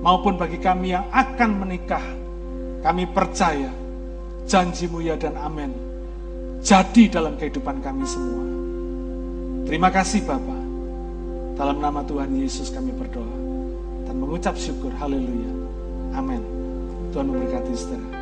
maupun 0.02 0.34
bagi 0.36 0.58
kami 0.58 0.92
yang 0.92 1.06
akan 1.14 1.50
menikah, 1.62 2.04
kami 2.82 3.06
percaya 3.08 3.70
janjimu 4.44 5.00
ya 5.00 5.16
dan 5.16 5.40
amin 5.40 5.94
jadi 6.64 7.12
dalam 7.12 7.36
kehidupan 7.36 7.84
kami 7.84 8.08
semua. 8.08 8.40
Terima 9.68 9.92
kasih 9.92 10.24
Bapa. 10.24 10.56
Dalam 11.60 11.76
nama 11.76 12.00
Tuhan 12.08 12.32
Yesus 12.40 12.72
kami 12.72 12.88
berdoa 12.96 13.36
dan 14.08 14.16
mengucap 14.16 14.56
syukur. 14.56 14.88
Haleluya. 14.96 15.52
Amin. 16.16 16.40
Tuhan 17.12 17.28
memberkati 17.28 17.72
saudara. 17.76 18.13